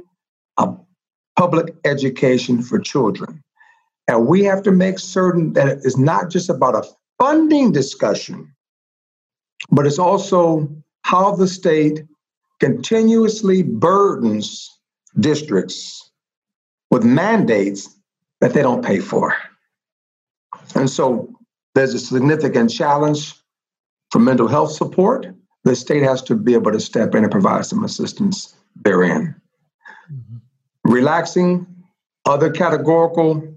a 0.58 0.74
public 1.38 1.76
education 1.84 2.62
for 2.62 2.80
children. 2.80 3.44
And 4.08 4.28
we 4.28 4.46
have 4.46 4.64
to 4.64 4.72
make 4.72 4.98
certain 4.98 5.52
that 5.54 5.68
it 5.68 5.80
is 5.84 5.98
not 5.98 6.30
just 6.30 6.50
about 6.50 6.76
a 6.76 6.88
funding 7.20 7.74
discussion, 7.74 8.56
but 9.72 9.86
it's 9.86 10.00
also 10.00 10.70
how 11.02 11.36
the 11.36 11.50
state 11.50 12.06
continuously 12.62 13.62
burdens 13.62 14.72
districts 15.20 16.12
with 16.92 17.04
mandates 17.04 17.90
that 18.40 18.54
they 18.54 18.62
don't 18.62 18.86
pay 18.86 19.00
for. 19.00 19.36
And 20.74 20.90
so 20.90 21.30
there's 21.76 21.94
a 21.94 22.00
significant 22.00 22.72
challenge 22.72 23.36
for 24.12 24.20
mental 24.20 24.48
health 24.48 24.72
support. 24.72 25.28
The 25.64 25.76
state 25.76 26.04
has 26.04 26.22
to 26.24 26.36
be 26.36 26.54
able 26.54 26.72
to 26.72 26.80
step 26.80 27.16
in 27.16 27.24
and 27.24 27.32
provide 27.32 27.66
some 27.66 27.84
assistance 27.84 28.56
therein. 28.84 29.36
Mm-hmm. 30.12 30.92
Relaxing 30.92 31.68
other 32.26 32.52
categorical 32.52 33.56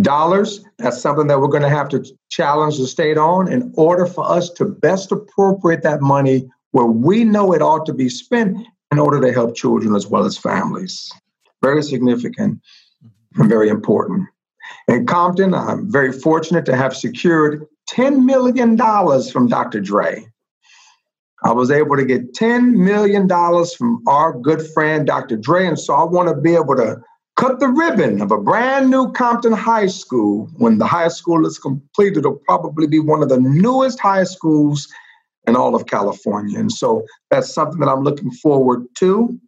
dollars, 0.00 0.64
that's 0.78 1.00
something 1.00 1.26
that 1.26 1.40
we're 1.40 1.48
going 1.48 1.62
to 1.62 1.68
have 1.68 1.88
to 1.90 2.04
challenge 2.30 2.78
the 2.78 2.86
state 2.86 3.18
on 3.18 3.50
in 3.50 3.72
order 3.76 4.06
for 4.06 4.28
us 4.30 4.50
to 4.50 4.64
best 4.64 5.12
appropriate 5.12 5.82
that 5.82 6.00
money 6.00 6.48
where 6.72 6.86
we 6.86 7.24
know 7.24 7.52
it 7.52 7.62
ought 7.62 7.86
to 7.86 7.92
be 7.92 8.08
spent 8.08 8.56
in 8.90 8.98
order 8.98 9.20
to 9.20 9.32
help 9.32 9.54
children 9.54 9.94
as 9.94 10.06
well 10.06 10.24
as 10.24 10.36
families. 10.36 11.10
Very 11.62 11.82
significant 11.82 12.60
and 13.36 13.48
very 13.48 13.68
important. 13.68 14.28
In 14.88 15.06
Compton, 15.06 15.54
I'm 15.54 15.90
very 15.90 16.12
fortunate 16.12 16.66
to 16.66 16.76
have 16.76 16.96
secured 16.96 17.66
$10 17.90 18.24
million 18.24 18.76
from 19.30 19.48
Dr. 19.48 19.80
Dre. 19.80 20.26
I 21.44 21.52
was 21.52 21.70
able 21.70 21.96
to 21.96 22.04
get 22.04 22.34
$10 22.34 22.74
million 22.74 23.28
from 23.76 24.02
our 24.06 24.32
good 24.32 24.64
friend, 24.74 25.06
Dr. 25.06 25.36
Dre. 25.36 25.66
And 25.66 25.78
so 25.78 25.94
I 25.94 26.04
want 26.04 26.28
to 26.28 26.40
be 26.40 26.54
able 26.54 26.76
to 26.76 27.00
cut 27.36 27.58
the 27.58 27.68
ribbon 27.68 28.20
of 28.20 28.30
a 28.30 28.38
brand 28.38 28.90
new 28.90 29.10
Compton 29.12 29.52
High 29.52 29.88
School. 29.88 30.48
When 30.56 30.78
the 30.78 30.86
high 30.86 31.08
school 31.08 31.46
is 31.46 31.58
completed, 31.58 32.18
it'll 32.18 32.40
probably 32.46 32.86
be 32.86 33.00
one 33.00 33.22
of 33.22 33.28
the 33.28 33.40
newest 33.40 33.98
high 33.98 34.24
schools 34.24 34.88
in 35.46 35.56
all 35.56 35.74
of 35.74 35.86
California. 35.86 36.58
And 36.58 36.70
so 36.70 37.04
that's 37.30 37.52
something 37.52 37.80
that 37.80 37.88
I'm 37.88 38.04
looking 38.04 38.30
forward 38.30 38.86
to. 38.98 39.38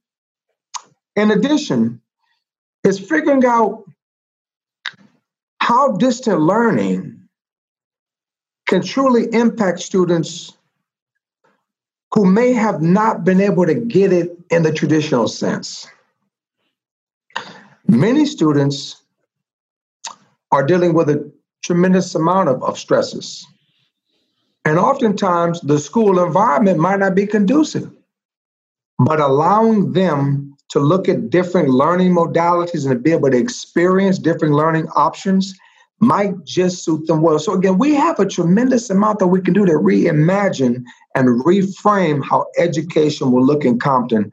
In 1.15 1.31
addition, 1.31 2.01
is 2.83 2.99
figuring 2.99 3.45
out 3.45 3.84
how 5.65 5.93
distant 5.93 6.43
learning 6.43 7.19
can 8.69 8.83
truly 8.83 9.33
impact 9.33 9.81
students 9.81 10.53
who 12.13 12.27
may 12.27 12.53
have 12.53 12.83
not 12.83 13.25
been 13.25 13.41
able 13.41 13.65
to 13.65 13.75
get 13.75 14.13
it 14.13 14.37
in 14.51 14.63
the 14.63 14.71
traditional 14.71 15.27
sense. 15.27 15.87
Many 17.89 18.27
students 18.27 19.05
are 20.53 20.67
dealing 20.67 20.93
with 20.93 21.09
a 21.09 21.33
tremendous 21.63 22.15
amount 22.15 22.51
of, 22.51 22.63
of 22.63 22.79
stresses. 22.79 23.47
And 24.67 24.79
oftentimes, 24.79 25.63
the 25.63 25.79
school 25.79 26.23
environment 26.23 26.79
might 26.79 26.99
not 26.99 27.15
be 27.15 27.27
conducive, 27.27 27.91
but 28.99 29.19
allowing 29.19 29.95
them 29.95 30.54
to 30.75 30.81
look 30.81 31.09
at 31.09 31.31
different 31.31 31.69
learning 31.69 32.13
modalities 32.13 32.85
and 32.85 32.91
to 32.91 32.99
be 32.99 33.13
able 33.13 33.31
to 33.31 33.39
experience 33.39 34.19
different 34.19 34.55
learning 34.55 34.89
options 34.97 35.55
might 36.01 36.35
just 36.45 36.85
suit 36.85 37.07
them 37.07 37.23
well. 37.23 37.39
So, 37.39 37.55
again, 37.55 37.79
we 37.79 37.95
have 37.95 38.19
a 38.19 38.27
tremendous 38.27 38.91
amount 38.91 39.21
that 39.21 39.29
we 39.29 39.41
can 39.41 39.55
do 39.55 39.65
to 39.65 39.75
reimagine 39.75 40.83
and 41.15 41.45
reframe 41.45 42.25
how 42.29 42.47
education 42.59 43.31
will 43.31 43.47
look 43.47 43.65
in 43.65 43.79
Compton 43.79 44.33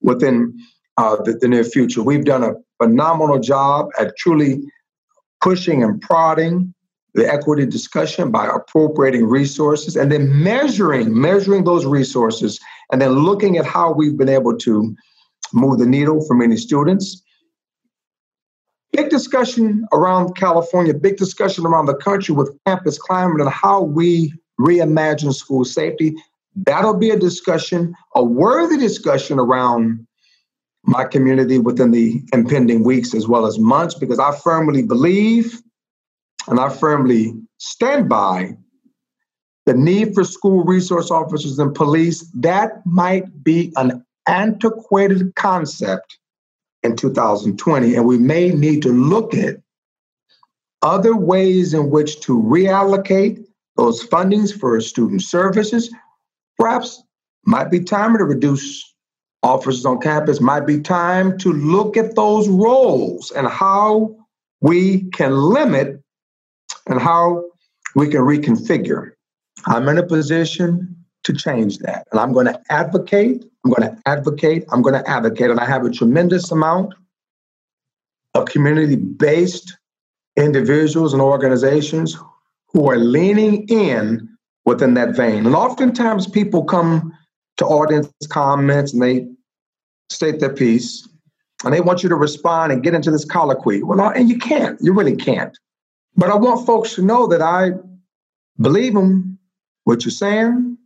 within 0.00 0.58
uh, 0.96 1.16
the, 1.22 1.34
the 1.34 1.48
near 1.48 1.64
future. 1.64 2.02
We've 2.02 2.24
done 2.24 2.42
a 2.42 2.54
phenomenal 2.82 3.38
job 3.38 3.90
at 4.00 4.16
truly 4.16 4.62
pushing 5.42 5.84
and 5.84 6.00
prodding 6.00 6.72
the 7.12 7.30
equity 7.30 7.66
discussion 7.66 8.30
by 8.30 8.46
appropriating 8.46 9.26
resources 9.26 9.96
and 9.96 10.10
then 10.10 10.42
measuring 10.42 11.20
measuring 11.20 11.62
those 11.64 11.84
resources 11.84 12.58
and 12.90 13.02
then 13.02 13.10
looking 13.12 13.58
at 13.58 13.66
how 13.66 13.92
we've 13.92 14.16
been 14.16 14.30
able 14.30 14.56
to 14.56 14.96
move 15.54 15.78
the 15.78 15.86
needle 15.86 16.24
for 16.26 16.34
many 16.34 16.56
students. 16.56 17.22
Big 18.92 19.10
discussion 19.10 19.86
around 19.92 20.36
California, 20.36 20.94
big 20.94 21.16
discussion 21.16 21.66
around 21.66 21.86
the 21.86 21.96
country 21.96 22.34
with 22.34 22.56
campus 22.66 22.98
climate 22.98 23.40
and 23.40 23.50
how 23.50 23.82
we 23.82 24.32
reimagine 24.60 25.34
school 25.34 25.64
safety. 25.64 26.14
That'll 26.54 26.96
be 26.96 27.10
a 27.10 27.18
discussion, 27.18 27.94
a 28.14 28.22
worthy 28.22 28.76
discussion 28.76 29.40
around 29.40 30.06
my 30.84 31.04
community 31.04 31.58
within 31.58 31.90
the 31.90 32.22
impending 32.32 32.84
weeks 32.84 33.14
as 33.14 33.26
well 33.26 33.46
as 33.46 33.58
months, 33.58 33.94
because 33.94 34.18
I 34.18 34.36
firmly 34.36 34.82
believe 34.82 35.60
and 36.46 36.60
I 36.60 36.68
firmly 36.68 37.34
stand 37.58 38.08
by 38.08 38.56
the 39.66 39.74
need 39.74 40.14
for 40.14 40.24
school 40.24 40.62
resource 40.64 41.10
officers 41.10 41.58
and 41.58 41.74
police, 41.74 42.30
that 42.34 42.84
might 42.84 43.42
be 43.42 43.72
an 43.76 44.04
antiquated 44.26 45.34
concept 45.34 46.18
in 46.82 46.96
2020. 46.96 47.94
And 47.94 48.06
we 48.06 48.18
may 48.18 48.50
need 48.50 48.82
to 48.82 48.92
look 48.92 49.34
at 49.34 49.56
other 50.82 51.16
ways 51.16 51.74
in 51.74 51.90
which 51.90 52.20
to 52.20 52.40
reallocate 52.40 53.44
those 53.76 54.06
fundings 54.06 54.56
for 54.58 54.80
student 54.80 55.22
services. 55.22 55.92
Perhaps 56.58 57.02
might 57.46 57.70
be 57.70 57.80
time 57.80 58.16
to 58.18 58.24
reduce 58.24 58.94
officers 59.42 59.84
on 59.84 60.00
campus, 60.00 60.40
might 60.40 60.66
be 60.66 60.80
time 60.80 61.36
to 61.38 61.52
look 61.52 61.96
at 61.96 62.14
those 62.14 62.48
roles 62.48 63.30
and 63.32 63.46
how 63.46 64.14
we 64.60 65.02
can 65.10 65.32
limit 65.34 66.00
and 66.86 67.00
how 67.00 67.44
we 67.94 68.08
can 68.08 68.20
reconfigure. 68.20 69.10
I'm 69.66 69.88
in 69.88 69.98
a 69.98 70.06
position 70.06 70.93
to 71.24 71.32
change 71.32 71.78
that. 71.78 72.06
And 72.10 72.20
I'm 72.20 72.32
going 72.32 72.46
to 72.46 72.60
advocate, 72.70 73.44
I'm 73.64 73.72
going 73.72 73.90
to 73.90 73.98
advocate, 74.06 74.64
I'm 74.70 74.82
going 74.82 74.94
to 74.94 75.08
advocate. 75.08 75.50
And 75.50 75.58
I 75.58 75.64
have 75.66 75.84
a 75.84 75.90
tremendous 75.90 76.50
amount 76.50 76.94
of 78.34 78.46
community 78.46 78.96
based 78.96 79.76
individuals 80.36 81.12
and 81.12 81.22
organizations 81.22 82.16
who 82.66 82.88
are 82.88 82.96
leaning 82.96 83.66
in 83.68 84.28
within 84.64 84.94
that 84.94 85.16
vein. 85.16 85.46
And 85.46 85.54
oftentimes 85.54 86.26
people 86.26 86.64
come 86.64 87.12
to 87.56 87.64
audience 87.64 88.10
comments 88.28 88.92
and 88.92 89.02
they 89.02 89.28
state 90.10 90.40
their 90.40 90.52
piece 90.52 91.08
and 91.64 91.72
they 91.72 91.80
want 91.80 92.02
you 92.02 92.08
to 92.08 92.16
respond 92.16 92.72
and 92.72 92.82
get 92.82 92.94
into 92.94 93.10
this 93.10 93.24
colloquy. 93.24 93.82
Well, 93.82 94.00
and 94.00 94.28
you 94.28 94.38
can't, 94.38 94.78
you 94.80 94.92
really 94.92 95.16
can't. 95.16 95.56
But 96.16 96.30
I 96.30 96.36
want 96.36 96.66
folks 96.66 96.94
to 96.96 97.02
know 97.02 97.26
that 97.28 97.40
I 97.40 97.70
believe 98.60 98.94
them, 98.94 99.38
what 99.84 100.04
you're 100.04 100.12
saying. 100.12 100.76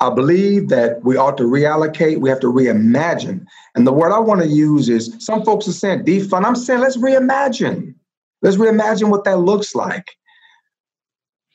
I 0.00 0.10
believe 0.10 0.68
that 0.68 1.02
we 1.02 1.16
ought 1.16 1.36
to 1.38 1.44
reallocate, 1.44 2.20
we 2.20 2.28
have 2.28 2.40
to 2.40 2.52
reimagine. 2.52 3.44
And 3.74 3.86
the 3.86 3.92
word 3.92 4.12
I 4.12 4.20
want 4.20 4.40
to 4.42 4.46
use 4.46 4.88
is 4.88 5.14
some 5.18 5.44
folks 5.44 5.66
are 5.66 5.72
saying 5.72 6.04
defund. 6.04 6.44
I'm 6.44 6.54
saying 6.54 6.80
let's 6.80 6.96
reimagine. 6.96 7.94
Let's 8.42 8.56
reimagine 8.56 9.10
what 9.10 9.24
that 9.24 9.40
looks 9.40 9.74
like. 9.74 10.06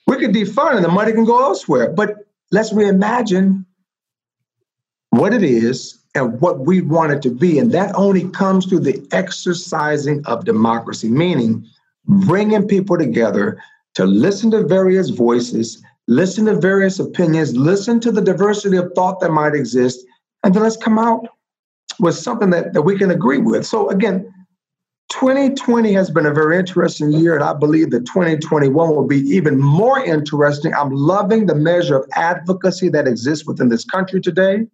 We 0.07 0.17
could 0.17 0.33
defund 0.33 0.75
and 0.75 0.83
the 0.83 0.89
money 0.89 1.13
can 1.13 1.23
go 1.23 1.41
elsewhere, 1.41 1.91
but 1.91 2.27
let's 2.51 2.73
reimagine 2.73 3.65
what 5.11 5.33
it 5.33 5.43
is 5.43 6.03
and 6.15 6.39
what 6.41 6.59
we 6.59 6.81
want 6.81 7.13
it 7.13 7.21
to 7.21 7.29
be. 7.29 7.59
And 7.59 7.71
that 7.71 7.95
only 7.95 8.29
comes 8.29 8.65
through 8.65 8.81
the 8.81 9.07
exercising 9.11 10.25
of 10.25 10.43
democracy, 10.43 11.07
meaning 11.07 11.65
bringing 12.05 12.67
people 12.67 12.97
together 12.97 13.61
to 13.95 14.05
listen 14.05 14.51
to 14.51 14.63
various 14.63 15.09
voices, 15.09 15.81
listen 16.07 16.45
to 16.45 16.55
various 16.55 16.99
opinions, 16.99 17.55
listen 17.55 17.99
to 18.01 18.11
the 18.11 18.21
diversity 18.21 18.77
of 18.77 18.91
thought 18.93 19.19
that 19.21 19.31
might 19.31 19.55
exist, 19.55 20.05
and 20.43 20.53
then 20.53 20.63
let's 20.63 20.77
come 20.77 20.99
out 20.99 21.27
with 21.99 22.15
something 22.15 22.49
that, 22.49 22.73
that 22.73 22.81
we 22.81 22.97
can 22.97 23.11
agree 23.11 23.37
with. 23.37 23.65
So, 23.65 23.89
again, 23.89 24.33
2020 25.11 25.93
has 25.93 26.09
been 26.09 26.25
a 26.25 26.33
very 26.33 26.57
interesting 26.57 27.11
year, 27.11 27.35
and 27.35 27.43
I 27.43 27.53
believe 27.53 27.91
that 27.91 28.05
2021 28.05 28.89
will 28.89 29.07
be 29.07 29.19
even 29.19 29.59
more 29.59 30.03
interesting. 30.03 30.73
I'm 30.73 30.91
loving 30.91 31.45
the 31.45 31.55
measure 31.55 31.97
of 31.97 32.09
advocacy 32.13 32.89
that 32.89 33.07
exists 33.07 33.45
within 33.45 33.69
this 33.69 33.85
country 33.85 34.21
today. 34.21 34.65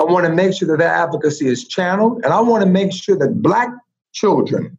I 0.00 0.04
want 0.04 0.26
to 0.26 0.32
make 0.32 0.54
sure 0.54 0.68
that 0.68 0.78
that 0.78 1.00
advocacy 1.00 1.46
is 1.46 1.68
channeled, 1.68 2.24
and 2.24 2.32
I 2.32 2.40
want 2.40 2.64
to 2.64 2.68
make 2.68 2.92
sure 2.92 3.16
that 3.16 3.42
Black 3.42 3.68
children, 4.12 4.78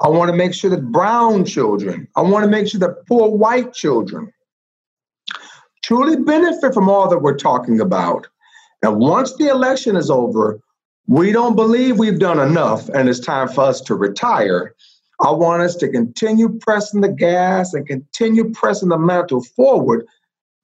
I 0.00 0.08
want 0.08 0.30
to 0.30 0.36
make 0.36 0.54
sure 0.54 0.70
that 0.70 0.92
brown 0.92 1.44
children, 1.44 2.08
I 2.16 2.22
want 2.22 2.44
to 2.44 2.50
make 2.50 2.68
sure 2.68 2.80
that 2.80 3.06
poor 3.06 3.28
white 3.28 3.72
children 3.72 4.32
truly 5.84 6.16
benefit 6.16 6.72
from 6.72 6.88
all 6.88 7.08
that 7.08 7.18
we're 7.18 7.36
talking 7.36 7.80
about. 7.80 8.26
And 8.82 8.96
once 8.96 9.36
the 9.36 9.48
election 9.48 9.96
is 9.96 10.10
over, 10.10 10.58
we 11.06 11.30
don't 11.30 11.56
believe 11.56 11.98
we've 11.98 12.18
done 12.18 12.40
enough 12.40 12.88
and 12.88 13.08
it's 13.08 13.20
time 13.20 13.48
for 13.48 13.64
us 13.64 13.82
to 13.82 13.94
retire. 13.94 14.74
I 15.20 15.30
want 15.30 15.62
us 15.62 15.76
to 15.76 15.88
continue 15.88 16.58
pressing 16.60 17.02
the 17.02 17.12
gas 17.12 17.74
and 17.74 17.86
continue 17.86 18.50
pressing 18.50 18.88
the 18.88 18.98
mantle 18.98 19.42
forward 19.42 20.06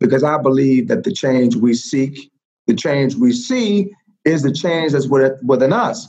because 0.01 0.25
I 0.25 0.39
believe 0.39 0.89
that 0.89 1.05
the 1.05 1.13
change 1.13 1.55
we 1.57 1.75
seek, 1.75 2.31
the 2.67 2.75
change 2.75 3.15
we 3.15 3.33
see, 3.33 3.93
is 4.25 4.43
the 4.43 4.53
change 4.53 4.93
that's 4.93 5.09
within 5.09 5.73
us. 5.73 6.09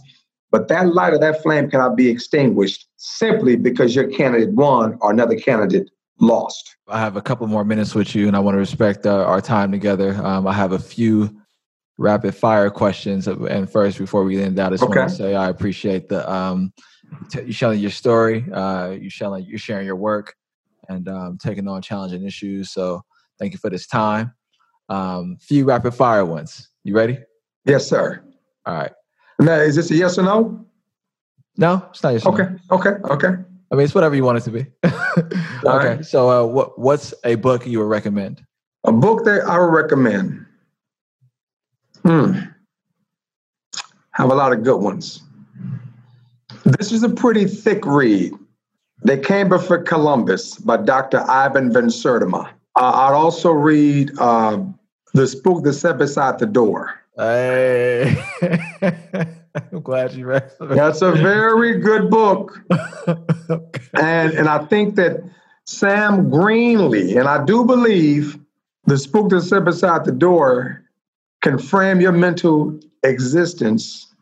But 0.52 0.70
that 0.70 0.94
light 0.94 1.14
of 1.14 1.22
that 1.22 1.42
flame 1.44 1.70
cannot 1.70 1.98
be 1.98 2.10
extinguished 2.10 2.88
simply 2.96 3.58
because 3.58 3.96
your 3.96 4.08
candidate 4.08 4.54
won 4.54 4.98
or 5.02 5.12
another 5.12 5.36
candidate 5.36 5.90
lost. 6.20 6.78
I 6.92 7.00
have 7.00 7.16
a 7.16 7.22
couple 7.22 7.48
more 7.48 7.64
minutes 7.64 7.96
with 7.96 8.14
you, 8.14 8.28
and 8.28 8.36
I 8.36 8.40
want 8.40 8.56
to 8.56 8.60
respect 8.60 9.06
uh, 9.06 9.24
our 9.24 9.42
time 9.42 9.72
together. 9.72 10.14
Um, 10.24 10.46
I 10.46 10.54
have 10.54 10.74
a 10.74 10.80
few 10.80 11.42
rapid 11.98 12.36
fire 12.36 12.70
questions. 12.70 13.28
And 13.28 13.70
first, 13.70 13.98
before 13.98 14.24
we 14.24 14.42
end, 14.42 14.60
I 14.60 14.70
just 14.70 14.84
okay. 14.84 15.00
want 15.00 15.10
to 15.10 15.16
say 15.16 15.36
I 15.36 15.50
appreciate 15.50 16.10
the 16.10 16.30
um, 16.32 16.74
t- 17.30 17.44
you 17.44 17.54
sharing 17.54 17.80
your 17.80 17.92
story, 17.92 18.46
uh, 18.52 18.90
you 18.90 19.10
sharing 19.10 19.46
you 19.46 19.58
sharing 19.58 19.86
your 19.86 19.96
work, 19.96 20.36
and 20.90 21.08
um, 21.08 21.38
taking 21.42 21.68
on 21.68 21.82
challenging 21.82 22.26
issues. 22.26 22.72
So 22.72 23.02
thank 23.40 23.54
you 23.54 23.60
for 23.60 23.70
this 23.70 23.88
time. 23.88 24.34
Um, 24.90 25.38
few 25.40 25.64
rapid 25.66 25.94
fire 25.94 26.26
ones. 26.26 26.70
You 26.84 26.96
ready? 26.96 27.20
Yes, 27.66 27.88
sir. 27.88 28.24
All 28.66 28.74
right. 28.74 28.92
Now, 29.40 29.56
is 29.56 29.76
this 29.76 29.92
a 29.92 29.96
yes 29.96 30.18
or 30.18 30.24
no? 30.24 30.66
No, 31.58 31.88
it's 31.90 32.04
not 32.04 32.14
yes. 32.14 32.26
Okay. 32.26 32.44
No. 32.44 32.78
Okay. 32.78 32.90
Okay. 32.90 33.36
I 33.72 33.76
mean, 33.76 33.86
it's 33.86 33.96
whatever 33.96 34.16
you 34.16 34.24
want 34.24 34.38
it 34.38 34.42
to 34.42 34.52
be. 34.52 34.66
okay. 35.66 36.02
So, 36.04 36.30
uh, 36.30 36.46
what 36.46 36.78
what's 36.78 37.14
a 37.24 37.36
book 37.36 37.66
you 37.66 37.80
would 37.80 37.86
recommend? 37.86 38.44
A 38.84 38.92
book 38.92 39.24
that 39.26 39.44
I 39.44 39.58
would 39.60 39.72
recommend. 39.72 40.46
Hmm. 42.04 42.40
Have 44.12 44.30
a 44.30 44.36
lot 44.36 44.52
of 44.52 44.64
good 44.64 44.80
ones. 44.80 45.22
This 46.66 46.92
is 46.92 47.04
a 47.04 47.10
pretty 47.10 47.46
thick 47.46 47.86
read. 47.86 48.34
They 49.04 49.18
came 49.18 49.50
before 49.50 49.82
Columbus 49.84 50.56
by 50.58 50.78
Dr. 50.78 51.24
Ivan 51.30 51.72
Van 51.72 51.88
Sertima. 51.88 52.50
Uh, 52.76 52.92
I'd 52.92 53.14
also 53.14 53.52
read 53.52 54.12
uh, 54.20 54.64
The 55.14 55.28
Spook 55.28 55.64
That 55.64 55.74
Sat 55.74 55.98
Beside 55.98 56.40
the 56.40 56.46
Door. 56.46 57.00
Hey. 57.16 58.16
I'm 59.72 59.82
glad 59.82 60.14
you 60.14 60.26
read. 60.26 60.52
That's 60.60 61.02
a 61.02 61.12
very 61.12 61.80
good 61.80 62.10
book. 62.10 62.62
okay. 63.50 63.84
And 63.94 64.34
and 64.34 64.48
I 64.48 64.66
think 64.66 64.96
that 64.96 65.22
Sam 65.66 66.30
Greenlee, 66.30 67.18
and 67.18 67.28
I 67.28 67.44
do 67.44 67.66
believe 67.66 68.38
The 68.86 68.98
Spook 68.98 69.30
That 69.30 69.42
Sat 69.42 69.66
Beside 69.66 70.06
the 70.06 70.12
Door 70.12 70.84
can 71.42 71.58
frame 71.58 72.02
your 72.02 72.12
mental 72.12 72.80
existence 73.04 74.14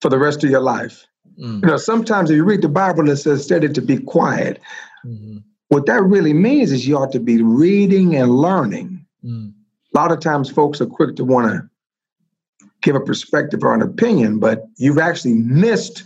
for 0.00 0.08
the 0.08 0.18
rest 0.18 0.44
of 0.44 0.50
your 0.50 0.60
life. 0.60 1.06
Mm. 1.38 1.62
You 1.62 1.68
know, 1.68 1.76
sometimes 1.76 2.30
if 2.30 2.36
you 2.36 2.44
read 2.44 2.62
the 2.62 2.68
Bible, 2.68 3.08
it 3.08 3.16
says 3.16 3.44
study 3.44 3.68
to 3.68 3.80
be 3.80 3.98
quiet. 3.98 4.60
Mm-hmm. 5.04 5.38
What 5.68 5.86
that 5.86 6.02
really 6.02 6.32
means 6.32 6.72
is 6.72 6.86
you 6.86 6.96
ought 6.96 7.12
to 7.12 7.20
be 7.20 7.42
reading 7.42 8.16
and 8.16 8.30
learning. 8.30 9.04
Mm. 9.24 9.52
A 9.94 9.98
lot 9.98 10.12
of 10.12 10.20
times 10.20 10.50
folks 10.50 10.80
are 10.80 10.86
quick 10.86 11.16
to 11.16 11.24
want 11.24 11.50
to 11.50 11.68
give 12.82 12.94
a 12.96 13.00
perspective 13.00 13.62
or 13.62 13.74
an 13.74 13.82
opinion, 13.82 14.38
but 14.38 14.64
you've 14.76 14.98
actually 14.98 15.34
missed, 15.34 16.04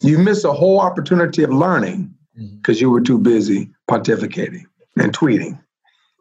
you 0.00 0.18
miss 0.18 0.44
a 0.44 0.52
whole 0.52 0.80
opportunity 0.80 1.42
of 1.42 1.50
learning 1.50 2.14
because 2.34 2.76
mm-hmm. 2.76 2.84
you 2.84 2.90
were 2.90 3.00
too 3.00 3.18
busy 3.18 3.70
pontificating 3.88 4.64
and 4.96 5.16
tweeting. 5.16 5.60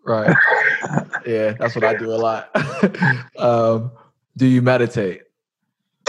Right. 0.06 0.36
yeah, 1.26 1.54
that's 1.54 1.76
what 1.76 1.84
I 1.84 1.96
do 1.96 2.12
a 2.12 2.18
lot. 2.18 2.50
um, 3.38 3.92
do 4.36 4.46
you 4.46 4.62
meditate? 4.62 5.22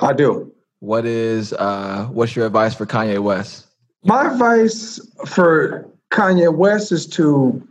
I 0.02 0.12
do. 0.12 0.52
What 0.80 1.06
is 1.06 1.52
uh, 1.52 2.08
what's 2.10 2.34
your 2.34 2.46
advice 2.46 2.74
for 2.74 2.86
Kanye 2.86 3.20
West? 3.20 3.68
My 4.02 4.32
advice 4.32 5.00
for 5.26 5.88
Kanye 6.10 6.54
West 6.54 6.92
is 6.92 7.06
to 7.08 7.66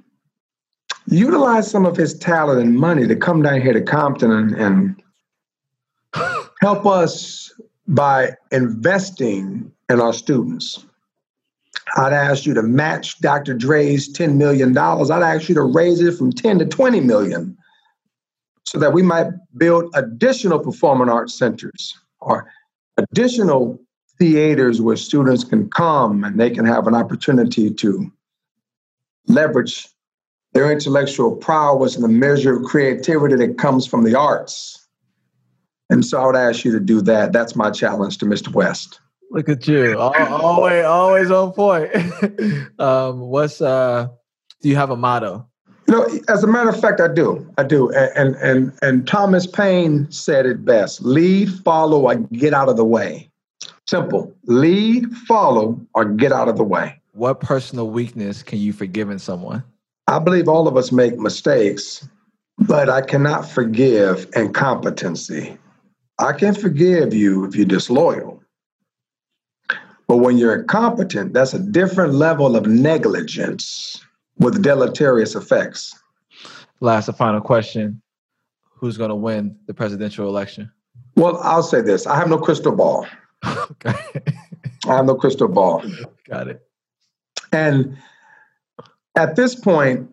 utilize 1.08 1.70
some 1.70 1.86
of 1.86 1.98
his 1.98 2.18
talent 2.18 2.62
and 2.62 2.76
money 2.76 3.08
to 3.08 3.16
come 3.16 3.42
down 3.42 3.62
here 3.62 3.74
to 3.74 3.82
Compton 3.82 4.32
and, 4.32 4.56
and 4.56 5.03
help 6.64 6.86
us 6.86 7.52
by 7.90 8.32
investing 8.54 9.70
in 9.90 10.00
our 10.00 10.14
students. 10.14 10.86
I'd 11.98 12.14
ask 12.14 12.46
you 12.46 12.54
to 12.54 12.64
match 12.64 13.20
Dr. 13.20 13.54
Dre's 13.54 14.14
$10 14.14 14.38
million. 14.38 14.78
I'd 14.78 15.12
ask 15.12 15.50
you 15.50 15.56
to 15.56 15.62
raise 15.64 16.00
it 16.00 16.18
from 16.18 16.32
10 16.32 16.60
to 16.60 16.66
20 16.66 17.02
million 17.02 17.58
so 18.64 18.80
that 18.80 18.94
we 18.94 19.02
might 19.02 19.28
build 19.58 19.92
additional 19.94 20.58
performing 20.58 21.10
arts 21.10 21.38
centers 21.38 22.00
or 22.22 22.50
additional 22.96 23.78
theaters 24.18 24.82
where 24.82 24.96
students 24.96 25.44
can 25.44 25.70
come 25.70 26.24
and 26.24 26.40
they 26.40 26.50
can 26.50 26.64
have 26.64 26.88
an 26.88 26.96
opportunity 26.96 27.74
to 27.74 28.10
leverage 29.28 29.90
their 30.54 30.72
intellectual 30.72 31.36
prowess 31.36 31.96
and 31.96 32.06
the 32.06 32.08
measure 32.08 32.56
of 32.56 32.64
creativity 32.64 33.36
that 33.36 33.58
comes 33.58 33.86
from 33.86 34.06
the 34.06 34.18
arts. 34.18 34.83
And 35.94 36.04
so 36.04 36.20
I 36.20 36.26
would 36.26 36.36
ask 36.36 36.66
you 36.66 36.72
to 36.72 36.80
do 36.80 37.02
that. 37.02 37.34
That's 37.34 37.56
my 37.56 37.70
challenge 37.70 38.18
to 38.18 38.26
Mr. 38.26 38.52
West. 38.52 39.00
Look 39.30 39.48
at 39.48 39.68
you, 39.68 39.96
always, 40.00 40.84
always 40.84 41.30
on 41.30 41.54
point. 41.54 41.92
um, 42.80 43.20
what's 43.20 43.62
uh? 43.62 44.08
Do 44.62 44.70
you 44.70 44.76
have 44.76 44.90
a 44.90 44.98
motto? 44.98 45.48
You 45.88 45.94
know, 45.94 46.20
as 46.30 46.44
a 46.44 46.48
matter 46.48 46.70
of 46.70 46.80
fact, 46.82 47.00
I 47.00 47.08
do. 47.10 47.48
I 47.60 47.64
do. 47.64 47.92
And 47.92 48.36
and 48.38 48.74
and 48.82 49.08
Thomas 49.08 49.46
Paine 49.46 50.12
said 50.12 50.48
it 50.48 50.66
best: 50.66 51.02
lead, 51.04 51.52
follow, 51.64 52.02
or 52.02 52.16
get 52.16 52.56
out 52.56 52.70
of 52.70 52.78
the 52.78 52.86
way. 52.86 53.30
Simple. 53.86 54.34
Lead, 54.46 55.12
follow, 55.28 55.80
or 55.94 56.06
get 56.06 56.32
out 56.32 56.48
of 56.48 56.58
the 56.58 56.64
way. 56.64 57.00
What 57.12 57.40
personal 57.40 57.92
weakness 57.92 58.42
can 58.42 58.58
you 58.58 58.74
forgive 58.74 59.12
in 59.12 59.20
someone? 59.20 59.64
I 60.08 60.18
believe 60.18 60.48
all 60.48 60.68
of 60.68 60.76
us 60.76 60.92
make 60.92 61.20
mistakes, 61.20 62.08
but 62.58 62.90
I 62.90 63.02
cannot 63.02 63.48
forgive 63.48 64.28
incompetency. 64.36 65.58
I 66.20 66.34
can 66.34 66.54
forgive 66.54 67.14
you 67.14 67.46
if 67.46 67.56
you're 67.56 67.66
disloyal. 67.66 68.42
But 70.08 70.18
when 70.18 70.38
you're 70.38 70.60
incompetent, 70.60 71.34
that's 71.34 71.54
a 71.54 71.60
different 71.60 72.14
level 72.14 72.56
of 72.56 72.68
negligence 72.68 74.04
with 74.38 74.62
deleterious 74.62 75.36
effects. 75.36 76.00
Last 76.82 77.08
and 77.08 77.18
final 77.18 77.42
question 77.42 78.02
Who's 78.76 78.98
going 78.98 79.10
to 79.10 79.16
win 79.16 79.58
the 79.66 79.74
presidential 79.74 80.28
election? 80.28 80.70
Well, 81.16 81.38
I'll 81.38 81.64
say 81.64 81.82
this 81.82 82.06
I 82.06 82.18
have 82.18 82.30
no 82.30 82.38
crystal 82.38 82.76
ball. 82.76 83.08
okay. 83.46 83.94
I 84.86 84.96
have 84.96 85.06
no 85.06 85.16
crystal 85.16 85.48
ball. 85.48 85.84
Got 86.28 86.50
it. 86.50 86.62
And 87.54 87.98
at 89.16 89.36
this 89.36 89.56
point, 89.56 90.10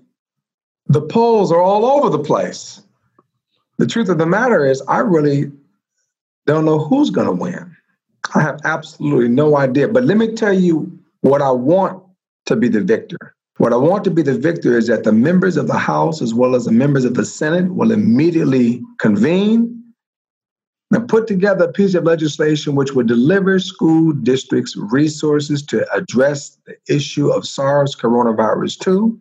the 0.87 1.01
polls 1.01 1.51
are 1.51 1.61
all 1.61 1.85
over 1.85 2.11
the 2.11 2.23
place. 2.23 2.83
The 3.79 3.87
truth 3.87 4.09
of 4.09 4.19
the 4.19 4.27
matter 4.27 4.65
is, 4.65 4.83
I 4.89 4.99
really 4.99 5.51
don't 6.51 6.65
know 6.65 6.79
who's 6.79 7.11
going 7.11 7.27
to 7.27 7.33
win. 7.33 7.77
I 8.35 8.43
have 8.43 8.61
absolutely 8.65 9.29
no 9.29 9.57
idea. 9.57 9.89
But 9.89 10.05
let 10.05 10.17
me 10.17 10.35
tell 10.35 10.53
you 10.53 10.99
what 11.23 11.43
I 11.43 11.51
want 11.51 12.03
to 12.47 12.57
be 12.57 12.69
the 12.69 12.81
victor. 12.81 13.35
What 13.59 13.73
I 13.73 13.77
want 13.77 14.05
to 14.05 14.11
be 14.11 14.23
the 14.23 14.39
victor 14.39 14.79
is 14.79 14.87
that 14.87 15.05
the 15.05 15.13
members 15.13 15.57
of 15.57 15.67
the 15.67 15.77
House, 15.77 16.23
as 16.23 16.33
well 16.33 16.55
as 16.55 16.65
the 16.65 16.73
members 16.73 17.05
of 17.05 17.15
the 17.15 17.27
Senate, 17.27 17.75
will 17.75 17.93
immediately 17.93 18.83
convene 18.99 19.77
and 20.93 21.09
put 21.09 21.27
together 21.27 21.67
a 21.67 21.73
piece 21.73 21.95
of 21.95 22.05
legislation 22.05 22.75
which 22.75 22.93
would 22.93 23.07
deliver 23.07 23.59
school 23.59 24.13
districts 24.13 24.75
resources 24.77 25.63
to 25.63 25.87
address 25.95 26.59
the 26.67 26.75
issue 26.89 27.31
of 27.31 27.47
SARS 27.47 27.95
coronavirus 27.95 28.79
2. 28.79 29.21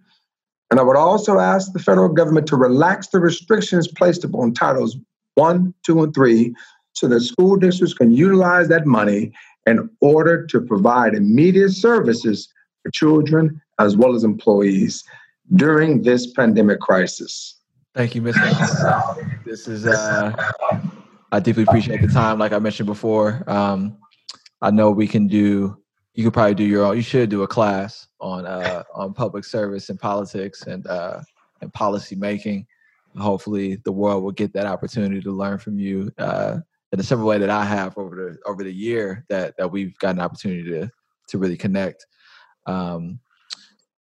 And 0.72 0.80
I 0.80 0.84
would 0.84 0.98
also 0.98 1.38
ask 1.38 1.74
the 1.74 1.80
federal 1.80 2.10
government 2.10 2.48
to 2.48 2.56
relax 2.56 3.08
the 3.08 3.20
restrictions 3.20 3.88
placed 3.88 4.24
upon 4.24 4.54
Titles 4.54 4.98
1, 5.36 5.74
2, 5.84 6.04
and 6.04 6.14
3 6.14 6.56
so 7.00 7.08
that 7.08 7.22
school 7.22 7.56
districts 7.56 7.94
can 7.94 8.12
utilize 8.12 8.68
that 8.68 8.86
money 8.86 9.32
in 9.66 9.90
order 10.02 10.46
to 10.48 10.60
provide 10.60 11.14
immediate 11.14 11.72
services 11.72 12.50
for 12.84 12.92
children 12.92 13.62
as 13.80 13.96
well 13.96 14.14
as 14.14 14.26
employees 14.26 15.06
during 15.56 16.02
this 16.02 16.34
pandemic 16.34 16.82
crisis. 16.82 17.56
Thank 17.96 18.16
you, 18.16 18.22
Mr. 18.22 19.44
this 19.46 19.68
is, 19.70 19.88
uh, 19.88 20.34
I 21.32 21.40
deeply 21.40 21.64
appreciate 21.64 22.02
the 22.02 22.08
time. 22.08 22.38
Like 22.38 22.52
I 22.52 22.60
mentioned 22.60 22.88
before, 22.88 23.44
um, 23.48 23.98
I 24.62 24.70
know 24.70 24.92
we 24.92 25.08
can 25.08 25.28
do, 25.28 25.78
you 26.14 26.26
could 26.26 26.34
probably 26.34 26.56
do 26.56 26.66
your 26.66 26.86
own, 26.86 26.98
you 26.98 27.02
should 27.02 27.30
do 27.30 27.44
a 27.44 27.48
class 27.48 28.08
on, 28.20 28.46
uh, 28.46 28.84
on 28.94 29.14
public 29.14 29.46
service 29.46 29.90
and 29.90 29.98
politics 29.98 30.64
and, 30.68 30.86
uh, 30.88 31.22
and 31.62 31.74
policy 31.74 32.18
making. 32.18 32.68
Hopefully 33.18 33.78
the 33.86 33.92
world 33.92 34.24
will 34.24 34.32
get 34.32 34.54
that 34.54 34.66
opportunity 34.66 35.22
to 35.22 35.32
learn 35.32 35.58
from 35.58 35.80
you. 35.80 36.12
Uh, 36.18 36.60
in 36.92 37.00
a 37.00 37.04
similar 37.04 37.28
way 37.28 37.38
that 37.38 37.50
I 37.50 37.66
have 37.66 37.98
over 37.98 38.16
the 38.16 38.50
over 38.50 38.64
the 38.64 38.74
year 38.74 39.26
that 39.30 39.56
that 39.58 39.72
we've 39.72 39.98
got 40.00 40.16
an 40.16 40.22
opportunity 40.22 40.64
to 40.70 40.90
to 41.30 41.38
really 41.38 41.58
connect. 41.58 42.06
Um, 42.66 43.20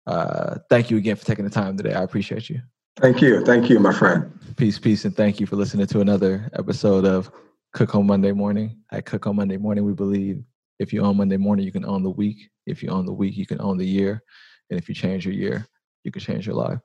uh, 0.05 0.57
thank 0.69 0.91
you 0.91 0.97
again 0.97 1.15
for 1.15 1.25
taking 1.25 1.45
the 1.45 1.51
time 1.51 1.77
today. 1.77 1.93
I 1.93 2.03
appreciate 2.03 2.49
you. 2.49 2.61
Thank 2.97 3.21
you. 3.21 3.43
Thank 3.43 3.69
you, 3.69 3.79
my 3.79 3.93
friend. 3.93 4.31
Peace, 4.55 4.77
peace, 4.77 5.05
and 5.05 5.15
thank 5.15 5.39
you 5.39 5.47
for 5.47 5.55
listening 5.55 5.87
to 5.87 6.01
another 6.01 6.49
episode 6.53 7.05
of 7.05 7.31
Cook 7.73 7.95
on 7.95 8.05
Monday 8.05 8.31
Morning. 8.31 8.77
At 8.91 9.05
Cook 9.05 9.25
on 9.25 9.35
Monday 9.35 9.57
Morning, 9.57 9.83
we 9.83 9.93
believe 9.93 10.43
if 10.79 10.93
you 10.93 11.01
own 11.01 11.17
Monday 11.17 11.37
morning, 11.37 11.65
you 11.65 11.71
can 11.71 11.85
own 11.85 12.03
the 12.03 12.09
week. 12.09 12.49
If 12.65 12.83
you 12.83 12.89
own 12.89 13.05
the 13.05 13.13
week, 13.13 13.37
you 13.37 13.45
can 13.45 13.61
own 13.61 13.77
the 13.77 13.87
year. 13.87 14.21
And 14.69 14.79
if 14.79 14.89
you 14.89 14.95
change 14.95 15.25
your 15.25 15.33
year, 15.33 15.65
you 16.03 16.11
can 16.11 16.21
change 16.21 16.45
your 16.45 16.55
life. 16.55 16.79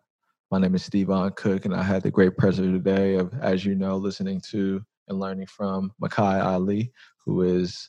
My 0.51 0.59
name 0.59 0.74
is 0.74 0.88
Stevon 0.88 1.36
Cook, 1.36 1.66
and 1.66 1.74
I 1.74 1.82
had 1.82 2.03
the 2.03 2.11
great 2.11 2.38
pleasure 2.38 2.62
today 2.62 3.16
of, 3.16 3.34
as 3.40 3.64
you 3.64 3.74
know, 3.74 3.96
listening 3.96 4.40
to 4.51 4.82
and 5.09 5.19
learning 5.19 5.47
from 5.47 5.93
Micah 5.99 6.43
Ali, 6.45 6.93
who 7.25 7.43
is 7.43 7.89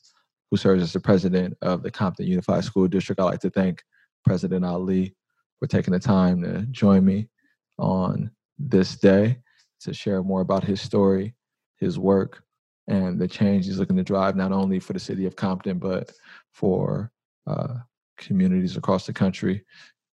who 0.49 0.57
serves 0.57 0.81
as 0.81 0.93
the 0.93 0.99
president 0.99 1.55
of 1.61 1.83
the 1.83 1.91
Compton 1.91 2.25
Unified 2.25 2.63
School 2.63 2.87
District. 2.87 3.19
I'd 3.19 3.25
like 3.25 3.39
to 3.41 3.49
thank 3.49 3.83
President 4.25 4.65
Ali 4.65 5.15
for 5.59 5.67
taking 5.67 5.93
the 5.93 5.99
time 5.99 6.41
to 6.41 6.65
join 6.71 7.05
me 7.05 7.29
on 7.77 8.31
this 8.57 8.95
day 8.95 9.37
to 9.81 9.93
share 9.93 10.23
more 10.23 10.41
about 10.41 10.63
his 10.63 10.81
story, 10.81 11.35
his 11.77 11.99
work, 11.99 12.43
and 12.87 13.19
the 13.19 13.27
change 13.27 13.65
he's 13.65 13.79
looking 13.79 13.97
to 13.97 14.03
drive 14.03 14.35
not 14.35 14.51
only 14.51 14.79
for 14.79 14.93
the 14.93 14.99
city 14.99 15.25
of 15.25 15.35
Compton, 15.35 15.77
but 15.77 16.11
for 16.51 17.11
uh, 17.47 17.75
communities 18.17 18.75
across 18.75 19.05
the 19.05 19.13
country 19.13 19.63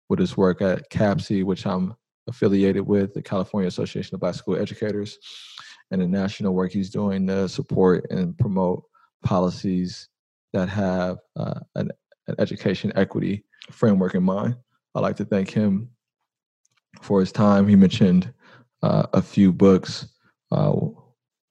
with 0.09 0.19
his 0.19 0.37
work 0.37 0.61
at 0.63 0.89
CABSE, 0.91 1.45
which 1.45 1.67
I'm 1.67 1.95
affiliated 2.29 2.87
with, 2.87 3.15
the 3.15 3.23
California 3.23 3.69
Association 3.69 4.15
of 4.15 4.21
Black 4.21 4.35
School 4.35 4.57
Educators 4.57 5.19
and 5.91 6.01
the 6.01 6.07
national 6.07 6.55
work 6.55 6.73
he's 6.73 6.91
doing 6.91 7.27
to 7.27 7.49
support 7.49 8.07
and 8.11 8.37
promote 8.39 8.85
policies 9.23 10.09
that 10.53 10.69
have 10.69 11.19
uh, 11.37 11.61
an, 11.75 11.91
an, 12.29 12.35
education 12.39 12.93
equity 12.97 13.45
framework 13.71 14.15
in 14.15 14.23
mind. 14.23 14.57
I'd 14.95 15.01
like 15.01 15.17
to 15.17 15.25
thank 15.25 15.51
him 15.51 15.91
for 17.03 17.21
his 17.21 17.33
time. 17.33 17.69
He 17.69 17.77
mentioned 17.77 18.33
uh, 18.83 19.07
a 19.13 19.23
few 19.23 19.53
books 19.53 20.09
uh, 20.53 20.75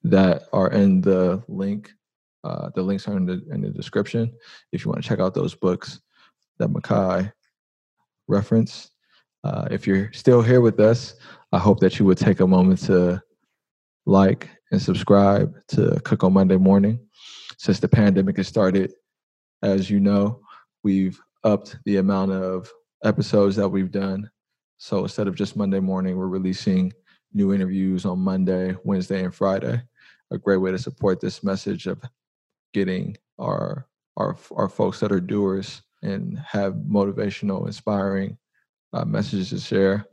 that 0.04 0.44
are 0.54 0.72
in 0.72 1.02
the 1.02 1.44
link. 1.48 1.92
Uh, 2.44 2.70
the 2.76 2.82
links 2.82 3.08
are 3.08 3.18
in 3.18 3.26
the, 3.26 3.42
in 3.52 3.62
the 3.62 3.70
description 3.70 4.32
if 4.72 4.86
you 4.86 4.92
want 4.92 5.02
to 5.02 5.08
check 5.08 5.20
out 5.20 5.34
those 5.34 5.56
books 5.56 6.00
that 6.60 6.70
Micah 6.70 7.34
referenced. 8.28 8.92
Uh, 9.44 9.68
if 9.70 9.86
you're 9.86 10.12
still 10.14 10.42
here 10.42 10.62
with 10.62 10.80
us, 10.80 11.16
I 11.52 11.60
hope 11.60 11.80
that 11.80 12.00
you 12.00 12.06
would 12.06 12.18
take 12.18 12.40
a 12.40 12.48
moment 12.48 12.80
to 12.82 13.22
like, 14.06 14.50
and 14.72 14.82
subscribe 14.82 15.56
to 15.70 16.00
Cook 16.04 16.24
on 16.24 16.34
Monday 16.34 16.58
Morning. 16.58 17.00
Since 17.58 17.80
the 17.80 17.88
pandemic 17.88 18.38
has 18.38 18.48
started, 18.48 18.94
as 19.62 19.90
you 19.90 20.00
know, 20.00 20.42
we've 20.84 21.20
upped 21.44 21.78
the 21.86 21.98
amount 21.98 22.32
of 22.32 22.72
episodes 23.04 23.56
that 23.56 23.70
we've 23.70 23.92
done. 23.92 24.30
So 24.78 25.04
instead 25.04 25.28
of 25.28 25.36
just 25.36 25.56
Monday 25.56 25.80
morning, 25.80 26.18
we're 26.18 26.28
releasing 26.28 26.92
new 27.34 27.54
interviews 27.54 28.06
on 28.06 28.20
Monday, 28.20 28.76
Wednesday, 28.84 29.24
and 29.24 29.34
Friday. 29.34 29.82
A 30.32 30.38
great 30.38 30.58
way 30.58 30.72
to 30.72 30.80
support 30.80 31.22
this 31.22 31.44
message 31.44 31.88
of 31.88 32.04
getting 32.74 33.16
our 33.40 33.88
our 34.18 34.36
our 34.56 34.70
folks 34.70 35.00
that 35.00 35.12
are 35.12 35.22
doers 35.22 35.82
and 36.02 36.38
have 36.40 36.74
motivational, 36.74 37.66
inspiring 37.68 38.38
uh, 38.94 39.06
messages 39.06 39.50
to 39.50 39.60
share 39.60 40.06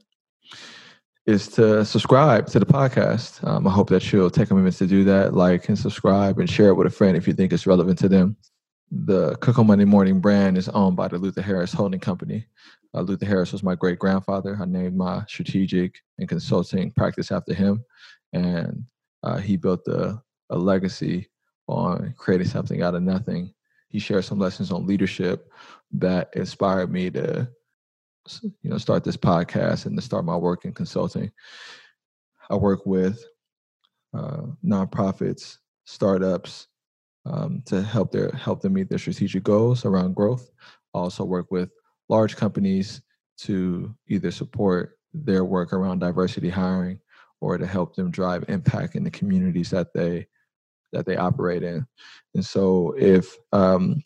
is 1.26 1.46
to 1.48 1.84
subscribe 1.84 2.46
to 2.48 2.58
the 2.58 2.66
podcast. 2.66 3.46
Um, 3.46 3.66
I 3.66 3.70
hope 3.70 3.88
that 3.90 4.12
you'll 4.12 4.30
take 4.30 4.50
a 4.50 4.54
moment 4.54 4.76
to 4.76 4.86
do 4.86 5.04
that, 5.04 5.34
like 5.34 5.68
and 5.68 5.78
subscribe, 5.78 6.38
and 6.38 6.50
share 6.50 6.68
it 6.68 6.74
with 6.74 6.86
a 6.86 6.90
friend 6.90 7.16
if 7.16 7.28
you 7.28 7.32
think 7.32 7.52
it's 7.52 7.66
relevant 7.66 7.98
to 8.00 8.08
them. 8.08 8.36
The 8.90 9.36
Cook 9.36 9.58
on 9.58 9.68
Monday 9.68 9.84
Morning 9.84 10.20
brand 10.20 10.58
is 10.58 10.68
owned 10.68 10.96
by 10.96 11.08
the 11.08 11.18
Luther 11.18 11.40
Harris 11.40 11.72
Holding 11.72 12.00
Company. 12.00 12.46
Uh, 12.92 13.02
Luther 13.02 13.24
Harris 13.24 13.52
was 13.52 13.62
my 13.62 13.74
great 13.74 13.98
grandfather. 13.98 14.58
I 14.60 14.66
named 14.66 14.96
my 14.96 15.24
strategic 15.28 15.94
and 16.18 16.28
consulting 16.28 16.90
practice 16.90 17.30
after 17.30 17.54
him, 17.54 17.84
and 18.32 18.84
uh, 19.22 19.38
he 19.38 19.56
built 19.56 19.86
a, 19.86 20.20
a 20.50 20.58
legacy 20.58 21.30
on 21.68 22.14
creating 22.18 22.48
something 22.48 22.82
out 22.82 22.94
of 22.94 23.02
nothing. 23.02 23.54
He 23.88 23.98
shared 23.98 24.24
some 24.24 24.38
lessons 24.38 24.72
on 24.72 24.86
leadership 24.86 25.50
that 25.92 26.30
inspired 26.34 26.90
me 26.90 27.10
to 27.10 27.48
you 28.40 28.70
know 28.70 28.78
start 28.78 29.04
this 29.04 29.16
podcast 29.16 29.86
and 29.86 29.96
to 29.96 30.02
start 30.02 30.24
my 30.24 30.36
work 30.36 30.64
in 30.64 30.72
consulting. 30.72 31.30
I 32.50 32.56
work 32.56 32.86
with 32.86 33.24
uh, 34.14 34.42
nonprofits 34.64 35.58
startups 35.84 36.68
um, 37.26 37.62
to 37.66 37.82
help 37.82 38.12
their 38.12 38.30
help 38.30 38.60
them 38.60 38.74
meet 38.74 38.88
their 38.88 38.98
strategic 38.98 39.42
goals 39.42 39.84
around 39.84 40.14
growth. 40.14 40.50
I 40.94 40.98
also 40.98 41.24
work 41.24 41.50
with 41.50 41.70
large 42.08 42.36
companies 42.36 43.02
to 43.38 43.94
either 44.08 44.30
support 44.30 44.98
their 45.14 45.44
work 45.44 45.72
around 45.72 46.00
diversity 46.00 46.48
hiring 46.48 47.00
or 47.40 47.58
to 47.58 47.66
help 47.66 47.96
them 47.96 48.10
drive 48.10 48.44
impact 48.48 48.94
in 48.94 49.04
the 49.04 49.10
communities 49.10 49.70
that 49.70 49.92
they 49.94 50.26
that 50.92 51.06
they 51.06 51.16
operate 51.16 51.62
in. 51.62 51.86
And 52.34 52.44
so 52.44 52.94
if 52.98 53.34
um, 53.52 54.02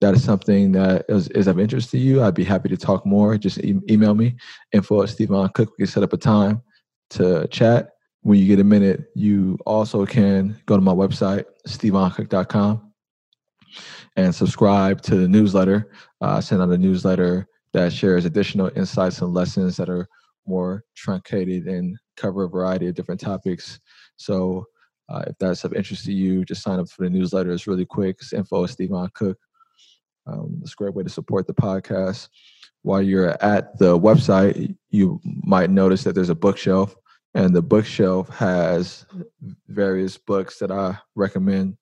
that 0.00 0.14
is 0.14 0.24
something 0.24 0.72
that 0.72 1.04
is, 1.08 1.28
is, 1.28 1.46
of 1.46 1.60
interest 1.60 1.90
to 1.90 1.98
you, 1.98 2.22
I'd 2.22 2.34
be 2.34 2.44
happy 2.44 2.68
to 2.68 2.76
talk 2.76 3.04
more. 3.04 3.36
Just 3.36 3.58
e- 3.58 3.80
email 3.90 4.14
me, 4.14 4.36
info 4.72 5.02
at 5.02 5.10
Stevon 5.10 5.52
Cook. 5.52 5.70
We 5.70 5.84
can 5.84 5.92
set 5.92 6.02
up 6.02 6.12
a 6.12 6.16
time 6.16 6.62
to 7.10 7.46
chat. 7.48 7.90
When 8.22 8.38
you 8.38 8.46
get 8.46 8.60
a 8.60 8.64
minute, 8.64 9.04
you 9.14 9.58
also 9.66 10.04
can 10.04 10.60
go 10.66 10.76
to 10.76 10.82
my 10.82 10.92
website, 10.92 11.44
stevoncook.com, 11.66 12.92
and 14.16 14.34
subscribe 14.34 15.00
to 15.02 15.16
the 15.16 15.28
newsletter. 15.28 15.90
Uh, 16.20 16.36
I 16.36 16.40
send 16.40 16.60
out 16.60 16.70
a 16.70 16.78
newsletter 16.78 17.46
that 17.72 17.92
shares 17.92 18.24
additional 18.24 18.70
insights 18.76 19.20
and 19.20 19.32
lessons 19.32 19.76
that 19.76 19.88
are 19.88 20.08
more 20.46 20.84
truncated 20.96 21.66
and 21.66 21.96
cover 22.16 22.44
a 22.44 22.48
variety 22.48 22.88
of 22.88 22.94
different 22.94 23.20
topics. 23.20 23.80
So 24.16 24.66
uh, 25.08 25.24
if 25.26 25.36
that's 25.38 25.64
of 25.64 25.72
interest 25.72 26.04
to 26.04 26.12
you, 26.12 26.44
just 26.44 26.62
sign 26.62 26.78
up 26.78 26.88
for 26.88 27.04
the 27.04 27.10
newsletter. 27.10 27.52
It's 27.52 27.66
really 27.66 27.86
quick. 27.86 28.16
It's 28.20 28.32
info 28.32 28.64
at 28.64 28.70
Stevon 28.70 29.12
Cook. 29.14 29.38
Um, 30.26 30.60
it's 30.62 30.72
a 30.72 30.76
great 30.76 30.94
way 30.94 31.02
to 31.02 31.10
support 31.10 31.46
the 31.46 31.54
podcast. 31.54 32.28
While 32.82 33.02
you're 33.02 33.42
at 33.42 33.78
the 33.78 33.98
website, 33.98 34.74
you 34.90 35.20
might 35.24 35.70
notice 35.70 36.04
that 36.04 36.14
there's 36.14 36.30
a 36.30 36.34
bookshelf, 36.34 36.96
and 37.34 37.54
the 37.54 37.62
bookshelf 37.62 38.28
has 38.30 39.06
various 39.68 40.16
books 40.16 40.58
that 40.58 40.70
I 40.70 40.98
recommend. 41.14 41.76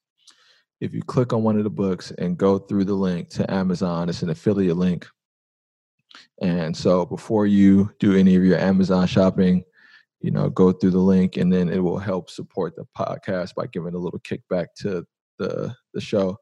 If 0.80 0.94
you 0.94 1.02
click 1.02 1.32
on 1.32 1.42
one 1.42 1.56
of 1.56 1.64
the 1.64 1.70
books 1.70 2.10
and 2.12 2.36
go 2.36 2.58
through 2.58 2.84
the 2.84 2.94
link 2.94 3.30
to 3.30 3.52
Amazon, 3.52 4.08
it's 4.08 4.22
an 4.22 4.30
affiliate 4.30 4.76
link. 4.76 5.06
And 6.40 6.76
so 6.76 7.04
before 7.04 7.46
you 7.46 7.90
do 7.98 8.16
any 8.16 8.36
of 8.36 8.44
your 8.44 8.58
Amazon 8.58 9.06
shopping, 9.06 9.64
you 10.20 10.30
know, 10.30 10.48
go 10.50 10.72
through 10.72 10.90
the 10.90 10.98
link 10.98 11.36
and 11.36 11.52
then 11.52 11.68
it 11.68 11.78
will 11.78 11.98
help 11.98 12.30
support 12.30 12.74
the 12.76 12.86
podcast 12.96 13.54
by 13.54 13.66
giving 13.66 13.94
a 13.94 13.98
little 13.98 14.20
kickback 14.20 14.66
to 14.78 15.06
the 15.38 15.74
the 15.94 16.00
show. 16.00 16.36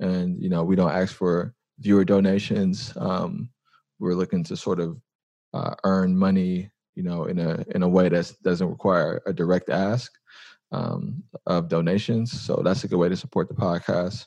And 0.00 0.40
you 0.42 0.48
know, 0.48 0.64
we 0.64 0.76
don't 0.76 0.90
ask 0.90 1.14
for 1.14 1.54
viewer 1.80 2.04
donations. 2.04 2.92
Um, 2.96 3.50
we're 3.98 4.14
looking 4.14 4.44
to 4.44 4.56
sort 4.56 4.80
of 4.80 5.00
uh, 5.54 5.74
earn 5.84 6.16
money, 6.16 6.70
you 6.94 7.02
know, 7.02 7.24
in 7.24 7.38
a 7.38 7.64
in 7.74 7.82
a 7.82 7.88
way 7.88 8.08
that 8.08 8.32
doesn't 8.42 8.68
require 8.68 9.22
a 9.26 9.32
direct 9.32 9.70
ask 9.70 10.12
um, 10.72 11.22
of 11.46 11.68
donations. 11.68 12.38
So 12.40 12.60
that's 12.64 12.84
a 12.84 12.88
good 12.88 12.98
way 12.98 13.08
to 13.08 13.16
support 13.16 13.48
the 13.48 13.54
podcast. 13.54 14.26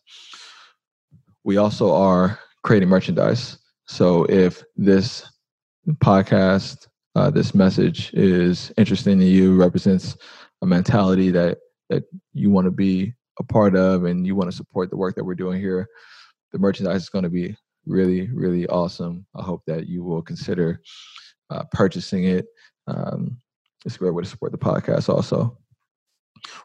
We 1.43 1.57
also 1.57 1.93
are 1.93 2.39
creating 2.63 2.89
merchandise. 2.89 3.57
So 3.87 4.25
if 4.25 4.63
this 4.75 5.25
podcast, 5.95 6.87
uh, 7.15 7.29
this 7.31 7.53
message 7.55 8.13
is 8.13 8.71
interesting 8.77 9.19
to 9.19 9.25
you, 9.25 9.55
represents 9.55 10.17
a 10.61 10.65
mentality 10.65 11.31
that 11.31 11.57
that 11.89 12.03
you 12.33 12.49
want 12.49 12.65
to 12.65 12.71
be 12.71 13.13
a 13.41 13.53
part 13.53 13.75
of, 13.75 14.05
and 14.05 14.25
you 14.25 14.35
want 14.35 14.49
to 14.49 14.55
support 14.55 14.89
the 14.89 14.97
work 14.97 15.15
that 15.15 15.23
we're 15.23 15.35
doing 15.35 15.59
here, 15.59 15.87
the 16.51 16.59
merchandise 16.59 17.03
is 17.03 17.09
going 17.09 17.23
to 17.23 17.29
be 17.29 17.55
really, 17.85 18.29
really 18.33 18.67
awesome. 18.67 19.25
I 19.35 19.41
hope 19.41 19.63
that 19.67 19.87
you 19.87 20.03
will 20.03 20.21
consider 20.21 20.81
uh, 21.49 21.63
purchasing 21.71 22.25
it. 22.25 22.45
Um, 22.87 23.37
it's 23.85 23.95
a 23.95 23.99
great 23.99 24.13
way 24.13 24.23
to 24.23 24.29
support 24.29 24.51
the 24.51 24.57
podcast. 24.57 25.09
Also, 25.09 25.57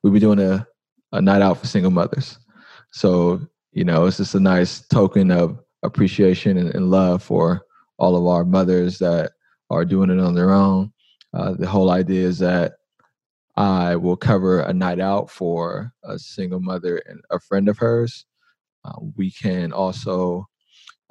we'll 0.03 0.13
be 0.13 0.21
doing 0.21 0.41
a 0.41 0.67
a 1.13 1.21
night 1.21 1.43
out 1.43 1.59
for 1.59 1.67
single 1.67 1.91
mothers. 1.91 2.39
So 2.93 3.41
you 3.73 3.85
know, 3.85 4.07
it's 4.07 4.17
just 4.17 4.35
a 4.35 4.41
nice 4.41 4.81
token 4.89 5.31
of 5.31 5.59
appreciation 5.83 6.57
and, 6.57 6.75
and 6.75 6.91
love 6.91 7.23
for 7.23 7.67
all 7.99 8.17
of 8.17 8.27
our 8.27 8.45
mothers 8.45 8.99
that 8.99 9.33
are 9.71 9.85
doing 9.85 10.11
it 10.11 10.19
on 10.19 10.35
their 10.35 10.51
own. 10.51 10.93
Uh, 11.35 11.53
the 11.53 11.67
whole 11.67 11.91
idea 11.91 12.27
is 12.27 12.39
that 12.39 12.75
I 13.57 13.97
will 13.97 14.17
cover 14.17 14.61
a 14.61 14.73
night 14.73 15.01
out 15.01 15.31
for 15.31 15.93
a 16.05 16.19
single 16.19 16.61
mother 16.61 16.99
and 17.07 17.21
a 17.31 17.41
friend 17.41 17.69
of 17.69 17.79
hers. 17.79 18.27
Uh, 18.85 19.01
we 19.17 19.31
can 19.31 19.73
also 19.73 20.47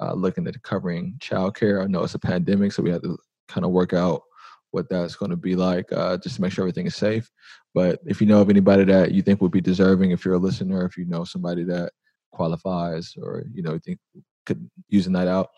uh, 0.00 0.12
look 0.12 0.38
into 0.38 0.58
covering 0.60 1.16
childcare. 1.18 1.82
I 1.82 1.86
know 1.86 2.04
it's 2.04 2.14
a 2.14 2.18
pandemic, 2.18 2.72
so 2.72 2.82
we 2.82 2.90
have 2.90 3.02
to 3.02 3.18
kind 3.48 3.64
of 3.64 3.72
work 3.72 3.92
out 3.92 4.22
what 4.70 4.88
that's 4.88 5.16
going 5.16 5.30
to 5.30 5.36
be 5.36 5.56
like 5.56 5.90
uh, 5.92 6.18
just 6.18 6.36
to 6.36 6.42
make 6.42 6.52
sure 6.52 6.62
everything 6.62 6.86
is 6.86 6.96
safe. 6.96 7.30
But 7.74 8.00
if 8.06 8.20
you 8.20 8.26
know 8.26 8.40
of 8.40 8.50
anybody 8.50 8.84
that 8.84 9.12
you 9.12 9.22
think 9.22 9.40
would 9.40 9.52
be 9.52 9.60
deserving, 9.60 10.10
if 10.10 10.24
you're 10.24 10.34
a 10.34 10.38
listener, 10.38 10.84
if 10.84 10.96
you 10.96 11.04
know 11.06 11.24
somebody 11.24 11.64
that 11.64 11.92
qualifies 12.32 13.14
or 13.20 13.44
you 13.52 13.62
know 13.62 13.78
think 13.78 13.98
could 14.44 14.68
use 14.88 15.06
a 15.06 15.10
night 15.10 15.28
out, 15.28 15.48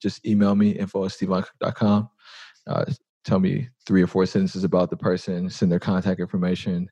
just 0.00 0.24
email 0.26 0.54
me 0.54 0.70
info 0.70 1.04
at 1.04 1.10
stevoncook.com. 1.10 2.08
Uh, 2.66 2.84
tell 3.26 3.40
me 3.40 3.68
three 3.86 4.02
or 4.02 4.06
four 4.06 4.24
sentences 4.24 4.64
about 4.64 4.88
the 4.88 4.96
person, 4.96 5.50
send 5.50 5.70
their 5.70 5.80
contact 5.80 6.20
information, 6.20 6.88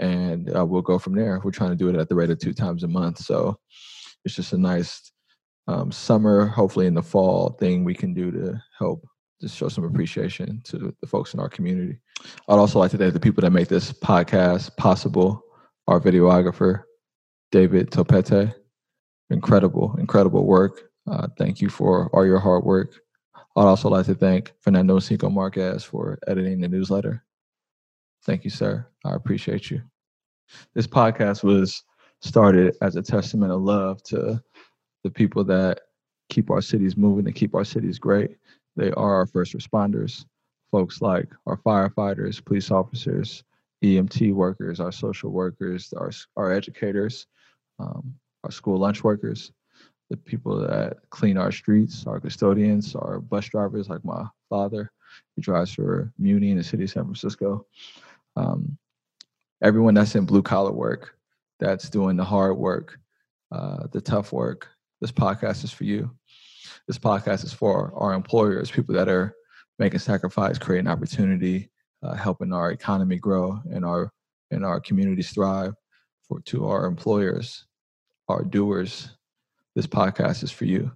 and 0.00 0.54
uh, 0.54 0.66
we'll 0.66 0.82
go 0.82 0.98
from 0.98 1.14
there. 1.14 1.40
We're 1.42 1.52
trying 1.52 1.70
to 1.70 1.76
do 1.76 1.88
it 1.88 1.96
at 1.96 2.08
the 2.08 2.14
rate 2.14 2.30
of 2.30 2.38
two 2.38 2.52
times 2.52 2.82
a 2.82 2.88
month. 2.88 3.18
So 3.18 3.56
it's 4.24 4.34
just 4.34 4.52
a 4.52 4.58
nice 4.58 5.12
um, 5.68 5.90
summer, 5.92 6.46
hopefully 6.46 6.86
in 6.86 6.94
the 6.94 7.02
fall 7.02 7.50
thing 7.60 7.84
we 7.84 7.94
can 7.94 8.12
do 8.12 8.30
to 8.32 8.60
help 8.78 9.06
just 9.40 9.56
show 9.56 9.68
some 9.68 9.84
appreciation 9.84 10.60
to 10.64 10.94
the 11.00 11.06
folks 11.06 11.34
in 11.34 11.40
our 11.40 11.48
community. 11.48 11.98
I'd 12.48 12.54
also 12.54 12.78
like 12.78 12.90
to 12.92 12.98
thank 12.98 13.12
the 13.12 13.20
people 13.20 13.42
that 13.42 13.50
make 13.50 13.68
this 13.68 13.92
podcast 13.92 14.76
possible. 14.76 15.42
Our 15.86 16.00
videographer, 16.00 16.82
David 17.52 17.90
Topete. 17.90 18.54
Incredible, 19.30 19.94
incredible 19.98 20.46
work. 20.46 20.82
Uh, 21.10 21.28
thank 21.38 21.60
you 21.60 21.68
for 21.68 22.08
all 22.12 22.24
your 22.24 22.38
hard 22.38 22.64
work. 22.64 23.00
I'd 23.56 23.64
also 23.64 23.88
like 23.88 24.04
to 24.04 24.14
thank 24.14 24.52
Fernando 24.60 24.98
Cinco 24.98 25.30
Marquez 25.30 25.82
for 25.82 26.18
editing 26.26 26.60
the 26.60 26.68
newsletter. 26.68 27.24
Thank 28.24 28.44
you, 28.44 28.50
sir. 28.50 28.86
I 29.02 29.14
appreciate 29.14 29.70
you. 29.70 29.80
This 30.74 30.86
podcast 30.86 31.42
was 31.42 31.82
started 32.20 32.76
as 32.82 32.96
a 32.96 33.02
testament 33.02 33.52
of 33.52 33.62
love 33.62 34.02
to 34.04 34.42
the 35.04 35.10
people 35.10 35.42
that 35.44 35.80
keep 36.28 36.50
our 36.50 36.60
cities 36.60 36.98
moving 36.98 37.26
and 37.26 37.34
keep 37.34 37.54
our 37.54 37.64
cities 37.64 37.98
great. 37.98 38.36
They 38.76 38.90
are 38.92 39.14
our 39.14 39.26
first 39.26 39.54
responders, 39.54 40.26
folks 40.70 41.00
like 41.00 41.28
our 41.46 41.56
firefighters, 41.56 42.44
police 42.44 42.70
officers, 42.70 43.42
EMT 43.82 44.34
workers, 44.34 44.80
our 44.80 44.92
social 44.92 45.30
workers, 45.30 45.94
our, 45.96 46.10
our 46.36 46.52
educators, 46.52 47.26
um, 47.78 48.14
our 48.44 48.50
school 48.50 48.78
lunch 48.78 49.02
workers, 49.02 49.52
the 50.10 50.16
people 50.16 50.58
that 50.60 50.98
clean 51.10 51.36
our 51.36 51.50
streets, 51.50 52.06
our 52.06 52.20
custodians, 52.20 52.94
our 52.94 53.20
bus 53.20 53.46
drivers, 53.46 53.88
like 53.88 54.04
my 54.04 54.24
father, 54.48 54.90
he 55.34 55.42
drives 55.42 55.72
for 55.72 56.12
Muni 56.18 56.50
in 56.50 56.58
the 56.58 56.64
city 56.64 56.84
of 56.84 56.90
San 56.90 57.04
Francisco. 57.04 57.66
Um, 58.36 58.76
everyone 59.62 59.94
that's 59.94 60.14
in 60.14 60.26
blue 60.26 60.42
collar 60.42 60.72
work, 60.72 61.16
that's 61.58 61.88
doing 61.88 62.16
the 62.16 62.24
hard 62.24 62.56
work, 62.56 62.98
uh, 63.50 63.86
the 63.92 64.00
tough 64.00 64.32
work. 64.32 64.68
This 65.00 65.12
podcast 65.12 65.64
is 65.64 65.72
for 65.72 65.84
you. 65.84 66.10
This 66.86 66.98
podcast 66.98 67.44
is 67.44 67.52
for 67.52 67.92
our 67.96 68.12
employers, 68.12 68.70
people 68.70 68.94
that 68.94 69.08
are 69.08 69.34
making 69.78 69.98
sacrifice, 69.98 70.58
creating 70.58 70.88
opportunity, 70.88 71.70
uh, 72.02 72.14
helping 72.14 72.52
our 72.52 72.70
economy 72.70 73.16
grow 73.16 73.60
and 73.72 73.84
our 73.84 74.12
and 74.50 74.64
our 74.64 74.80
communities 74.80 75.30
thrive. 75.30 75.74
For 76.28 76.40
to 76.40 76.66
our 76.66 76.86
employers, 76.86 77.66
our 78.28 78.42
doers, 78.42 79.15
this 79.76 79.86
podcast 79.86 80.42
is 80.42 80.50
for 80.50 80.64
you. 80.64 80.90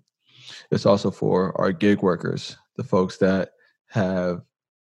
It's 0.73 0.87
also 0.87 1.11
for 1.11 1.59
our 1.61 1.71
gig 1.71 2.03
workers, 2.03 2.57
the 2.77 2.83
folks 2.83 3.19
that 3.19 3.51
have 3.89 4.43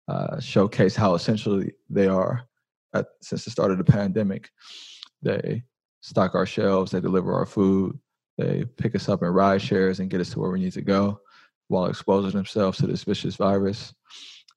uh, 0.08 0.36
showcased 0.36 0.96
how 0.96 1.14
essential 1.14 1.62
they 1.88 2.08
are 2.08 2.42
at, 2.92 3.06
since 3.22 3.44
the 3.44 3.50
start 3.50 3.70
of 3.70 3.78
the 3.78 3.84
pandemic. 3.84 4.50
They 5.22 5.62
stock 6.00 6.34
our 6.34 6.44
shelves, 6.44 6.90
they 6.90 7.00
deliver 7.00 7.32
our 7.32 7.46
food, 7.46 7.98
they 8.36 8.64
pick 8.76 8.96
us 8.96 9.08
up 9.08 9.22
in 9.22 9.28
ride 9.28 9.62
shares 9.62 10.00
and 10.00 10.10
get 10.10 10.20
us 10.20 10.30
to 10.30 10.40
where 10.40 10.50
we 10.50 10.60
need 10.60 10.72
to 10.72 10.82
go 10.82 11.20
while 11.68 11.86
exposing 11.86 12.32
themselves 12.32 12.78
to 12.78 12.86
this 12.86 13.04
vicious 13.04 13.36
virus. 13.36 13.94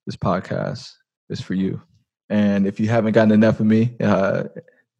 This 0.04 0.16
podcast 0.16 0.92
is 1.30 1.40
for 1.40 1.54
you. 1.54 1.80
And 2.28 2.66
if 2.66 2.80
you 2.80 2.88
haven't 2.88 3.12
gotten 3.12 3.32
enough 3.32 3.60
of 3.60 3.66
me, 3.66 3.94
uh, 4.00 4.44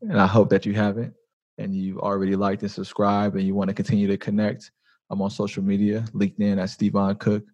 and 0.01 0.21
I 0.21 0.27
hope 0.27 0.49
that 0.51 0.65
you 0.65 0.75
haven't, 0.75 1.13
and 1.59 1.75
you've 1.75 1.99
already 1.99 2.37
liked 2.37 2.63
and 2.63 2.71
subscribed 2.71 3.37
and 3.37 3.45
you 3.45 3.55
want 3.55 3.69
to 3.69 3.75
continue 3.75 4.07
to 4.07 4.17
connect, 4.17 4.71
I'm 5.11 5.23
on 5.23 5.31
social 5.31 5.63
media, 5.63 6.05
LinkedIn 6.13 6.59
at 6.59 6.69
Stevon 6.69 7.19
Cook, 7.19 7.45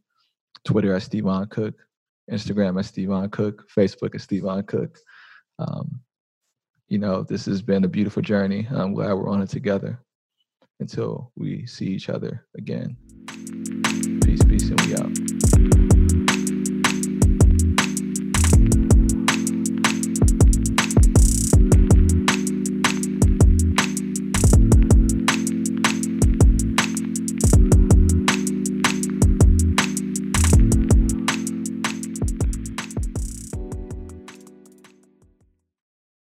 Twitter 0.65 0.95
at 0.95 1.03
Stevon 1.03 1.49
Cook, 1.51 1.75
Instagram 2.31 2.79
at 2.79 2.87
Stevon 2.87 3.31
Cook, 3.31 3.69
Facebook 3.71 4.15
at 4.15 4.21
Stevon 4.21 4.67
Cook. 4.67 4.99
Um, 5.59 6.01
you 6.89 6.99
know, 6.99 7.23
this 7.23 7.47
has 7.47 7.63
been 7.63 7.85
a 7.85 7.89
beautiful 7.89 8.23
journey. 8.23 8.67
I'm 8.71 8.95
glad 8.95 9.15
we're 9.15 9.29
on 9.29 9.43
it 9.43 9.49
together 9.49 10.01
until 10.81 11.33
we 11.37 11.67
see 11.67 11.87
each 11.87 12.09
other 12.09 12.47
again. 12.57 12.97
Peace, 14.25 14.45
peace, 14.45 14.71
and 14.71 14.81
we 14.83 14.95
out. 14.97 15.34